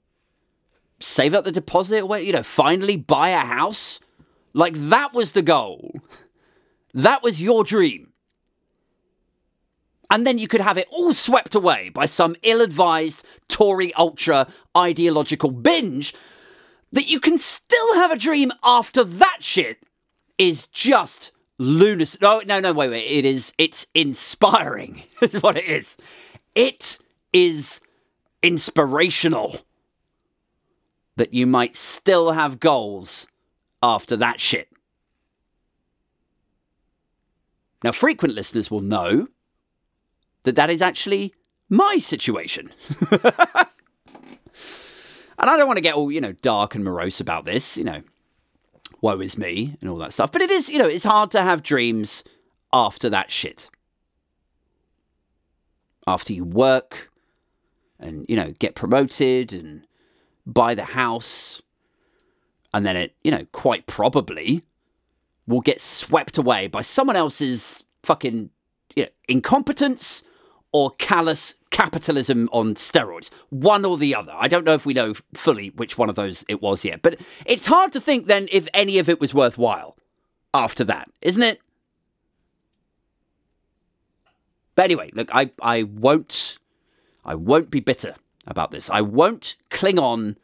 save 0.99 1.33
up 1.33 1.43
the 1.43 1.51
deposit, 1.51 2.05
you 2.23 2.31
know, 2.31 2.43
finally 2.43 2.95
buy 2.95 3.29
a 3.29 3.39
house. 3.39 3.99
Like 4.53 4.75
that 4.75 5.13
was 5.13 5.33
the 5.33 5.41
goal. 5.41 5.99
That 6.93 7.21
was 7.21 7.41
your 7.41 7.63
dream 7.63 8.13
and 10.09 10.25
then 10.25 10.37
you 10.37 10.47
could 10.47 10.61
have 10.61 10.77
it 10.77 10.87
all 10.89 11.13
swept 11.13 11.55
away 11.55 11.89
by 11.89 12.05
some 12.05 12.35
ill 12.43 12.61
advised 12.61 13.23
Tory 13.47 13.93
ultra 13.95 14.47
ideological 14.75 15.51
binge, 15.51 16.13
that 16.91 17.07
you 17.07 17.19
can 17.19 17.37
still 17.37 17.95
have 17.95 18.11
a 18.11 18.17
dream 18.17 18.51
after 18.63 19.03
that 19.03 19.37
shit 19.41 19.79
is 20.37 20.67
just 20.67 21.31
lunacy. 21.57 22.17
No, 22.21 22.41
no, 22.45 22.59
no, 22.59 22.73
wait, 22.73 22.89
wait. 22.89 23.05
It 23.05 23.25
is, 23.25 23.53
it's 23.57 23.87
inspiring, 23.93 25.03
is 25.21 25.41
what 25.41 25.57
it 25.57 25.65
is. 25.65 25.97
It 26.55 26.97
is 27.33 27.81
inspirational 28.41 29.61
that 31.15 31.33
you 31.33 31.47
might 31.47 31.75
still 31.75 32.31
have 32.31 32.59
goals 32.59 33.27
after 33.81 34.15
that 34.17 34.39
shit. 34.39 34.69
Now, 37.83 37.91
frequent 37.91 38.33
listeners 38.33 38.71
will 38.71 38.81
know 38.81 39.27
that 40.43 40.55
that 40.55 40.69
is 40.69 40.81
actually 40.81 41.33
my 41.69 41.97
situation. 41.99 42.71
and 43.11 43.21
I 45.37 45.57
don't 45.57 45.67
want 45.67 45.77
to 45.77 45.81
get 45.81 45.95
all, 45.95 46.11
you 46.11 46.21
know, 46.21 46.31
dark 46.31 46.75
and 46.75 46.83
morose 46.83 47.19
about 47.19 47.45
this, 47.45 47.77
you 47.77 47.83
know, 47.83 48.01
woe 49.01 49.19
is 49.19 49.37
me 49.37 49.77
and 49.81 49.89
all 49.89 49.97
that 49.97 50.13
stuff. 50.13 50.31
But 50.31 50.41
it 50.41 50.51
is, 50.51 50.69
you 50.69 50.79
know, 50.79 50.87
it's 50.87 51.03
hard 51.03 51.31
to 51.31 51.41
have 51.41 51.63
dreams 51.63 52.23
after 52.73 53.09
that 53.09 53.31
shit. 53.31 53.69
After 56.05 56.33
you 56.33 56.45
work 56.45 57.11
and, 57.99 58.25
you 58.29 58.35
know, 58.35 58.53
get 58.59 58.75
promoted 58.75 59.53
and 59.53 59.85
buy 60.45 60.73
the 60.75 60.83
house, 60.83 61.61
and 62.73 62.85
then 62.85 62.95
it, 62.95 63.15
you 63.23 63.31
know, 63.31 63.45
quite 63.51 63.87
probably 63.87 64.63
will 65.47 65.61
get 65.61 65.81
swept 65.81 66.37
away 66.37 66.67
by 66.67 66.81
someone 66.81 67.15
else's 67.15 67.83
fucking 68.03 68.49
you 68.95 69.03
know, 69.03 69.09
incompetence 69.27 70.23
or 70.71 70.91
callous 70.91 71.55
capitalism 71.69 72.49
on 72.51 72.75
steroids. 72.75 73.29
One 73.49 73.85
or 73.85 73.97
the 73.97 74.15
other. 74.15 74.33
I 74.35 74.47
don't 74.47 74.65
know 74.65 74.73
if 74.73 74.85
we 74.85 74.93
know 74.93 75.13
fully 75.33 75.69
which 75.69 75.97
one 75.97 76.09
of 76.09 76.15
those 76.15 76.45
it 76.47 76.61
was 76.61 76.85
yet, 76.85 77.01
but 77.01 77.19
it's 77.45 77.65
hard 77.65 77.93
to 77.93 78.01
think 78.01 78.25
then 78.25 78.47
if 78.51 78.67
any 78.73 78.99
of 78.99 79.09
it 79.09 79.19
was 79.19 79.33
worthwhile 79.33 79.97
after 80.53 80.83
that, 80.85 81.09
isn't 81.21 81.43
it? 81.43 81.59
But 84.75 84.85
anyway, 84.85 85.09
look, 85.13 85.29
I, 85.33 85.51
I 85.61 85.83
won't 85.83 86.57
I 87.27 87.35
won't 87.35 87.69
be 87.69 87.81
bitter 87.81 88.15
about 88.47 88.71
this. 88.71 88.89
I 88.89 89.01
won't 89.01 89.57
cling 89.69 89.99
on 89.99 90.37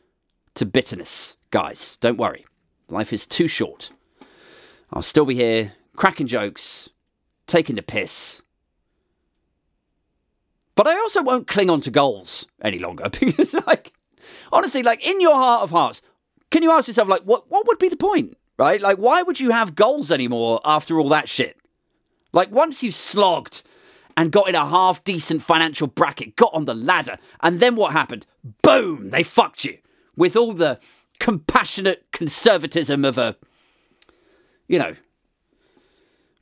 to 0.55 0.65
bitterness, 0.65 1.37
guys. 1.49 1.97
Don't 2.01 2.17
worry. 2.17 2.45
Life 2.89 3.13
is 3.13 3.25
too 3.25 3.47
short. 3.47 3.91
I'll 4.91 5.01
still 5.01 5.25
be 5.25 5.35
here, 5.35 5.73
cracking 5.95 6.27
jokes, 6.27 6.89
taking 7.47 7.75
the 7.75 7.81
piss. 7.81 8.42
But 10.75 10.87
I 10.87 10.97
also 10.97 11.21
won't 11.21 11.47
cling 11.47 11.69
on 11.69 11.81
to 11.81 11.91
goals 11.91 12.47
any 12.61 12.79
longer 12.79 13.09
because, 13.19 13.53
like, 13.67 13.93
honestly, 14.51 14.83
like 14.83 15.05
in 15.07 15.21
your 15.21 15.35
heart 15.35 15.63
of 15.63 15.71
hearts, 15.71 16.01
can 16.51 16.63
you 16.63 16.71
ask 16.71 16.87
yourself, 16.87 17.07
like, 17.07 17.23
what 17.23 17.49
what 17.49 17.67
would 17.67 17.79
be 17.79 17.89
the 17.89 17.97
point, 17.97 18.37
right? 18.57 18.81
Like, 18.81 18.97
why 18.97 19.21
would 19.21 19.39
you 19.39 19.51
have 19.51 19.75
goals 19.75 20.11
anymore 20.11 20.61
after 20.65 20.99
all 20.99 21.09
that 21.09 21.29
shit? 21.29 21.57
Like, 22.31 22.51
once 22.51 22.81
you've 22.81 22.95
slogged 22.95 23.63
and 24.17 24.31
got 24.31 24.49
in 24.49 24.55
a 24.55 24.67
half 24.67 25.03
decent 25.03 25.43
financial 25.43 25.87
bracket, 25.87 26.35
got 26.35 26.53
on 26.53 26.65
the 26.65 26.73
ladder, 26.73 27.17
and 27.41 27.59
then 27.59 27.75
what 27.75 27.91
happened? 27.91 28.25
Boom! 28.61 29.09
They 29.09 29.23
fucked 29.23 29.65
you 29.65 29.77
with 30.15 30.35
all 30.35 30.53
the 30.53 30.79
compassionate 31.19 32.05
conservatism 32.11 33.05
of 33.05 33.17
a, 33.17 33.35
you 34.67 34.77
know, 34.77 34.95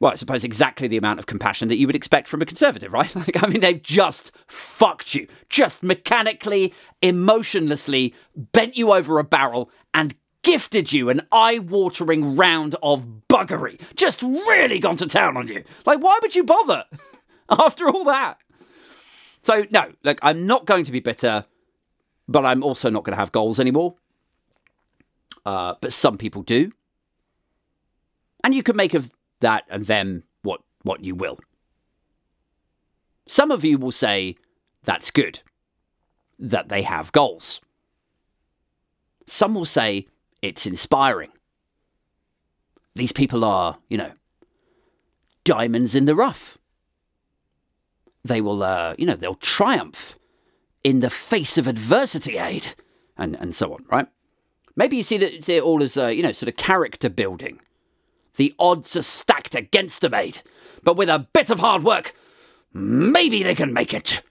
well, 0.01 0.11
I 0.11 0.15
suppose 0.15 0.43
exactly 0.43 0.87
the 0.87 0.97
amount 0.97 1.19
of 1.19 1.27
compassion 1.27 1.67
that 1.67 1.77
you 1.77 1.85
would 1.85 1.95
expect 1.95 2.27
from 2.27 2.41
a 2.41 2.45
conservative, 2.45 2.91
right? 2.91 3.15
Like, 3.21 3.43
I 3.43 3.47
mean, 3.47 3.61
they've 3.61 3.81
just 3.81 4.31
fucked 4.47 5.13
you, 5.13 5.27
just 5.47 5.83
mechanically, 5.83 6.73
emotionlessly 7.03 8.15
bent 8.35 8.75
you 8.75 8.91
over 8.93 9.19
a 9.19 9.23
barrel 9.23 9.69
and 9.93 10.15
gifted 10.41 10.91
you 10.91 11.09
an 11.09 11.21
eye 11.31 11.59
watering 11.59 12.35
round 12.35 12.75
of 12.81 13.05
buggery. 13.29 13.79
Just 13.95 14.23
really 14.23 14.79
gone 14.79 14.97
to 14.97 15.05
town 15.05 15.37
on 15.37 15.47
you. 15.47 15.63
Like, 15.85 15.99
why 16.01 16.17
would 16.19 16.33
you 16.33 16.45
bother 16.45 16.85
after 17.51 17.87
all 17.87 18.03
that? 18.05 18.39
So, 19.43 19.67
no, 19.69 19.91
look, 20.03 20.17
I'm 20.23 20.47
not 20.47 20.65
going 20.65 20.85
to 20.85 20.91
be 20.91 20.99
bitter, 20.99 21.45
but 22.27 22.43
I'm 22.43 22.63
also 22.63 22.89
not 22.89 23.03
going 23.03 23.13
to 23.13 23.19
have 23.19 23.31
goals 23.31 23.59
anymore. 23.59 23.93
Uh, 25.45 25.75
but 25.79 25.93
some 25.93 26.17
people 26.17 26.41
do. 26.41 26.71
And 28.43 28.55
you 28.55 28.63
can 28.63 28.75
make 28.75 28.95
of 28.95 29.11
that 29.41 29.65
and 29.69 29.85
them 29.85 30.23
what, 30.41 30.61
what 30.83 31.03
you 31.03 31.13
will. 31.13 31.39
Some 33.27 33.51
of 33.51 33.63
you 33.63 33.77
will 33.77 33.91
say 33.91 34.35
that's 34.83 35.11
good, 35.11 35.41
that 36.39 36.69
they 36.69 36.81
have 36.81 37.11
goals. 37.11 37.61
Some 39.27 39.53
will 39.53 39.65
say 39.65 40.07
it's 40.41 40.65
inspiring. 40.65 41.31
These 42.95 43.11
people 43.11 43.45
are, 43.45 43.77
you 43.89 43.97
know, 43.97 44.11
diamonds 45.43 45.95
in 45.95 46.05
the 46.05 46.15
rough. 46.15 46.57
They 48.23 48.41
will, 48.41 48.63
uh, 48.63 48.95
you 48.97 49.05
know, 49.05 49.15
they'll 49.15 49.35
triumph 49.35 50.17
in 50.83 50.99
the 50.99 51.09
face 51.09 51.57
of 51.57 51.67
adversity 51.67 52.37
Aid, 52.37 52.75
and, 53.17 53.35
and 53.35 53.55
so 53.55 53.73
on, 53.73 53.85
right? 53.89 54.07
Maybe 54.75 54.97
you 54.97 55.03
see 55.03 55.17
that 55.17 55.43
see 55.43 55.57
it 55.57 55.63
all 55.63 55.83
as, 55.83 55.95
uh, 55.95 56.07
you 56.07 56.23
know, 56.23 56.31
sort 56.31 56.49
of 56.49 56.57
character 56.57 57.09
building. 57.09 57.59
The 58.35 58.53
odds 58.59 58.95
are 58.95 59.03
stacked 59.03 59.55
against 59.55 60.01
them, 60.01 60.11
mate. 60.11 60.43
But 60.83 60.97
with 60.97 61.09
a 61.09 61.27
bit 61.33 61.49
of 61.49 61.59
hard 61.59 61.83
work, 61.83 62.13
maybe 62.73 63.43
they 63.43 63.55
can 63.55 63.73
make 63.73 63.93
it. 63.93 64.21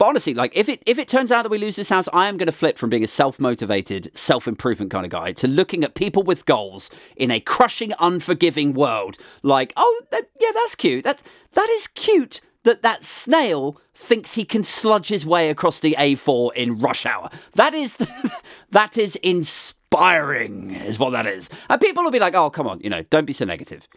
But 0.00 0.06
honestly, 0.06 0.32
like 0.32 0.56
if 0.56 0.70
it 0.70 0.82
if 0.86 0.98
it 0.98 1.08
turns 1.08 1.30
out 1.30 1.42
that 1.42 1.50
we 1.50 1.58
lose 1.58 1.76
this 1.76 1.90
house, 1.90 2.08
I 2.14 2.26
am 2.26 2.38
going 2.38 2.46
to 2.46 2.52
flip 2.52 2.78
from 2.78 2.88
being 2.88 3.04
a 3.04 3.06
self-motivated, 3.06 4.10
self-improvement 4.16 4.90
kind 4.90 5.04
of 5.04 5.12
guy 5.12 5.32
to 5.32 5.46
looking 5.46 5.84
at 5.84 5.94
people 5.94 6.22
with 6.22 6.46
goals 6.46 6.88
in 7.16 7.30
a 7.30 7.38
crushing, 7.38 7.92
unforgiving 7.98 8.72
world. 8.72 9.18
Like, 9.42 9.74
oh, 9.76 10.02
that, 10.10 10.30
yeah, 10.40 10.52
that's 10.54 10.74
cute. 10.74 11.04
That 11.04 11.20
that 11.52 11.68
is 11.68 11.86
cute. 11.86 12.40
That 12.62 12.80
that 12.80 13.04
snail 13.04 13.78
thinks 13.94 14.36
he 14.36 14.46
can 14.46 14.64
sludge 14.64 15.08
his 15.08 15.26
way 15.26 15.50
across 15.50 15.80
the 15.80 15.94
A4 15.98 16.54
in 16.54 16.78
rush 16.78 17.04
hour. 17.04 17.28
That 17.56 17.74
is 17.74 17.98
that 18.70 18.96
is 18.96 19.16
inspiring, 19.16 19.79
is 19.92 20.98
what 20.98 21.10
that 21.10 21.26
is. 21.26 21.48
And 21.68 21.80
people 21.80 22.02
will 22.02 22.10
be 22.10 22.18
like, 22.18 22.34
oh, 22.34 22.50
come 22.50 22.66
on, 22.66 22.80
you 22.80 22.90
know, 22.90 23.02
don't 23.04 23.26
be 23.26 23.32
so 23.32 23.44
negative, 23.44 23.88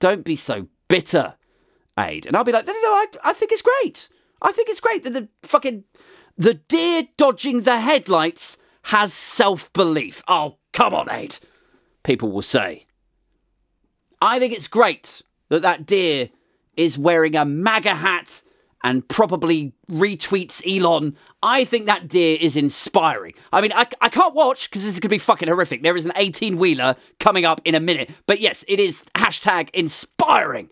don't 0.00 0.24
be 0.24 0.36
so 0.36 0.68
bitter, 0.88 1.34
Aid. 1.98 2.26
And 2.26 2.36
I'll 2.36 2.44
be 2.44 2.52
like, 2.52 2.66
no, 2.66 2.72
no, 2.72 2.80
no, 2.80 2.92
I, 2.94 3.06
I 3.24 3.32
think 3.32 3.52
it's 3.52 3.62
great. 3.62 4.08
I 4.42 4.52
think 4.52 4.68
it's 4.68 4.80
great 4.80 5.04
that 5.04 5.12
the 5.12 5.28
fucking 5.42 5.84
the 6.36 6.54
deer 6.54 7.04
dodging 7.16 7.62
the 7.62 7.80
headlights 7.80 8.56
has 8.84 9.14
self 9.14 9.72
belief. 9.72 10.22
Oh, 10.28 10.58
come 10.72 10.94
on, 10.94 11.10
Aid. 11.10 11.38
People 12.02 12.30
will 12.30 12.42
say. 12.42 12.86
I 14.20 14.38
think 14.38 14.52
it's 14.52 14.68
great 14.68 15.22
that 15.48 15.62
that 15.62 15.86
deer 15.86 16.30
is 16.76 16.98
wearing 16.98 17.36
a 17.36 17.44
MAGA 17.44 17.94
hat 17.94 18.42
and 18.84 19.08
probably 19.08 19.72
retweets 19.90 20.62
Elon. 20.64 21.16
I 21.42 21.64
think 21.64 21.86
that 21.86 22.06
deer 22.06 22.36
is 22.40 22.54
inspiring. 22.54 23.34
I 23.52 23.60
mean, 23.62 23.72
I, 23.72 23.88
I 24.00 24.10
can't 24.10 24.34
watch 24.34 24.68
because 24.68 24.84
this 24.84 24.92
is 24.92 25.00
going 25.00 25.08
to 25.08 25.14
be 25.14 25.18
fucking 25.18 25.48
horrific. 25.48 25.82
There 25.82 25.96
is 25.96 26.04
an 26.04 26.12
18 26.14 26.58
wheeler 26.58 26.94
coming 27.18 27.46
up 27.46 27.60
in 27.64 27.74
a 27.74 27.80
minute. 27.80 28.10
But 28.26 28.40
yes, 28.40 28.64
it 28.68 28.78
is 28.78 29.04
hashtag 29.16 29.70
inspiring. 29.70 30.68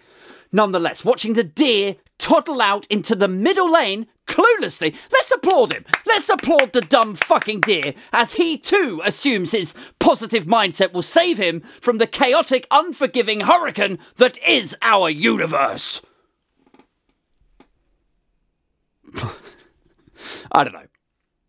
Nonetheless, 0.52 1.04
watching 1.04 1.32
the 1.32 1.42
deer 1.42 1.96
toddle 2.18 2.60
out 2.60 2.86
into 2.88 3.16
the 3.16 3.26
middle 3.26 3.72
lane 3.72 4.06
cluelessly. 4.28 4.94
Let's 5.10 5.32
applaud 5.32 5.72
him. 5.72 5.84
Let's 6.06 6.28
applaud 6.28 6.72
the 6.72 6.82
dumb 6.82 7.16
fucking 7.16 7.62
deer 7.62 7.94
as 8.12 8.34
he 8.34 8.58
too 8.58 9.00
assumes 9.04 9.52
his 9.52 9.74
positive 9.98 10.44
mindset 10.44 10.92
will 10.92 11.02
save 11.02 11.38
him 11.38 11.62
from 11.80 11.98
the 11.98 12.06
chaotic, 12.06 12.66
unforgiving 12.70 13.40
hurricane 13.40 13.98
that 14.16 14.38
is 14.46 14.76
our 14.82 15.10
universe. 15.10 16.02
I 20.52 20.64
don't 20.64 20.72
know. 20.72 20.86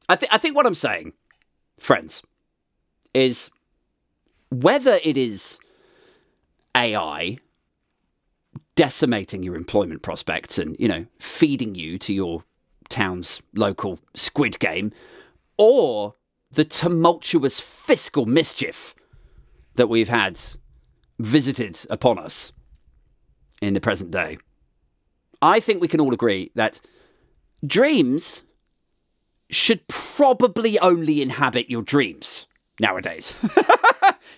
I, 0.10 0.16
th- 0.16 0.32
I 0.32 0.38
think 0.38 0.56
what 0.56 0.66
I'm 0.66 0.76
saying, 0.76 1.14
friends, 1.80 2.22
is 3.14 3.50
whether 4.50 5.00
it 5.04 5.18
is 5.18 5.60
AI 6.76 7.38
decimating 8.76 9.44
your 9.44 9.56
employment 9.56 10.02
prospects 10.02 10.58
and, 10.58 10.76
you 10.80 10.88
know, 10.88 11.06
feeding 11.20 11.76
you 11.76 11.98
to 12.00 12.14
your 12.14 12.44
town's 12.90 13.42
local 13.54 14.00
squid 14.14 14.60
game, 14.60 14.92
or 15.58 16.16
the 16.52 16.66
tumultuous 16.66 17.60
fiscal 17.60 18.26
mischief 18.26 18.94
that 19.76 19.90
we've 19.90 20.10
had 20.10 20.40
visited 21.20 21.80
upon 21.90 22.20
us 22.20 22.52
in 23.62 23.74
the 23.74 23.82
present 23.82 24.12
day. 24.12 24.38
I 25.42 25.60
think 25.60 25.82
we 25.82 25.88
can 25.88 26.00
all 26.00 26.14
agree 26.14 26.52
that 26.56 26.80
dreams 27.66 28.44
should 29.50 29.88
probably 29.88 30.80
only 30.80 31.22
inhabit 31.22 31.70
your 31.70 31.82
dreams 31.82 32.48
nowadays. 32.80 33.34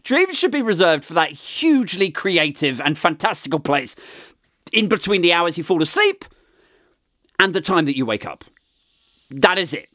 Dreams 0.04 0.38
should 0.38 0.52
be 0.52 0.62
reserved 0.62 1.04
for 1.04 1.16
that 1.16 1.32
hugely 1.32 2.12
creative 2.12 2.80
and 2.80 2.96
fantastical 2.96 3.60
place 3.60 3.96
in 4.72 4.88
between 4.88 5.24
the 5.24 5.34
hours 5.34 5.58
you 5.58 5.64
fall 5.64 5.82
asleep 5.82 6.26
and 7.40 7.54
the 7.54 7.62
time 7.62 7.86
that 7.86 7.98
you 7.98 8.06
wake 8.06 8.26
up. 8.26 8.46
That 9.32 9.58
is 9.58 9.74
it. 9.74 9.90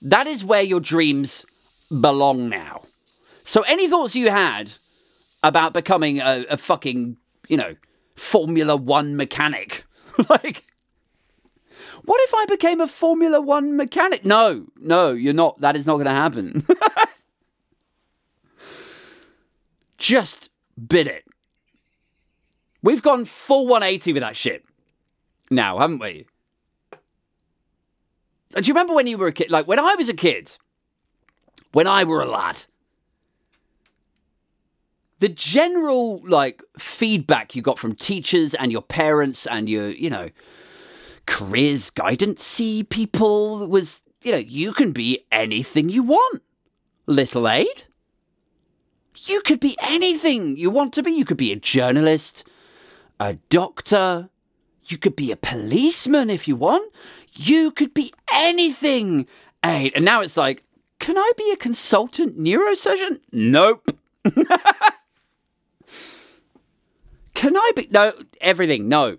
That 0.00 0.28
is 0.28 0.44
where 0.44 0.62
your 0.62 0.78
dreams 0.78 1.44
belong 1.88 2.48
now. 2.48 2.82
So, 3.42 3.62
any 3.62 3.88
thoughts 3.88 4.14
you 4.14 4.30
had 4.30 4.74
about 5.42 5.72
becoming 5.72 6.20
a, 6.20 6.44
a 6.48 6.56
fucking, 6.56 7.16
you 7.48 7.56
know, 7.56 7.74
Formula 8.14 8.76
One 8.76 9.16
mechanic? 9.16 9.84
like, 10.28 10.64
what 12.06 12.20
if 12.22 12.34
I 12.34 12.46
became 12.46 12.80
a 12.80 12.86
Formula 12.86 13.40
One 13.40 13.76
mechanic? 13.76 14.24
No, 14.24 14.66
no, 14.80 15.10
you're 15.10 15.34
not. 15.34 15.60
That 15.60 15.76
is 15.76 15.86
not 15.86 15.94
going 15.94 16.06
to 16.06 16.12
happen. 16.12 16.64
just 19.98 20.50
bid 20.88 21.06
it. 21.06 21.24
We've 22.82 23.02
gone 23.02 23.24
full 23.24 23.66
180 23.66 24.12
with 24.12 24.22
that 24.22 24.36
shit 24.36 24.64
now, 25.50 25.78
haven't 25.78 25.98
we? 25.98 26.26
And 28.54 28.64
do 28.64 28.68
you 28.68 28.74
remember 28.74 28.94
when 28.94 29.06
you 29.06 29.18
were 29.18 29.26
a 29.26 29.32
kid? 29.32 29.50
Like 29.50 29.66
when 29.66 29.80
I 29.80 29.94
was 29.96 30.08
a 30.08 30.14
kid, 30.14 30.56
when 31.72 31.86
I 31.86 32.04
were 32.04 32.22
a 32.22 32.26
lad, 32.26 32.64
the 35.18 35.28
general 35.28 36.22
like 36.24 36.62
feedback 36.78 37.56
you 37.56 37.62
got 37.62 37.78
from 37.78 37.94
teachers 37.94 38.54
and 38.54 38.70
your 38.70 38.82
parents 38.82 39.46
and 39.46 39.68
your, 39.68 39.88
you 39.88 40.08
know, 40.08 40.30
careers 41.26 41.90
guidance 41.90 42.44
see 42.44 42.82
people 42.82 43.66
was, 43.66 44.02
you 44.22 44.32
know, 44.32 44.38
you 44.38 44.72
can 44.72 44.92
be 44.92 45.20
anything 45.30 45.88
you 45.88 46.02
want. 46.02 46.42
Little 47.06 47.48
Aid. 47.48 47.84
You 49.26 49.40
could 49.42 49.60
be 49.60 49.76
anything 49.80 50.56
you 50.56 50.70
want 50.70 50.92
to 50.94 51.02
be. 51.02 51.12
You 51.12 51.24
could 51.24 51.36
be 51.36 51.52
a 51.52 51.56
journalist, 51.56 52.44
a 53.18 53.34
doctor, 53.48 54.28
you 54.88 54.98
could 54.98 55.16
be 55.16 55.32
a 55.32 55.36
policeman 55.36 56.30
if 56.30 56.46
you 56.46 56.54
want. 56.56 56.92
You 57.34 57.70
could 57.70 57.92
be 57.92 58.12
anything. 58.32 59.26
Aid 59.64 59.92
and 59.94 60.04
now 60.04 60.20
it's 60.20 60.36
like, 60.36 60.62
can 60.98 61.18
I 61.18 61.32
be 61.36 61.50
a 61.52 61.56
consultant 61.56 62.38
neurosurgeon? 62.38 63.18
Nope. 63.32 63.98
can 67.34 67.56
I 67.56 67.70
be 67.74 67.88
no 67.90 68.12
everything? 68.40 68.88
No. 68.88 69.18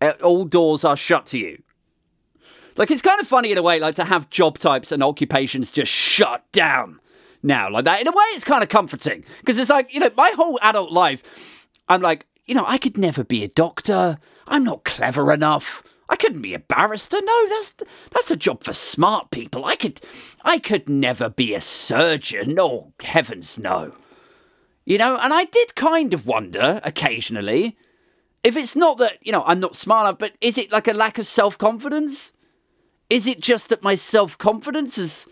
Uh, 0.00 0.12
All 0.22 0.44
doors 0.44 0.84
are 0.84 0.96
shut 0.96 1.26
to 1.26 1.38
you. 1.38 1.62
Like 2.76 2.90
it's 2.92 3.02
kind 3.02 3.20
of 3.20 3.26
funny 3.26 3.50
in 3.50 3.58
a 3.58 3.62
way, 3.62 3.80
like 3.80 3.96
to 3.96 4.04
have 4.04 4.30
job 4.30 4.58
types 4.58 4.92
and 4.92 5.02
occupations 5.02 5.72
just 5.72 5.90
shut 5.90 6.44
down 6.52 7.00
now, 7.42 7.68
like 7.68 7.84
that. 7.84 8.00
In 8.00 8.06
a 8.06 8.12
way, 8.12 8.24
it's 8.34 8.44
kind 8.44 8.62
of 8.62 8.68
comforting 8.68 9.24
because 9.40 9.58
it's 9.58 9.70
like 9.70 9.92
you 9.92 9.98
know, 10.00 10.10
my 10.16 10.30
whole 10.30 10.58
adult 10.62 10.92
life, 10.92 11.22
I'm 11.88 12.00
like, 12.00 12.26
you 12.46 12.54
know, 12.54 12.64
I 12.66 12.78
could 12.78 12.96
never 12.96 13.24
be 13.24 13.42
a 13.42 13.48
doctor. 13.48 14.18
I'm 14.46 14.64
not 14.64 14.84
clever 14.84 15.32
enough. 15.32 15.82
I 16.08 16.16
couldn't 16.16 16.42
be 16.42 16.54
a 16.54 16.58
barrister. 16.58 17.18
No, 17.20 17.48
that's 17.48 17.74
that's 18.12 18.30
a 18.30 18.36
job 18.36 18.62
for 18.64 18.72
smart 18.72 19.30
people. 19.30 19.64
I 19.64 19.74
could, 19.74 20.00
I 20.42 20.58
could 20.58 20.88
never 20.88 21.28
be 21.28 21.54
a 21.54 21.60
surgeon. 21.60 22.56
Oh 22.58 22.92
heavens, 23.02 23.58
no. 23.58 23.92
You 24.84 24.96
know, 24.96 25.18
and 25.18 25.34
I 25.34 25.44
did 25.44 25.74
kind 25.74 26.14
of 26.14 26.26
wonder 26.26 26.80
occasionally 26.82 27.76
if 28.44 28.56
it's 28.56 28.76
not 28.76 28.98
that 28.98 29.18
you 29.22 29.32
know 29.32 29.42
I'm 29.46 29.60
not 29.60 29.76
smart 29.76 30.06
enough, 30.06 30.18
but 30.18 30.32
is 30.40 30.58
it 30.58 30.72
like 30.72 30.88
a 30.88 30.92
lack 30.92 31.18
of 31.18 31.26
self 31.26 31.58
confidence? 31.58 32.32
Is 33.10 33.26
it 33.26 33.40
just 33.40 33.68
that 33.70 33.82
my 33.82 33.94
self 33.94 34.36
confidence 34.38 34.96
has 34.96 35.26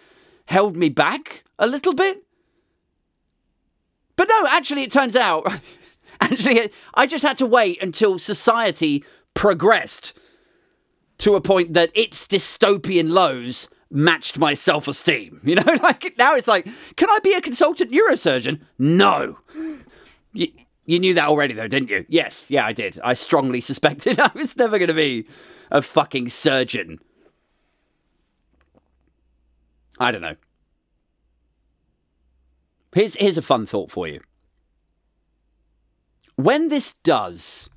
held 0.46 0.76
me 0.76 0.88
back 0.88 1.44
a 1.58 1.66
little 1.66 1.94
bit? 1.94 2.22
But 4.16 4.28
no, 4.28 4.46
actually, 4.48 4.82
it 4.82 4.92
turns 4.92 5.14
out, 5.14 5.46
actually, 6.20 6.70
I 6.94 7.06
just 7.06 7.22
had 7.22 7.38
to 7.38 7.46
wait 7.46 7.82
until 7.82 8.18
society 8.18 9.04
progressed 9.34 10.18
to 11.18 11.34
a 11.34 11.40
point 11.40 11.74
that 11.74 11.90
its 11.94 12.26
dystopian 12.26 13.10
lows 13.10 13.68
matched 13.90 14.38
my 14.38 14.54
self 14.54 14.88
esteem. 14.88 15.40
You 15.44 15.56
know, 15.56 15.78
like 15.82 16.14
now 16.18 16.34
it's 16.34 16.48
like, 16.48 16.66
can 16.96 17.10
I 17.10 17.18
be 17.22 17.34
a 17.34 17.40
consultant 17.40 17.92
neurosurgeon? 17.92 18.60
No. 18.78 19.38
You, 20.86 20.98
knew 20.98 21.14
that 21.14 21.28
already, 21.28 21.52
though, 21.52 21.68
didn't 21.68 21.90
you? 21.90 22.06
Yes, 22.08 22.46
yeah, 22.48 22.64
I 22.64 22.72
did. 22.72 22.98
I 23.02 23.14
strongly 23.14 23.60
suspected 23.60 24.18
I 24.20 24.30
was 24.34 24.56
never 24.56 24.78
going 24.78 24.88
to 24.88 24.94
be 24.94 25.26
a 25.70 25.82
fucking 25.82 26.30
surgeon. 26.30 27.00
I 29.98 30.12
don't 30.12 30.22
know. 30.22 30.36
Here's, 32.94 33.16
here's 33.16 33.36
a 33.36 33.42
fun 33.42 33.66
thought 33.66 33.90
for 33.90 34.06
you. 34.06 34.20
When 36.36 36.68
this 36.68 36.94
does 36.94 37.68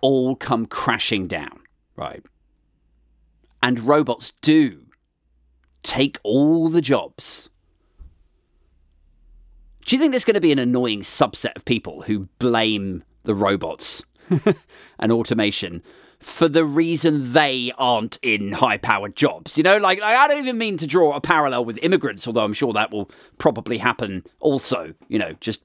all 0.00 0.36
come 0.36 0.66
crashing 0.66 1.26
down, 1.26 1.60
right? 1.96 2.24
And 3.62 3.80
robots 3.80 4.32
do 4.42 4.86
take 5.82 6.18
all 6.22 6.68
the 6.68 6.80
jobs. 6.80 7.48
Do 9.86 9.94
you 9.94 10.00
think 10.00 10.10
there's 10.10 10.24
going 10.24 10.34
to 10.34 10.40
be 10.40 10.50
an 10.50 10.58
annoying 10.58 11.02
subset 11.02 11.54
of 11.54 11.64
people 11.64 12.02
who 12.02 12.28
blame 12.40 13.04
the 13.22 13.36
robots 13.36 14.02
and 14.98 15.12
automation 15.12 15.80
for 16.18 16.48
the 16.48 16.64
reason 16.64 17.32
they 17.32 17.70
aren't 17.78 18.18
in 18.20 18.50
high 18.50 18.78
powered 18.78 19.14
jobs? 19.14 19.56
You 19.56 19.62
know, 19.62 19.76
like, 19.76 20.00
like, 20.00 20.16
I 20.16 20.26
don't 20.26 20.40
even 20.40 20.58
mean 20.58 20.76
to 20.78 20.88
draw 20.88 21.14
a 21.14 21.20
parallel 21.20 21.64
with 21.64 21.78
immigrants, 21.84 22.26
although 22.26 22.42
I'm 22.42 22.52
sure 22.52 22.72
that 22.72 22.90
will 22.90 23.08
probably 23.38 23.78
happen 23.78 24.24
also, 24.40 24.92
you 25.06 25.20
know, 25.20 25.36
just 25.40 25.62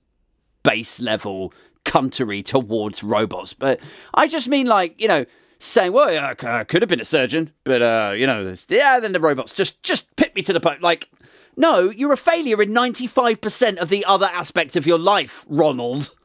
base 0.61 0.99
level 0.99 1.51
cuntery 1.84 2.45
towards 2.45 3.03
robots. 3.03 3.53
But 3.53 3.80
I 4.13 4.28
just 4.28 4.47
mean, 4.47 4.67
like, 4.67 5.01
you 5.01 5.07
know, 5.07 5.26
saying, 5.57 5.93
"Well, 5.93 6.11
yeah, 6.11 6.36
I 6.43 6.63
could 6.63 6.84
have 6.84 6.89
been 6.89 7.01
a 7.01 7.05
surgeon, 7.05 7.53
but 7.63 7.82
uh, 7.82 8.13
you 8.15 8.28
know, 8.28 8.55
yeah." 8.69 8.99
Then 8.99 9.13
the 9.13 9.19
robots 9.19 9.55
just 9.55 9.82
just 9.82 10.15
pit 10.15 10.36
me 10.36 10.43
to 10.43 10.53
the 10.53 10.59
post. 10.59 10.82
Like, 10.82 11.09
no, 11.58 11.89
you're 11.89 12.14
a 12.14 12.18
failure 12.18 12.62
in 12.62 12.74
ninety 12.74 13.08
five 13.08 13.41
percent 13.41 13.80
of 13.80 13.89
the 13.89 14.06
other 14.06 14.28
aspects 14.28 14.76
of 14.76 14.88
your 14.88 14.99
life, 14.99 15.45
Ronald. 15.47 16.16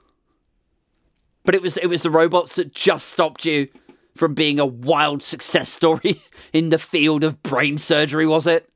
But 1.45 1.55
it 1.55 1.63
was 1.63 1.77
it 1.77 1.87
was 1.87 2.03
the 2.03 2.11
robots 2.11 2.57
that 2.57 2.73
just 2.73 3.09
stopped 3.09 3.45
you 3.45 3.69
from 4.17 4.35
being 4.35 4.59
a 4.59 4.67
wild 4.67 5.23
success 5.23 5.69
story 5.69 6.23
in 6.53 6.71
the 6.71 6.79
field 6.79 7.23
of 7.23 7.43
brain 7.43 7.79
surgery, 7.79 8.27
was 8.27 8.47
it? 8.47 8.71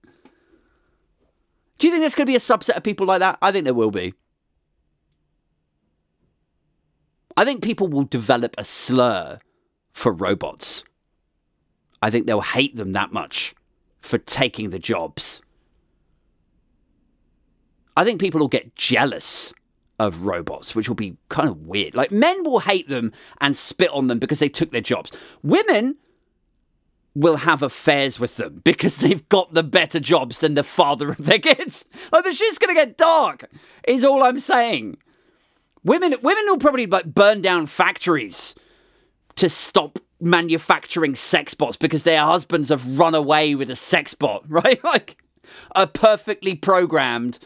Do 1.78 1.86
you 1.86 1.92
think 1.92 2.02
there's 2.02 2.14
going 2.14 2.26
to 2.26 2.30
be 2.30 2.36
a 2.36 2.40
subset 2.40 2.76
of 2.76 2.82
people 2.82 3.06
like 3.06 3.20
that? 3.20 3.38
I 3.40 3.52
think 3.52 3.64
there 3.64 3.74
will 3.74 3.90
be. 3.90 4.12
I 7.36 7.44
think 7.44 7.62
people 7.62 7.88
will 7.88 8.04
develop 8.04 8.54
a 8.58 8.64
slur 8.64 9.38
for 9.92 10.12
robots. 10.12 10.84
I 12.02 12.10
think 12.10 12.26
they'll 12.26 12.42
hate 12.42 12.76
them 12.76 12.92
that 12.92 13.12
much 13.12 13.54
for 14.00 14.18
taking 14.18 14.70
the 14.70 14.78
jobs. 14.78 15.40
I 18.00 18.04
think 18.04 18.18
people 18.18 18.40
will 18.40 18.48
get 18.48 18.74
jealous 18.76 19.52
of 19.98 20.22
robots, 20.22 20.74
which 20.74 20.88
will 20.88 20.96
be 20.96 21.18
kind 21.28 21.50
of 21.50 21.66
weird. 21.66 21.94
Like 21.94 22.10
men 22.10 22.44
will 22.44 22.60
hate 22.60 22.88
them 22.88 23.12
and 23.42 23.54
spit 23.54 23.90
on 23.90 24.06
them 24.06 24.18
because 24.18 24.38
they 24.38 24.48
took 24.48 24.72
their 24.72 24.80
jobs. 24.80 25.12
Women 25.42 25.96
will 27.14 27.36
have 27.36 27.62
affairs 27.62 28.18
with 28.18 28.36
them 28.36 28.60
because 28.64 28.96
they've 28.96 29.28
got 29.28 29.52
the 29.52 29.62
better 29.62 30.00
jobs 30.00 30.38
than 30.38 30.54
the 30.54 30.62
father 30.62 31.10
of 31.10 31.26
their 31.26 31.38
kids. 31.38 31.84
Like 32.10 32.24
the 32.24 32.32
shit's 32.32 32.56
gonna 32.56 32.72
get 32.72 32.96
dark, 32.96 33.50
is 33.86 34.02
all 34.02 34.22
I'm 34.22 34.40
saying. 34.40 34.96
Women 35.84 36.14
women 36.22 36.44
will 36.46 36.56
probably 36.56 36.86
like 36.86 37.04
burn 37.04 37.42
down 37.42 37.66
factories 37.66 38.54
to 39.36 39.50
stop 39.50 39.98
manufacturing 40.22 41.14
sex 41.14 41.52
bots 41.52 41.76
because 41.76 42.04
their 42.04 42.22
husbands 42.22 42.70
have 42.70 42.98
run 42.98 43.14
away 43.14 43.54
with 43.54 43.70
a 43.70 43.76
sex 43.76 44.14
bot, 44.14 44.44
right? 44.48 44.82
Like 44.82 45.22
a 45.76 45.86
perfectly 45.86 46.54
programmed 46.54 47.38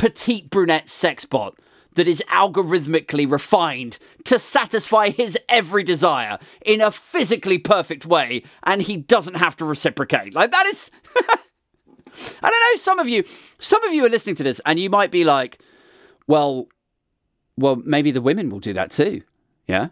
petite 0.00 0.48
brunette 0.48 0.88
sex 0.88 1.26
bot 1.26 1.58
that 1.94 2.08
is 2.08 2.22
algorithmically 2.30 3.30
refined 3.30 3.98
to 4.24 4.38
satisfy 4.38 5.10
his 5.10 5.36
every 5.46 5.82
desire 5.82 6.38
in 6.64 6.80
a 6.80 6.90
physically 6.90 7.58
perfect 7.58 8.06
way, 8.06 8.42
and 8.62 8.80
he 8.80 8.96
doesn't 8.96 9.34
have 9.34 9.58
to 9.58 9.64
reciprocate. 9.66 10.34
Like 10.34 10.52
that 10.52 10.66
is. 10.66 10.90
I 12.42 12.50
don't 12.50 12.60
know. 12.60 12.76
Some 12.76 12.98
of 12.98 13.08
you, 13.10 13.24
some 13.58 13.84
of 13.84 13.92
you 13.92 14.06
are 14.06 14.08
listening 14.08 14.36
to 14.36 14.42
this, 14.42 14.58
and 14.64 14.80
you 14.80 14.88
might 14.88 15.10
be 15.10 15.22
like, 15.22 15.60
"Well, 16.26 16.68
well, 17.58 17.76
maybe 17.76 18.10
the 18.10 18.22
women 18.22 18.48
will 18.48 18.58
do 18.58 18.72
that 18.72 18.90
too." 18.90 19.22
Yeah, 19.68 19.88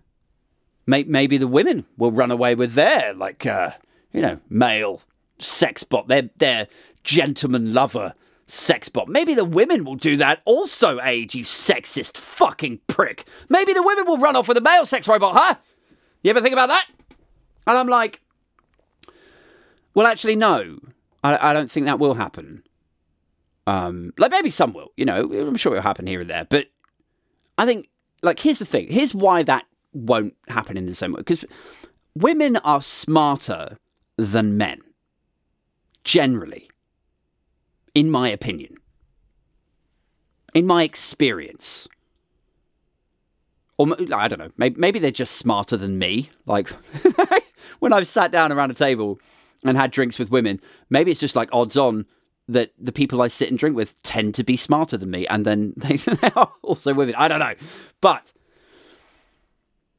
maybe 0.87 1.37
the 1.37 1.47
women 1.47 1.85
will 1.99 2.13
run 2.13 2.31
away 2.31 2.55
with 2.55 2.73
their 2.73 3.13
like, 3.13 3.45
uh, 3.45 3.73
you 4.13 4.23
know, 4.23 4.41
male 4.49 5.03
sex 5.39 5.85
bot, 5.85 6.09
their 6.09 6.31
their 6.39 6.67
gentleman 7.05 7.75
lover 7.75 8.15
sex 8.49 8.89
bot. 8.89 9.09
Maybe 9.09 9.35
the 9.35 9.45
women 9.45 9.85
will 9.85 9.95
do 9.95 10.17
that 10.17 10.41
also, 10.45 10.99
Aid, 11.01 11.35
you 11.35 11.45
sexist 11.45 12.17
fucking 12.17 12.81
prick. 12.89 13.29
Maybe 13.49 13.73
the 13.73 13.83
women 13.83 14.07
will 14.07 14.19
run 14.19 14.35
off 14.35 14.49
with 14.49 14.57
a 14.57 14.63
male 14.63 14.87
sex 14.87 15.07
robot, 15.07 15.37
huh? 15.37 15.55
You 16.23 16.31
ever 16.31 16.41
think 16.41 16.55
about 16.55 16.69
that? 16.69 16.87
And 17.67 17.79
I'm 17.79 17.87
like, 17.87 18.21
well, 19.95 20.07
actually, 20.07 20.35
no. 20.35 20.79
I, 21.23 21.51
I 21.51 21.53
don't 21.53 21.71
think 21.71 21.87
that 21.87 21.99
will 21.99 22.15
happen. 22.15 22.65
Um, 23.67 24.15
like 24.17 24.31
maybe 24.31 24.51
some 24.51 24.73
will, 24.73 24.93
you 24.97 25.05
know, 25.05 25.31
I'm 25.31 25.57
sure 25.57 25.73
it'll 25.73 25.83
happen 25.83 26.07
here 26.07 26.21
and 26.21 26.31
there. 26.31 26.47
But 26.49 26.69
I 27.59 27.67
think, 27.67 27.91
like, 28.23 28.41
here's 28.41 28.61
the 28.61 28.65
thing. 28.65 28.89
Here's 28.89 29.15
why 29.15 29.43
that 29.43 29.67
won't 29.93 30.35
happen 30.49 30.77
in 30.79 30.87
the 30.87 30.95
same 30.95 31.13
way. 31.13 31.19
Because 31.19 31.45
women 32.15 32.57
are 32.59 32.81
smarter 32.81 33.77
than 34.17 34.57
men, 34.57 34.81
generally 36.05 36.68
in 37.99 38.13
my 38.13 38.29
opinion, 38.29 38.77
in 40.55 40.65
my 40.65 40.85
experience. 40.85 41.89
Or 43.77 43.89
I 44.15 44.29
don't 44.29 44.39
know, 44.39 44.53
maybe, 44.57 44.79
maybe 44.79 44.99
they're 45.01 45.11
just 45.11 45.35
smarter 45.35 45.77
than 45.77 45.99
me. 45.99 46.31
Like 46.47 46.69
when 47.81 47.93
I've 47.93 48.07
sat 48.07 48.31
down 48.31 48.53
around 48.53 48.71
a 48.71 48.75
table 48.75 49.19
and 49.65 49.77
had 49.77 49.91
drinks 49.91 50.17
with 50.17 50.31
women, 50.31 50.61
maybe 50.91 51.11
it's 51.11 51.19
just 51.19 51.35
like 51.35 51.49
odds 51.53 51.77
on 51.77 52.07
that 52.47 52.71
the 52.79 52.93
people 52.93 53.21
I 53.21 53.27
sit 53.27 53.51
and 53.51 53.59
drink 53.59 53.75
with 53.75 54.01
tend 54.05 54.37
to 54.37 54.45
be 54.45 54.57
smarter 54.57 54.97
than 54.97 55.11
me, 55.11 55.27
and 55.27 55.45
then 55.45 55.75
they, 55.77 55.97
they 55.97 56.31
are 56.37 56.53
also 56.63 56.95
women. 56.95 57.17
I 57.19 57.27
don't 57.27 57.41
know, 57.41 57.55
but 58.01 58.33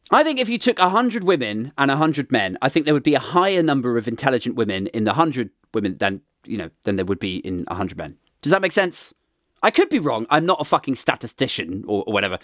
I 0.09 0.23
think 0.23 0.39
if 0.39 0.47
you 0.47 0.57
took 0.57 0.79
100 0.79 1.25
women 1.25 1.73
and 1.77 1.89
100 1.89 2.31
men, 2.31 2.57
I 2.61 2.69
think 2.69 2.85
there 2.85 2.93
would 2.93 3.03
be 3.03 3.15
a 3.15 3.19
higher 3.19 3.61
number 3.61 3.97
of 3.97 4.07
intelligent 4.07 4.55
women 4.55 4.87
in 4.87 5.03
the 5.03 5.11
100 5.11 5.49
women 5.73 5.97
than 5.97 6.21
you 6.45 6.57
know, 6.57 6.69
than 6.83 6.95
there 6.95 7.05
would 7.05 7.19
be 7.19 7.37
in 7.37 7.63
100 7.67 7.97
men. 7.97 8.17
Does 8.41 8.51
that 8.51 8.61
make 8.61 8.71
sense? 8.71 9.13
I 9.61 9.71
could 9.71 9.89
be 9.89 9.99
wrong. 9.99 10.25
I'm 10.29 10.45
not 10.45 10.61
a 10.61 10.65
fucking 10.65 10.95
statistician 10.95 11.83
or, 11.87 12.03
or 12.07 12.13
whatever. 12.13 12.39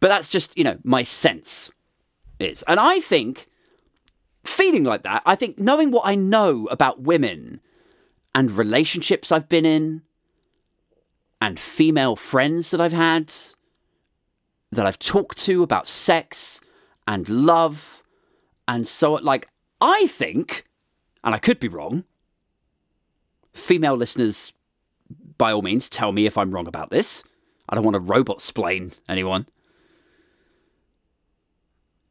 But 0.00 0.08
that's 0.08 0.28
just, 0.28 0.56
you 0.56 0.64
know, 0.64 0.78
my 0.84 1.02
sense 1.02 1.70
is. 2.38 2.62
And 2.68 2.78
I 2.78 3.00
think, 3.00 3.48
feeling 4.44 4.84
like 4.84 5.02
that, 5.02 5.22
I 5.26 5.34
think 5.34 5.58
knowing 5.58 5.90
what 5.90 6.06
I 6.06 6.14
know 6.14 6.68
about 6.70 7.02
women 7.02 7.60
and 8.34 8.52
relationships 8.52 9.32
I've 9.32 9.48
been 9.48 9.66
in 9.66 10.02
and 11.40 11.58
female 11.58 12.14
friends 12.14 12.70
that 12.70 12.80
I've 12.80 12.92
had, 12.92 13.32
that 14.70 14.86
I've 14.86 14.98
talked 14.98 15.38
to 15.44 15.62
about 15.62 15.88
sex 15.88 16.60
and 17.06 17.28
love 17.28 17.98
and 18.68 18.86
so 18.86 19.14
like 19.14 19.48
I 19.80 20.06
think, 20.08 20.64
and 21.24 21.34
I 21.34 21.38
could 21.38 21.58
be 21.58 21.68
wrong, 21.68 22.04
female 23.54 23.96
listeners, 23.96 24.52
by 25.36 25.52
all 25.52 25.62
means, 25.62 25.88
tell 25.88 26.12
me 26.12 26.26
if 26.26 26.36
I'm 26.36 26.50
wrong 26.50 26.66
about 26.66 26.90
this. 26.90 27.22
I 27.68 27.74
don't 27.74 27.84
want 27.84 27.94
to 27.94 28.00
robot 28.00 28.40
splain 28.40 28.92
anyone. 29.08 29.46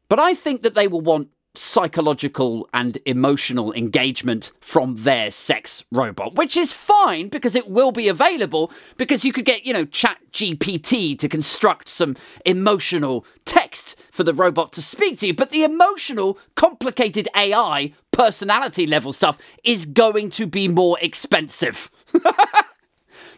But 0.08 0.18
I 0.18 0.34
think 0.34 0.62
that 0.62 0.74
they 0.74 0.88
will 0.88 1.00
want 1.00 1.28
psychological 1.58 2.68
and 2.72 2.98
emotional 3.04 3.72
engagement 3.72 4.52
from 4.60 4.96
their 4.96 5.30
sex 5.30 5.84
robot, 5.90 6.34
which 6.34 6.56
is 6.56 6.72
fine 6.72 7.28
because 7.28 7.54
it 7.54 7.68
will 7.68 7.92
be 7.92 8.08
available 8.08 8.70
because 8.96 9.24
you 9.24 9.32
could 9.32 9.44
get, 9.44 9.66
you 9.66 9.72
know, 9.72 9.84
Chat 9.84 10.18
GPT 10.32 11.18
to 11.18 11.28
construct 11.28 11.88
some 11.88 12.16
emotional 12.44 13.24
text 13.44 13.96
for 14.10 14.24
the 14.24 14.34
robot 14.34 14.72
to 14.72 14.82
speak 14.82 15.18
to 15.18 15.26
you. 15.26 15.34
But 15.34 15.50
the 15.50 15.64
emotional, 15.64 16.38
complicated 16.54 17.28
AI 17.36 17.92
personality 18.12 18.86
level 18.86 19.12
stuff 19.12 19.38
is 19.64 19.84
going 19.84 20.30
to 20.30 20.46
be 20.46 20.68
more 20.68 20.98
expensive. 21.00 21.90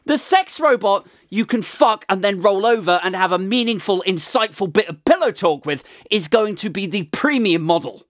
The 0.06 0.18
sex 0.18 0.58
robot 0.58 1.06
you 1.28 1.46
can 1.46 1.62
fuck 1.62 2.04
and 2.08 2.24
then 2.24 2.40
roll 2.40 2.66
over 2.66 3.00
and 3.04 3.14
have 3.14 3.32
a 3.32 3.38
meaningful, 3.38 4.02
insightful 4.06 4.72
bit 4.72 4.88
of 4.88 5.04
pillow 5.04 5.30
talk 5.30 5.64
with 5.64 5.84
is 6.10 6.26
going 6.26 6.56
to 6.56 6.70
be 6.70 6.86
the 6.86 7.04
premium 7.04 7.62
model. 7.62 8.02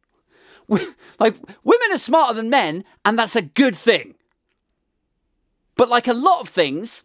Like, 1.19 1.37
women 1.65 1.93
are 1.93 1.99
smarter 1.99 2.33
than 2.33 2.49
men, 2.49 2.83
and 3.05 3.19
that's 3.19 3.37
a 3.37 3.43
good 3.43 3.77
thing. 3.77 4.15
But 5.77 5.89
like 5.89 6.09
a 6.09 6.15
lot 6.15 6.41
of 6.41 6.49
things, 6.49 7.05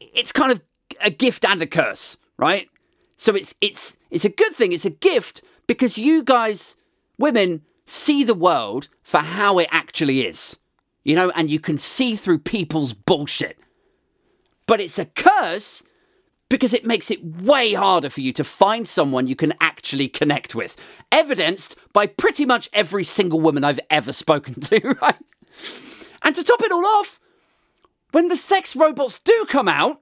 it's 0.00 0.32
kind 0.32 0.52
of 0.52 0.60
a 1.00 1.10
gift 1.10 1.44
and 1.44 1.60
a 1.62 1.66
curse, 1.66 2.16
right? 2.36 2.68
So 3.16 3.34
it's 3.34 3.54
it's 3.60 3.96
it's 4.10 4.24
a 4.24 4.28
good 4.28 4.54
thing, 4.54 4.72
it's 4.72 4.84
a 4.84 4.90
gift 4.90 5.42
because 5.66 5.98
you 5.98 6.22
guys, 6.22 6.76
women, 7.18 7.62
see 7.86 8.24
the 8.24 8.34
world 8.34 8.88
for 9.02 9.18
how 9.18 9.58
it 9.58 9.68
actually 9.70 10.26
is. 10.26 10.56
You 11.04 11.14
know, 11.14 11.30
and 11.36 11.50
you 11.50 11.60
can 11.60 11.78
see 11.78 12.16
through 12.16 12.40
people's 12.40 12.92
bullshit. 12.92 13.58
But 14.66 14.80
it's 14.80 14.98
a 14.98 15.06
curse 15.06 15.84
because 16.48 16.72
it 16.72 16.86
makes 16.86 17.10
it 17.10 17.24
way 17.24 17.72
harder 17.72 18.08
for 18.08 18.20
you 18.20 18.32
to 18.32 18.44
find 18.44 18.86
someone 18.86 19.26
you 19.26 19.36
can 19.36 19.52
actually 19.60 20.08
connect 20.08 20.54
with. 20.54 20.76
Evidenced 21.10 21.76
by 21.92 22.06
pretty 22.06 22.44
much 22.44 22.68
every 22.72 23.04
single 23.04 23.40
woman 23.40 23.64
I've 23.64 23.80
ever 23.90 24.12
spoken 24.12 24.54
to, 24.62 24.96
right? 25.02 25.16
And 26.22 26.34
to 26.34 26.44
top 26.44 26.62
it 26.62 26.72
all 26.72 26.86
off, 26.86 27.20
when 28.12 28.28
the 28.28 28.36
sex 28.36 28.76
robots 28.76 29.20
do 29.20 29.46
come 29.48 29.68
out, 29.68 30.00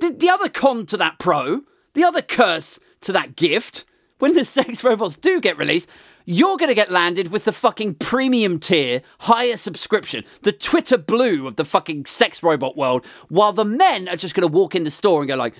the, 0.00 0.10
the 0.10 0.28
other 0.28 0.48
con 0.48 0.86
to 0.86 0.96
that 0.96 1.18
pro, 1.18 1.62
the 1.94 2.04
other 2.04 2.22
curse 2.22 2.78
to 3.02 3.12
that 3.12 3.36
gift, 3.36 3.84
when 4.18 4.34
the 4.34 4.44
sex 4.44 4.82
robots 4.82 5.16
do 5.16 5.40
get 5.40 5.58
released, 5.58 5.88
you're 6.24 6.56
going 6.56 6.68
to 6.68 6.74
get 6.74 6.90
landed 6.90 7.28
with 7.28 7.44
the 7.44 7.52
fucking 7.52 7.94
premium 7.94 8.58
tier, 8.58 9.02
higher 9.20 9.56
subscription, 9.56 10.24
the 10.42 10.52
Twitter 10.52 10.98
blue 10.98 11.46
of 11.46 11.56
the 11.56 11.64
fucking 11.64 12.06
sex 12.06 12.42
robot 12.42 12.76
world, 12.76 13.04
while 13.28 13.52
the 13.52 13.64
men 13.64 14.08
are 14.08 14.16
just 14.16 14.34
going 14.34 14.48
to 14.48 14.52
walk 14.52 14.74
in 14.74 14.84
the 14.84 14.90
store 14.90 15.20
and 15.20 15.28
go 15.28 15.36
like, 15.36 15.54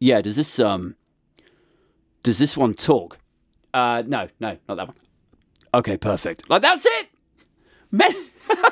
"Yeah, 0.00 0.20
does 0.20 0.36
this 0.36 0.58
um, 0.58 0.96
does 2.22 2.38
this 2.38 2.56
one 2.56 2.74
talk? 2.74 3.18
Uh, 3.72 4.02
no, 4.06 4.28
no, 4.40 4.56
not 4.68 4.74
that 4.76 4.88
one. 4.88 4.96
Okay, 5.74 5.96
perfect. 5.96 6.48
Like 6.48 6.62
that's 6.62 6.84
it. 6.84 7.08
Men. 7.90 8.12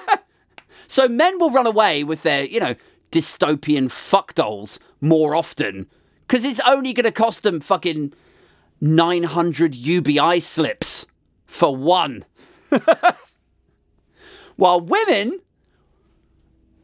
so 0.88 1.08
men 1.08 1.38
will 1.38 1.50
run 1.50 1.66
away 1.66 2.04
with 2.04 2.22
their, 2.22 2.44
you 2.44 2.60
know, 2.60 2.74
dystopian 3.12 3.90
fuck 3.90 4.34
dolls 4.34 4.78
more 5.00 5.34
often 5.34 5.88
because 6.26 6.44
it's 6.44 6.60
only 6.66 6.92
going 6.92 7.04
to 7.04 7.12
cost 7.12 7.42
them 7.42 7.60
fucking 7.60 8.12
900 8.80 9.74
UBI 9.74 10.40
slips 10.40 11.06
for 11.56 11.74
one. 11.74 12.24
While 14.56 14.80
women, 14.80 15.40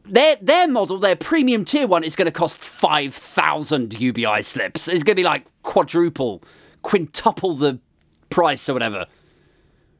their 0.05 0.35
their 0.37 0.67
model, 0.67 0.97
their 0.97 1.15
premium 1.15 1.63
tier 1.63 1.87
one, 1.87 2.03
is 2.03 2.15
going 2.15 2.25
to 2.25 2.31
cost 2.31 2.59
five 2.59 3.13
thousand 3.13 3.99
UBI 3.99 4.41
slips. 4.41 4.87
It's 4.87 5.03
going 5.03 5.15
to 5.15 5.21
be 5.21 5.23
like 5.23 5.45
quadruple, 5.61 6.43
quintuple 6.81 7.55
the 7.55 7.79
price 8.29 8.67
or 8.67 8.73
whatever. 8.73 9.05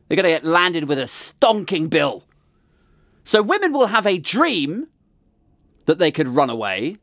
They're 0.07 0.15
going 0.15 0.33
to 0.33 0.41
get 0.41 0.45
landed 0.45 0.85
with 0.85 0.99
a 0.99 1.03
stonking 1.03 1.89
bill. 1.89 2.23
So 3.23 3.41
women 3.41 3.71
will 3.71 3.87
have 3.87 4.05
a 4.05 4.17
dream 4.17 4.87
that 5.85 5.97
they 5.97 6.11
could 6.11 6.27
run 6.27 6.49
away 6.49 6.97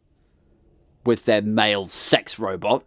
with 1.05 1.25
their 1.25 1.41
male 1.41 1.87
sex 1.87 2.39
robot. 2.39 2.85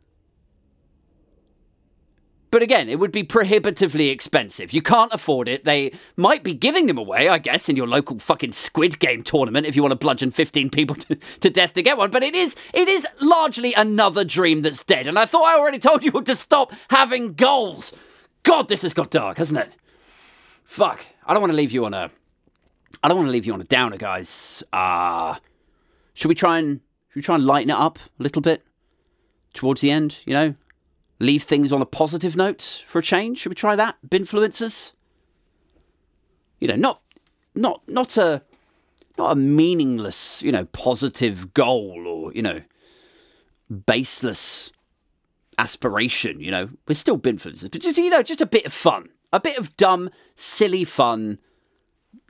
But 2.54 2.62
again, 2.62 2.88
it 2.88 3.00
would 3.00 3.12
be 3.12 3.24
prohibitively 3.24 4.10
expensive. 4.10 4.74
You 4.74 4.84
can't 4.84 5.12
afford 5.12 5.50
it. 5.50 5.66
They 5.66 5.92
might 6.18 6.44
be 6.44 6.54
giving 6.54 6.86
them 6.86 7.00
away, 7.00 7.28
I 7.28 7.40
guess, 7.40 7.68
in 7.68 7.76
your 7.76 7.88
local 7.88 8.20
fucking 8.20 8.52
Squid 8.52 9.00
Game 9.00 9.24
tournament 9.24 9.66
if 9.66 9.76
you 9.76 9.82
want 9.82 9.92
to 9.94 9.96
bludgeon 9.96 10.30
15 10.30 10.70
people 10.70 10.96
to, 10.98 11.18
to 11.40 11.50
death 11.50 11.74
to 11.74 11.82
get 11.82 11.98
one. 11.98 12.12
But 12.12 12.22
it 12.22 12.36
is 12.36 12.56
it 12.72 12.88
is 12.88 13.08
largely 13.20 13.74
another 13.74 14.24
dream 14.24 14.62
that's 14.62 14.84
dead. 14.84 15.08
And 15.08 15.18
I 15.18 15.26
thought 15.26 15.46
I 15.46 15.58
already 15.58 15.80
told 15.80 16.04
you 16.04 16.12
to 16.22 16.36
stop 16.36 16.72
having 16.92 17.34
goals. 17.34 17.92
God, 18.44 18.68
this 18.68 18.84
has 18.84 18.94
got 18.94 19.10
dark, 19.10 19.40
hasn't 19.40 19.60
it? 19.60 19.72
Fuck. 20.64 21.04
I 21.26 21.34
don't 21.34 21.42
want 21.42 21.54
to 21.54 21.58
leave 21.58 21.72
you 21.72 21.86
on 21.86 21.96
a 21.96 22.12
I 23.02 23.08
don't 23.08 23.18
want 23.18 23.30
to 23.30 23.34
leave 23.34 23.48
you 23.48 23.54
on 23.54 23.62
a 23.62 23.64
downer, 23.64 23.98
guys. 23.98 24.62
Uh 24.72 25.38
should 26.14 26.30
we 26.30 26.36
try 26.36 26.60
and 26.60 26.82
should 27.10 27.16
we 27.16 27.22
try 27.24 27.34
and 27.34 27.48
lighten 27.48 27.72
it 27.72 27.78
up 27.78 27.98
a 28.20 28.22
little 28.22 28.44
bit 28.44 28.64
towards 29.56 29.82
the 29.82 29.90
end, 29.90 30.20
you 30.28 30.34
know? 30.34 30.54
Leave 31.24 31.44
things 31.44 31.72
on 31.72 31.82
a 31.82 31.86
positive 31.86 32.36
note 32.36 32.84
for 32.88 33.00
a 33.00 33.04
change? 33.04 33.40
Should 33.40 33.50
we 33.50 33.56
try 33.56 33.76
that? 33.76 33.98
Binfluencers? 34.08 34.92
You 36.60 36.68
know, 36.68 36.76
not 36.76 37.02
not 37.56 37.82
not 37.88 38.18
a 38.18 38.44
not 39.18 39.32
a 39.32 39.36
meaningless, 39.36 40.42
you 40.42 40.52
know, 40.52 40.66
positive 40.66 41.54
goal 41.54 42.06
or, 42.08 42.34
you 42.34 42.42
know, 42.42 42.62
baseless 43.86 44.72
aspiration, 45.58 46.40
you 46.40 46.52
know. 46.52 46.70
We're 46.88 46.96
still 46.96 47.20
binfluencers, 47.20 47.72
but 47.72 47.82
just 47.82 47.98
you 47.98 48.10
know, 48.10 48.24
just 48.24 48.42
a 48.42 48.46
bit 48.46 48.66
of 48.66 48.74
fun. 48.74 49.10
A 49.32 49.40
bit 49.40 49.58
of 49.58 49.76
dumb, 49.78 50.12
silly 50.36 50.84
fun, 50.84 51.40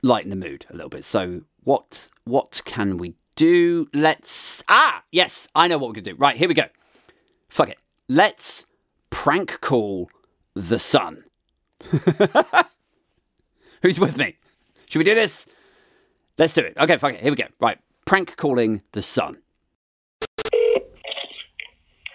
lighten 0.02 0.30
the 0.30 0.36
mood 0.36 0.66
a 0.70 0.74
little 0.74 0.88
bit. 0.88 1.04
So 1.04 1.42
what 1.62 2.10
what 2.24 2.62
can 2.64 2.96
we 2.96 3.14
do? 3.36 3.88
Let's 3.92 4.62
Ah, 4.68 5.04
yes, 5.10 5.48
I 5.54 5.68
know 5.68 5.78
what 5.78 5.88
we're 5.88 5.94
gonna 5.94 6.12
do. 6.12 6.16
Right, 6.16 6.36
here 6.36 6.48
we 6.48 6.54
go. 6.54 6.66
Fuck 7.48 7.70
it. 7.70 7.78
Let's 8.08 8.66
prank 9.14 9.60
call 9.60 10.10
the 10.54 10.78
sun. 10.78 11.24
Who's 13.82 14.00
with 14.00 14.16
me? 14.16 14.36
Should 14.86 14.98
we 14.98 15.04
do 15.04 15.14
this? 15.14 15.46
Let's 16.36 16.52
do 16.52 16.62
it. 16.62 16.74
Okay, 16.76 16.98
fuck 16.98 17.14
it. 17.14 17.20
Here 17.20 17.30
we 17.30 17.36
go. 17.36 17.44
Right. 17.60 17.78
Prank 18.06 18.36
calling 18.36 18.82
the 18.90 19.02
sun. 19.02 19.38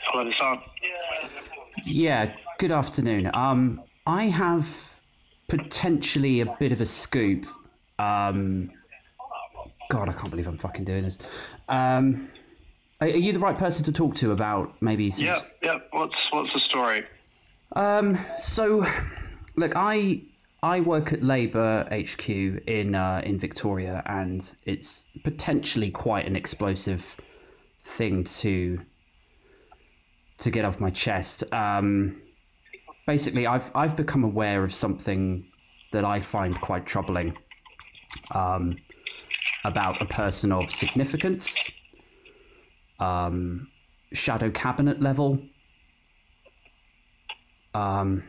Hello, 0.08 0.26
the 0.26 0.34
sun. 0.38 0.60
Yeah, 1.86 2.36
good 2.58 2.72
afternoon. 2.72 3.32
Um, 3.34 3.82
I 4.06 4.26
have 4.26 5.00
potentially 5.48 6.42
a 6.42 6.54
bit 6.60 6.74
of 6.74 6.82
a 6.82 6.86
scoop. 6.86 7.46
Um, 7.98 8.72
God, 9.90 10.10
I 10.10 10.12
can't 10.12 10.30
believe 10.32 10.48
I'm 10.48 10.58
fucking 10.58 10.84
doing 10.84 11.04
this. 11.04 11.18
Um, 11.70 12.30
are 13.02 13.08
are 13.08 13.12
you 13.12 13.34
the 13.34 13.40
right 13.40 13.58
person 13.58 13.84
to 13.86 13.92
talk 13.92 14.16
to 14.16 14.32
about 14.32 14.74
maybe? 14.82 15.12
Some... 15.12 15.26
Yep, 15.26 15.58
yep. 15.64 15.88
What's 15.92 16.16
what's 16.32 16.54
the 16.54 16.60
story? 16.60 17.06
Um. 17.76 18.18
So, 18.40 18.86
look, 19.56 19.74
I 19.76 20.24
I 20.62 20.82
work 20.82 21.14
at 21.14 21.24
Labour 21.24 21.88
HQ 21.92 22.30
in 22.30 22.96
uh, 22.96 23.22
in 23.24 23.40
Victoria, 23.40 24.04
and 24.06 24.56
it's 24.66 25.08
potentially 25.24 25.92
quite 25.92 26.28
an 26.28 26.36
explosive 26.36 27.16
thing 27.84 28.26
to 28.26 28.82
to 30.40 30.52
get 30.52 30.66
off 30.66 30.80
my 30.80 30.90
chest. 30.90 31.44
Um, 31.54 32.22
basically, 33.08 33.48
I've 33.48 33.72
I've 33.74 33.96
become 33.96 34.24
aware 34.24 34.64
of 34.64 34.74
something 34.74 35.46
that 35.92 36.04
I 36.04 36.20
find 36.20 36.60
quite 36.60 36.86
troubling. 36.86 37.38
Um, 38.32 38.78
about 39.66 40.02
a 40.02 40.06
person 40.06 40.54
of 40.54 40.72
significance 40.72 41.58
um, 43.00 43.68
shadow 44.14 44.50
cabinet 44.50 45.02
level. 45.02 45.40
Um, 47.74 48.24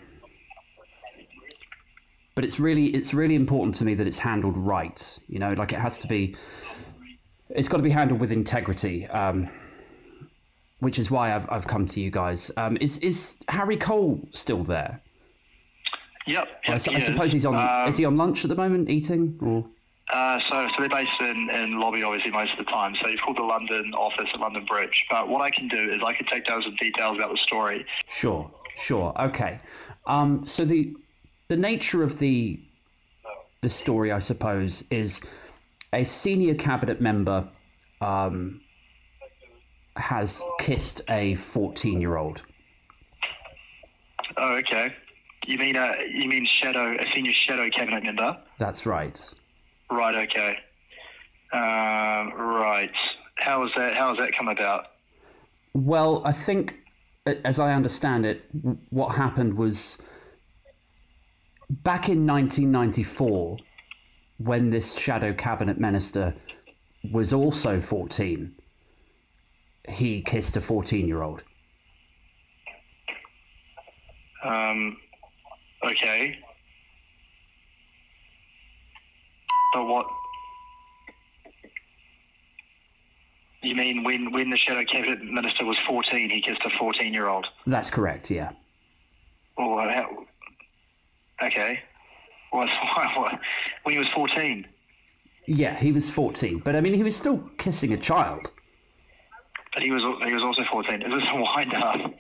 but 2.35 2.45
it's 2.45 2.61
really 2.61 2.87
it's 2.87 3.13
really 3.13 3.35
important 3.35 3.75
to 3.77 3.85
me 3.85 3.95
that 3.95 4.07
it's 4.07 4.19
handled 4.19 4.57
right. 4.57 5.19
You 5.29 5.39
know, 5.39 5.53
like 5.53 5.73
it 5.73 5.79
has 5.79 5.99
to 5.99 6.09
be. 6.09 6.37
It's 7.51 7.69
got 7.69 7.79
to 7.79 7.83
be 7.83 7.91
handled 7.91 8.21
with 8.21 8.31
integrity. 8.31 9.07
Um, 9.09 9.49
which 10.81 10.99
is 10.99 11.11
why 11.11 11.35
I've 11.35 11.51
I've 11.51 11.67
come 11.67 11.87
to 11.87 12.01
you 12.01 12.11
guys. 12.11 12.51
Um, 12.57 12.77
is 12.81 12.99
is 12.99 13.37
Harry 13.49 13.77
Cole 13.77 14.27
still 14.33 14.65
there? 14.65 15.01
Yep. 16.27 16.49
I, 16.67 16.73
yep 16.73 16.81
su- 16.81 16.93
I 16.93 17.01
suppose 17.01 17.33
he's 17.33 17.47
on. 17.47 17.55
Um, 17.55 17.89
is 17.89 17.97
he 17.97 18.05
on 18.05 18.17
lunch 18.17 18.45
at 18.45 18.49
the 18.49 18.55
moment, 18.55 18.91
eating 18.91 19.39
or? 19.41 19.67
Uh, 20.13 20.41
so, 20.49 20.67
so 20.69 20.75
they're 20.81 20.89
based 20.89 21.21
in, 21.21 21.49
in 21.51 21.79
lobby 21.79 22.03
obviously 22.03 22.33
most 22.33 22.53
of 22.59 22.65
the 22.65 22.71
time. 22.71 22.95
So 23.01 23.09
you've 23.09 23.21
called 23.21 23.37
the 23.37 23.43
London 23.43 23.93
office 23.95 24.29
at 24.33 24.41
London 24.41 24.65
Bridge. 24.65 25.05
But 25.09 25.29
what 25.29 25.41
I 25.41 25.51
can 25.51 25.69
do 25.69 25.93
is 25.93 26.01
I 26.05 26.15
can 26.15 26.27
take 26.27 26.47
down 26.47 26.63
some 26.63 26.75
details 26.77 27.17
about 27.17 27.31
the 27.31 27.39
story. 27.39 27.87
Sure, 28.09 28.51
sure, 28.77 29.15
okay. 29.21 29.59
Um, 30.07 30.45
so 30.47 30.65
the 30.65 30.97
the 31.49 31.57
nature 31.57 32.03
of 32.03 32.19
the 32.19 32.61
the 33.61 33.71
story, 33.71 34.11
I 34.11 34.19
suppose, 34.19 34.85
is 34.91 35.21
a 35.93 36.05
senior 36.05 36.55
cabinet 36.55 37.01
member 37.01 37.49
um, 38.01 38.61
has 39.97 40.43
kissed 40.59 41.03
a 41.09 41.35
fourteen 41.37 42.01
year 42.01 42.17
old. 42.17 42.43
Oh, 44.37 44.55
okay. 44.57 44.95
You 45.47 45.59
mean 45.59 45.77
a 45.77 45.97
you 46.11 46.29
mean 46.29 46.47
shadow 46.47 46.97
a 46.99 47.13
senior 47.13 47.33
shadow 47.33 47.69
cabinet 47.71 48.03
member? 48.03 48.37
That's 48.59 48.87
right. 48.87 49.19
Right. 49.91 50.15
Okay. 50.29 50.57
Um, 51.53 52.33
right. 52.35 52.93
How 53.37 53.63
has 53.63 53.71
that 53.77 53.95
How 53.95 54.11
has 54.11 54.19
that 54.19 54.33
come 54.37 54.49
about? 54.49 54.87
Well, 55.73 56.23
I 56.25 56.33
think, 56.33 56.79
as 57.27 57.59
I 57.59 57.73
understand 57.73 58.27
it, 58.27 58.45
what 58.91 59.09
happened 59.15 59.55
was 59.55 59.99
back 61.71 62.09
in 62.09 62.27
1994, 62.27 63.57
when 64.39 64.71
this 64.71 64.97
shadow 64.97 65.33
cabinet 65.33 65.79
minister 65.79 66.35
was 67.13 67.33
also 67.33 67.79
14, 67.81 68.55
he 69.89 70.23
kissed 70.23 70.57
a 70.57 70.61
14 70.61 71.07
year 71.07 71.23
old. 71.23 71.43
Um, 74.45 74.97
okay. 75.85 76.39
But 79.73 79.85
what? 79.85 80.07
You 83.63 83.75
mean 83.75 84.05
when 84.05 84.33
when 84.33 84.51
the 84.51 84.57
shadow 84.57 84.85
cabinet 84.85 85.23
minister 85.23 85.65
was 85.65 85.79
fourteen, 85.87 86.31
he 86.31 86.41
kissed 86.41 86.63
a 86.65 86.71
fourteen-year-old? 86.79 87.47
That's 87.67 87.91
correct, 87.91 88.31
yeah. 88.31 88.53
How? 89.57 90.27
Okay. 91.43 91.81
When 92.53 93.95
he 93.95 93.99
was 93.99 94.09
fourteen? 94.15 94.67
Yeah, 95.47 95.77
he 95.77 95.91
was 95.91 96.09
14, 96.11 96.61
but 96.65 96.77
I 96.77 96.81
mean, 96.81 96.95
he 96.95 97.03
was 97.03 97.17
still 97.17 97.39
kissing 97.59 97.93
a 97.93 97.97
child. 97.97 98.51
But 99.75 99.83
he 99.83 99.91
was 99.91 100.03
he 100.25 100.33
was 100.33 100.43
also 100.43 100.63
fourteen. 100.71 101.03
Is 101.03 101.13
this 101.21 101.29
a 101.31 101.37
wind 101.37 101.75
up? 101.75 102.13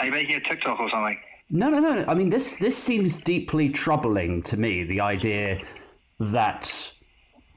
Are 0.00 0.06
you 0.06 0.12
making 0.12 0.36
a 0.36 0.40
TikTok 0.40 0.80
or 0.80 0.90
something? 0.90 1.18
No, 1.50 1.68
no, 1.68 1.78
no. 1.78 2.04
I 2.08 2.14
mean, 2.14 2.30
this 2.30 2.56
this 2.56 2.76
seems 2.76 3.18
deeply 3.18 3.68
troubling 3.68 4.42
to 4.44 4.56
me. 4.56 4.84
The 4.84 5.00
idea 5.00 5.60
that 6.18 6.92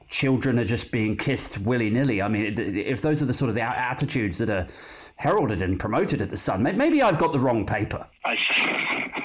children 0.08 0.58
are 0.58 0.64
just 0.64 0.90
being 0.90 1.16
kissed 1.16 1.58
willy 1.58 1.90
nilly. 1.90 2.22
I 2.22 2.28
mean, 2.28 2.58
if 2.58 3.02
those 3.02 3.22
are 3.22 3.26
the 3.26 3.34
sort 3.34 3.48
of 3.48 3.54
the 3.54 3.62
attitudes 3.62 4.38
that 4.38 4.50
are 4.50 4.66
heralded 5.16 5.62
and 5.62 5.78
promoted 5.78 6.22
at 6.22 6.30
the 6.30 6.36
Sun, 6.36 6.62
maybe 6.62 7.02
I've 7.02 7.18
got 7.18 7.32
the 7.32 7.40
wrong 7.40 7.66
paper. 7.66 8.06
I, 8.24 8.34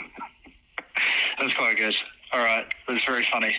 that's 1.40 1.54
quite 1.56 1.78
good. 1.78 1.96
All 2.32 2.40
right, 2.40 2.66
that's 2.88 3.06
very 3.06 3.26
funny. 3.32 3.56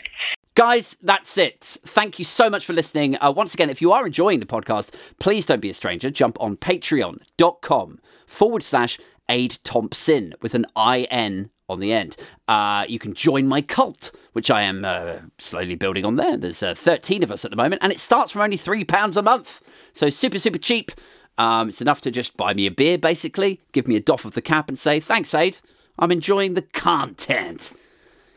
Guys, 0.55 0.97
that's 1.03 1.37
it. 1.37 1.79
Thank 1.85 2.19
you 2.21 2.25
so 2.25 2.49
much 2.49 2.65
for 2.65 2.73
listening. 2.75 3.17
Uh, 3.21 3.33
once 3.35 3.55
again, 3.55 3.71
if 3.71 3.81
you 3.81 3.91
are 3.91 4.07
enjoying 4.07 4.39
the 4.39 4.47
podcast, 4.47 4.95
please 5.19 5.47
don't 5.47 5.61
be 5.61 5.71
a 5.71 5.75
stranger. 5.75 6.11
Jump 6.11 6.37
on 6.41 6.57
patreon.com 6.57 7.99
forward 8.27 8.63
slash 8.63 9.01
Aid 9.29 9.59
Thompsin 9.65 10.35
with 10.43 10.55
an 10.55 10.67
IN 10.77 11.51
on 11.69 11.81
the 11.81 11.93
end. 11.93 12.17
Uh, 12.49 12.85
you 12.89 12.99
can 12.99 13.15
join 13.15 13.47
my 13.47 13.61
cult, 13.61 14.13
which 14.33 14.51
I 14.51 14.63
am 14.63 14.85
uh, 14.85 15.17
slowly 15.39 15.75
building 15.75 16.05
on 16.05 16.17
there. 16.17 16.37
There's 16.37 16.63
uh, 16.63 16.75
13 16.75 17.23
of 17.23 17.31
us 17.31 17.45
at 17.45 17.51
the 17.51 17.57
moment, 17.57 17.83
and 17.83 17.93
it 17.93 18.01
starts 18.01 18.33
from 18.33 18.43
only 18.43 18.59
£3 18.59 19.17
a 19.17 19.23
month. 19.23 19.63
So 19.93 20.11
super, 20.11 20.39
super 20.39 20.59
cheap. 20.59 20.93
Um, 21.39 21.69
it's 21.69 21.81
enough 21.81 22.01
to 22.03 22.11
just 22.11 22.37
buy 22.37 22.55
me 22.55 22.67
a 22.67 22.71
beer, 22.71 22.99
basically, 22.99 23.61
give 23.73 23.89
me 23.89 23.97
a 23.97 24.01
doff 24.01 24.25
of 24.25 24.33
the 24.33 24.43
cap, 24.43 24.69
and 24.69 24.79
say, 24.79 25.01
thanks, 25.01 25.35
Aid. 25.35 25.59
I'm 25.99 26.13
enjoying 26.13 26.55
the 26.55 26.63
content. 26.63 27.73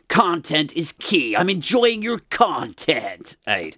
Content 0.08 0.74
is 0.74 0.92
key. 0.92 1.36
I'm 1.36 1.50
enjoying 1.50 2.02
your 2.02 2.20
content, 2.30 3.36
Aid. 3.46 3.76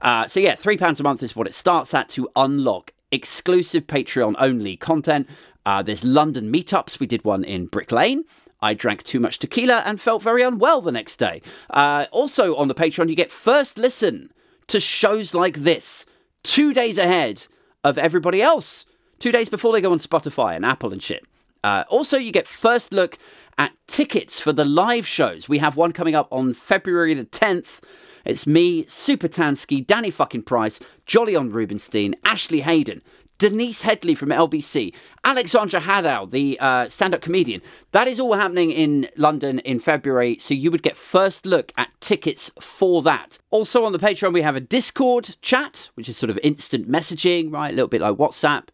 Uh, 0.00 0.26
so 0.26 0.40
yeah, 0.40 0.54
three 0.54 0.78
pounds 0.78 0.98
a 0.98 1.02
month 1.02 1.22
is 1.22 1.36
what 1.36 1.46
it 1.46 1.54
starts 1.54 1.92
at 1.92 2.08
to 2.10 2.28
unlock 2.36 2.92
exclusive 3.10 3.86
Patreon 3.86 4.34
only 4.38 4.76
content. 4.76 5.28
Uh, 5.66 5.82
there's 5.82 6.04
London 6.04 6.50
meetups. 6.50 6.98
We 6.98 7.06
did 7.06 7.24
one 7.24 7.44
in 7.44 7.66
Brick 7.66 7.92
Lane. 7.92 8.24
I 8.60 8.74
drank 8.74 9.04
too 9.04 9.20
much 9.20 9.38
tequila 9.38 9.82
and 9.86 10.00
felt 10.00 10.22
very 10.22 10.42
unwell 10.42 10.80
the 10.80 10.92
next 10.92 11.16
day. 11.18 11.42
Uh, 11.70 12.06
also 12.10 12.56
on 12.56 12.68
the 12.68 12.74
Patreon, 12.74 13.08
you 13.08 13.14
get 13.14 13.30
first 13.30 13.78
listen 13.78 14.32
to 14.66 14.80
shows 14.80 15.34
like 15.34 15.58
this 15.58 16.06
two 16.42 16.72
days 16.72 16.98
ahead 16.98 17.46
of 17.84 17.98
everybody 17.98 18.42
else. 18.42 18.84
Two 19.18 19.32
days 19.32 19.48
before 19.48 19.72
they 19.72 19.80
go 19.80 19.92
on 19.92 19.98
Spotify 19.98 20.54
and 20.54 20.64
Apple 20.64 20.92
and 20.92 21.02
shit. 21.02 21.24
Uh, 21.64 21.84
also, 21.88 22.16
you 22.16 22.30
get 22.30 22.46
first 22.46 22.92
look 22.92 23.18
at 23.56 23.72
tickets 23.88 24.40
for 24.40 24.52
the 24.52 24.64
live 24.64 25.06
shows. 25.06 25.48
We 25.48 25.58
have 25.58 25.76
one 25.76 25.92
coming 25.92 26.14
up 26.14 26.28
on 26.30 26.54
February 26.54 27.14
the 27.14 27.24
10th. 27.24 27.80
It's 28.24 28.46
me, 28.46 28.84
Super 28.88 29.26
Tansky, 29.26 29.84
Danny 29.84 30.10
fucking 30.10 30.42
Price, 30.42 30.78
Jolyon 31.06 31.52
Rubinstein, 31.52 32.14
Ashley 32.24 32.60
Hayden, 32.60 33.02
Denise 33.38 33.82
Headley 33.82 34.16
from 34.16 34.30
LBC, 34.30 34.92
Alexandra 35.22 35.80
Haddow, 35.80 36.28
the 36.30 36.58
uh, 36.60 36.88
stand 36.88 37.14
up 37.14 37.20
comedian. 37.20 37.62
That 37.92 38.08
is 38.08 38.18
all 38.18 38.34
happening 38.34 38.72
in 38.72 39.08
London 39.16 39.60
in 39.60 39.78
February, 39.78 40.38
so 40.40 40.54
you 40.54 40.72
would 40.72 40.82
get 40.82 40.96
first 40.96 41.46
look 41.46 41.72
at 41.76 41.88
tickets 42.00 42.50
for 42.60 43.00
that. 43.02 43.38
Also 43.50 43.84
on 43.84 43.92
the 43.92 43.98
Patreon, 43.98 44.32
we 44.32 44.42
have 44.42 44.56
a 44.56 44.60
Discord 44.60 45.36
chat, 45.40 45.90
which 45.94 46.08
is 46.08 46.16
sort 46.16 46.30
of 46.30 46.38
instant 46.42 46.90
messaging, 46.90 47.52
right? 47.52 47.72
A 47.72 47.76
little 47.76 47.88
bit 47.88 48.00
like 48.00 48.16
WhatsApp 48.16 48.68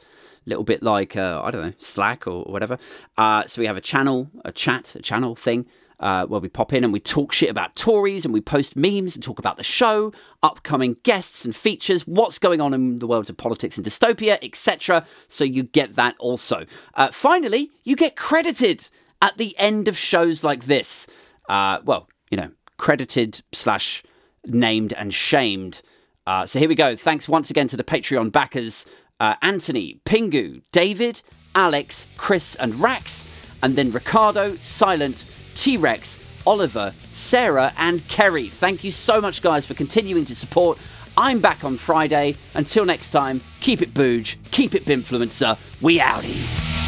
a 0.47 0.51
little 0.51 0.65
bit 0.65 0.83
like 0.83 1.17
uh, 1.17 1.41
I 1.43 1.51
don't 1.51 1.63
know 1.63 1.73
Slack 1.79 2.27
or 2.27 2.43
whatever. 2.45 2.79
Uh, 3.17 3.47
so 3.47 3.61
we 3.63 3.67
have 3.67 3.77
a 3.77 3.81
channel, 3.81 4.31
a 4.45 4.53
chat, 4.53 4.95
a 4.95 5.01
channel 5.01 5.35
thing 5.35 5.67
uh, 6.01 6.27
where 6.27 6.41
we 6.41 6.49
pop 6.49 6.73
in 6.73 6.85
and 6.85 6.93
we 6.93 7.01
talk 7.01 7.33
shit 7.33 7.51
about 7.51 7.77
Tories 7.77 8.25
and 8.25 8.35
we 8.35 8.41
post 8.41 8.77
memes 8.77 9.15
and 9.15 9.23
talk 9.23 9.39
about 9.39 9.57
the 9.57 9.63
show, 9.63 10.13
upcoming 10.43 10.97
guests 11.03 11.45
and 11.45 11.55
features, 11.55 12.07
what's 12.07 12.39
going 12.39 12.61
on 12.61 12.75
in 12.75 12.99
the 12.99 13.07
world 13.07 13.31
of 13.31 13.37
politics 13.37 13.77
and 13.77 13.87
dystopia, 13.87 14.39
etc. 14.43 15.07
So 15.29 15.45
you 15.45 15.63
get 15.63 15.95
that 15.97 16.15
also. 16.19 16.67
Uh, 16.95 17.11
finally, 17.11 17.71
you 17.85 17.97
get 17.97 18.17
credited 18.17 18.89
at 19.23 19.39
the 19.39 19.57
end 19.59 19.89
of 19.89 19.97
shows 19.97 20.45
like 20.45 20.65
this. 20.65 21.07
Uh, 21.49 21.81
well, 21.85 22.09
you 22.31 22.37
know, 22.37 22.51
credited 22.77 23.43
slash 23.53 24.03
named 24.47 24.93
and 24.95 25.15
shamed. 25.15 25.83
Uh, 26.27 26.47
so 26.47 26.59
here 26.59 26.69
we 26.69 26.75
go. 26.75 26.97
Thanks 26.97 27.29
once 27.29 27.51
again 27.51 27.69
to 27.69 27.77
the 27.77 27.85
Patreon 27.85 28.33
backers 28.33 28.87
uh, 29.21 29.37
Anthony, 29.43 30.01
Pingu, 30.05 30.63
David, 30.73 31.23
Alex, 31.55 32.09
Chris, 32.17 32.55
and 32.57 32.75
Rax, 32.77 33.25
and 33.63 33.77
then 33.77 33.93
Ricardo, 33.93 34.57
Silent, 34.57 35.25
T 35.55 35.77
Rex, 35.77 36.19
Oliver, 36.47 36.93
Sarah, 37.11 37.73
and 37.77 38.07
Kerry. 38.09 38.49
Thank 38.49 38.85
you 38.85 38.93
so 38.93 39.21
much, 39.21 39.43
guys, 39.43 39.65
for 39.67 39.75
continuing 39.75 40.25
to 40.27 40.37
support. 40.37 40.79
I'm 41.17 41.41
back 41.41 41.65
on 41.65 41.77
Friday. 41.77 42.37
Until 42.55 42.85
next 42.85 43.11
time, 43.11 43.41
keep 43.61 43.81
it 43.83 43.95
booge, 43.95 44.39
keep 44.51 44.75
it 44.75 44.85
binfluencer. 44.85 45.57
We 45.81 45.99
outie. 46.01 46.84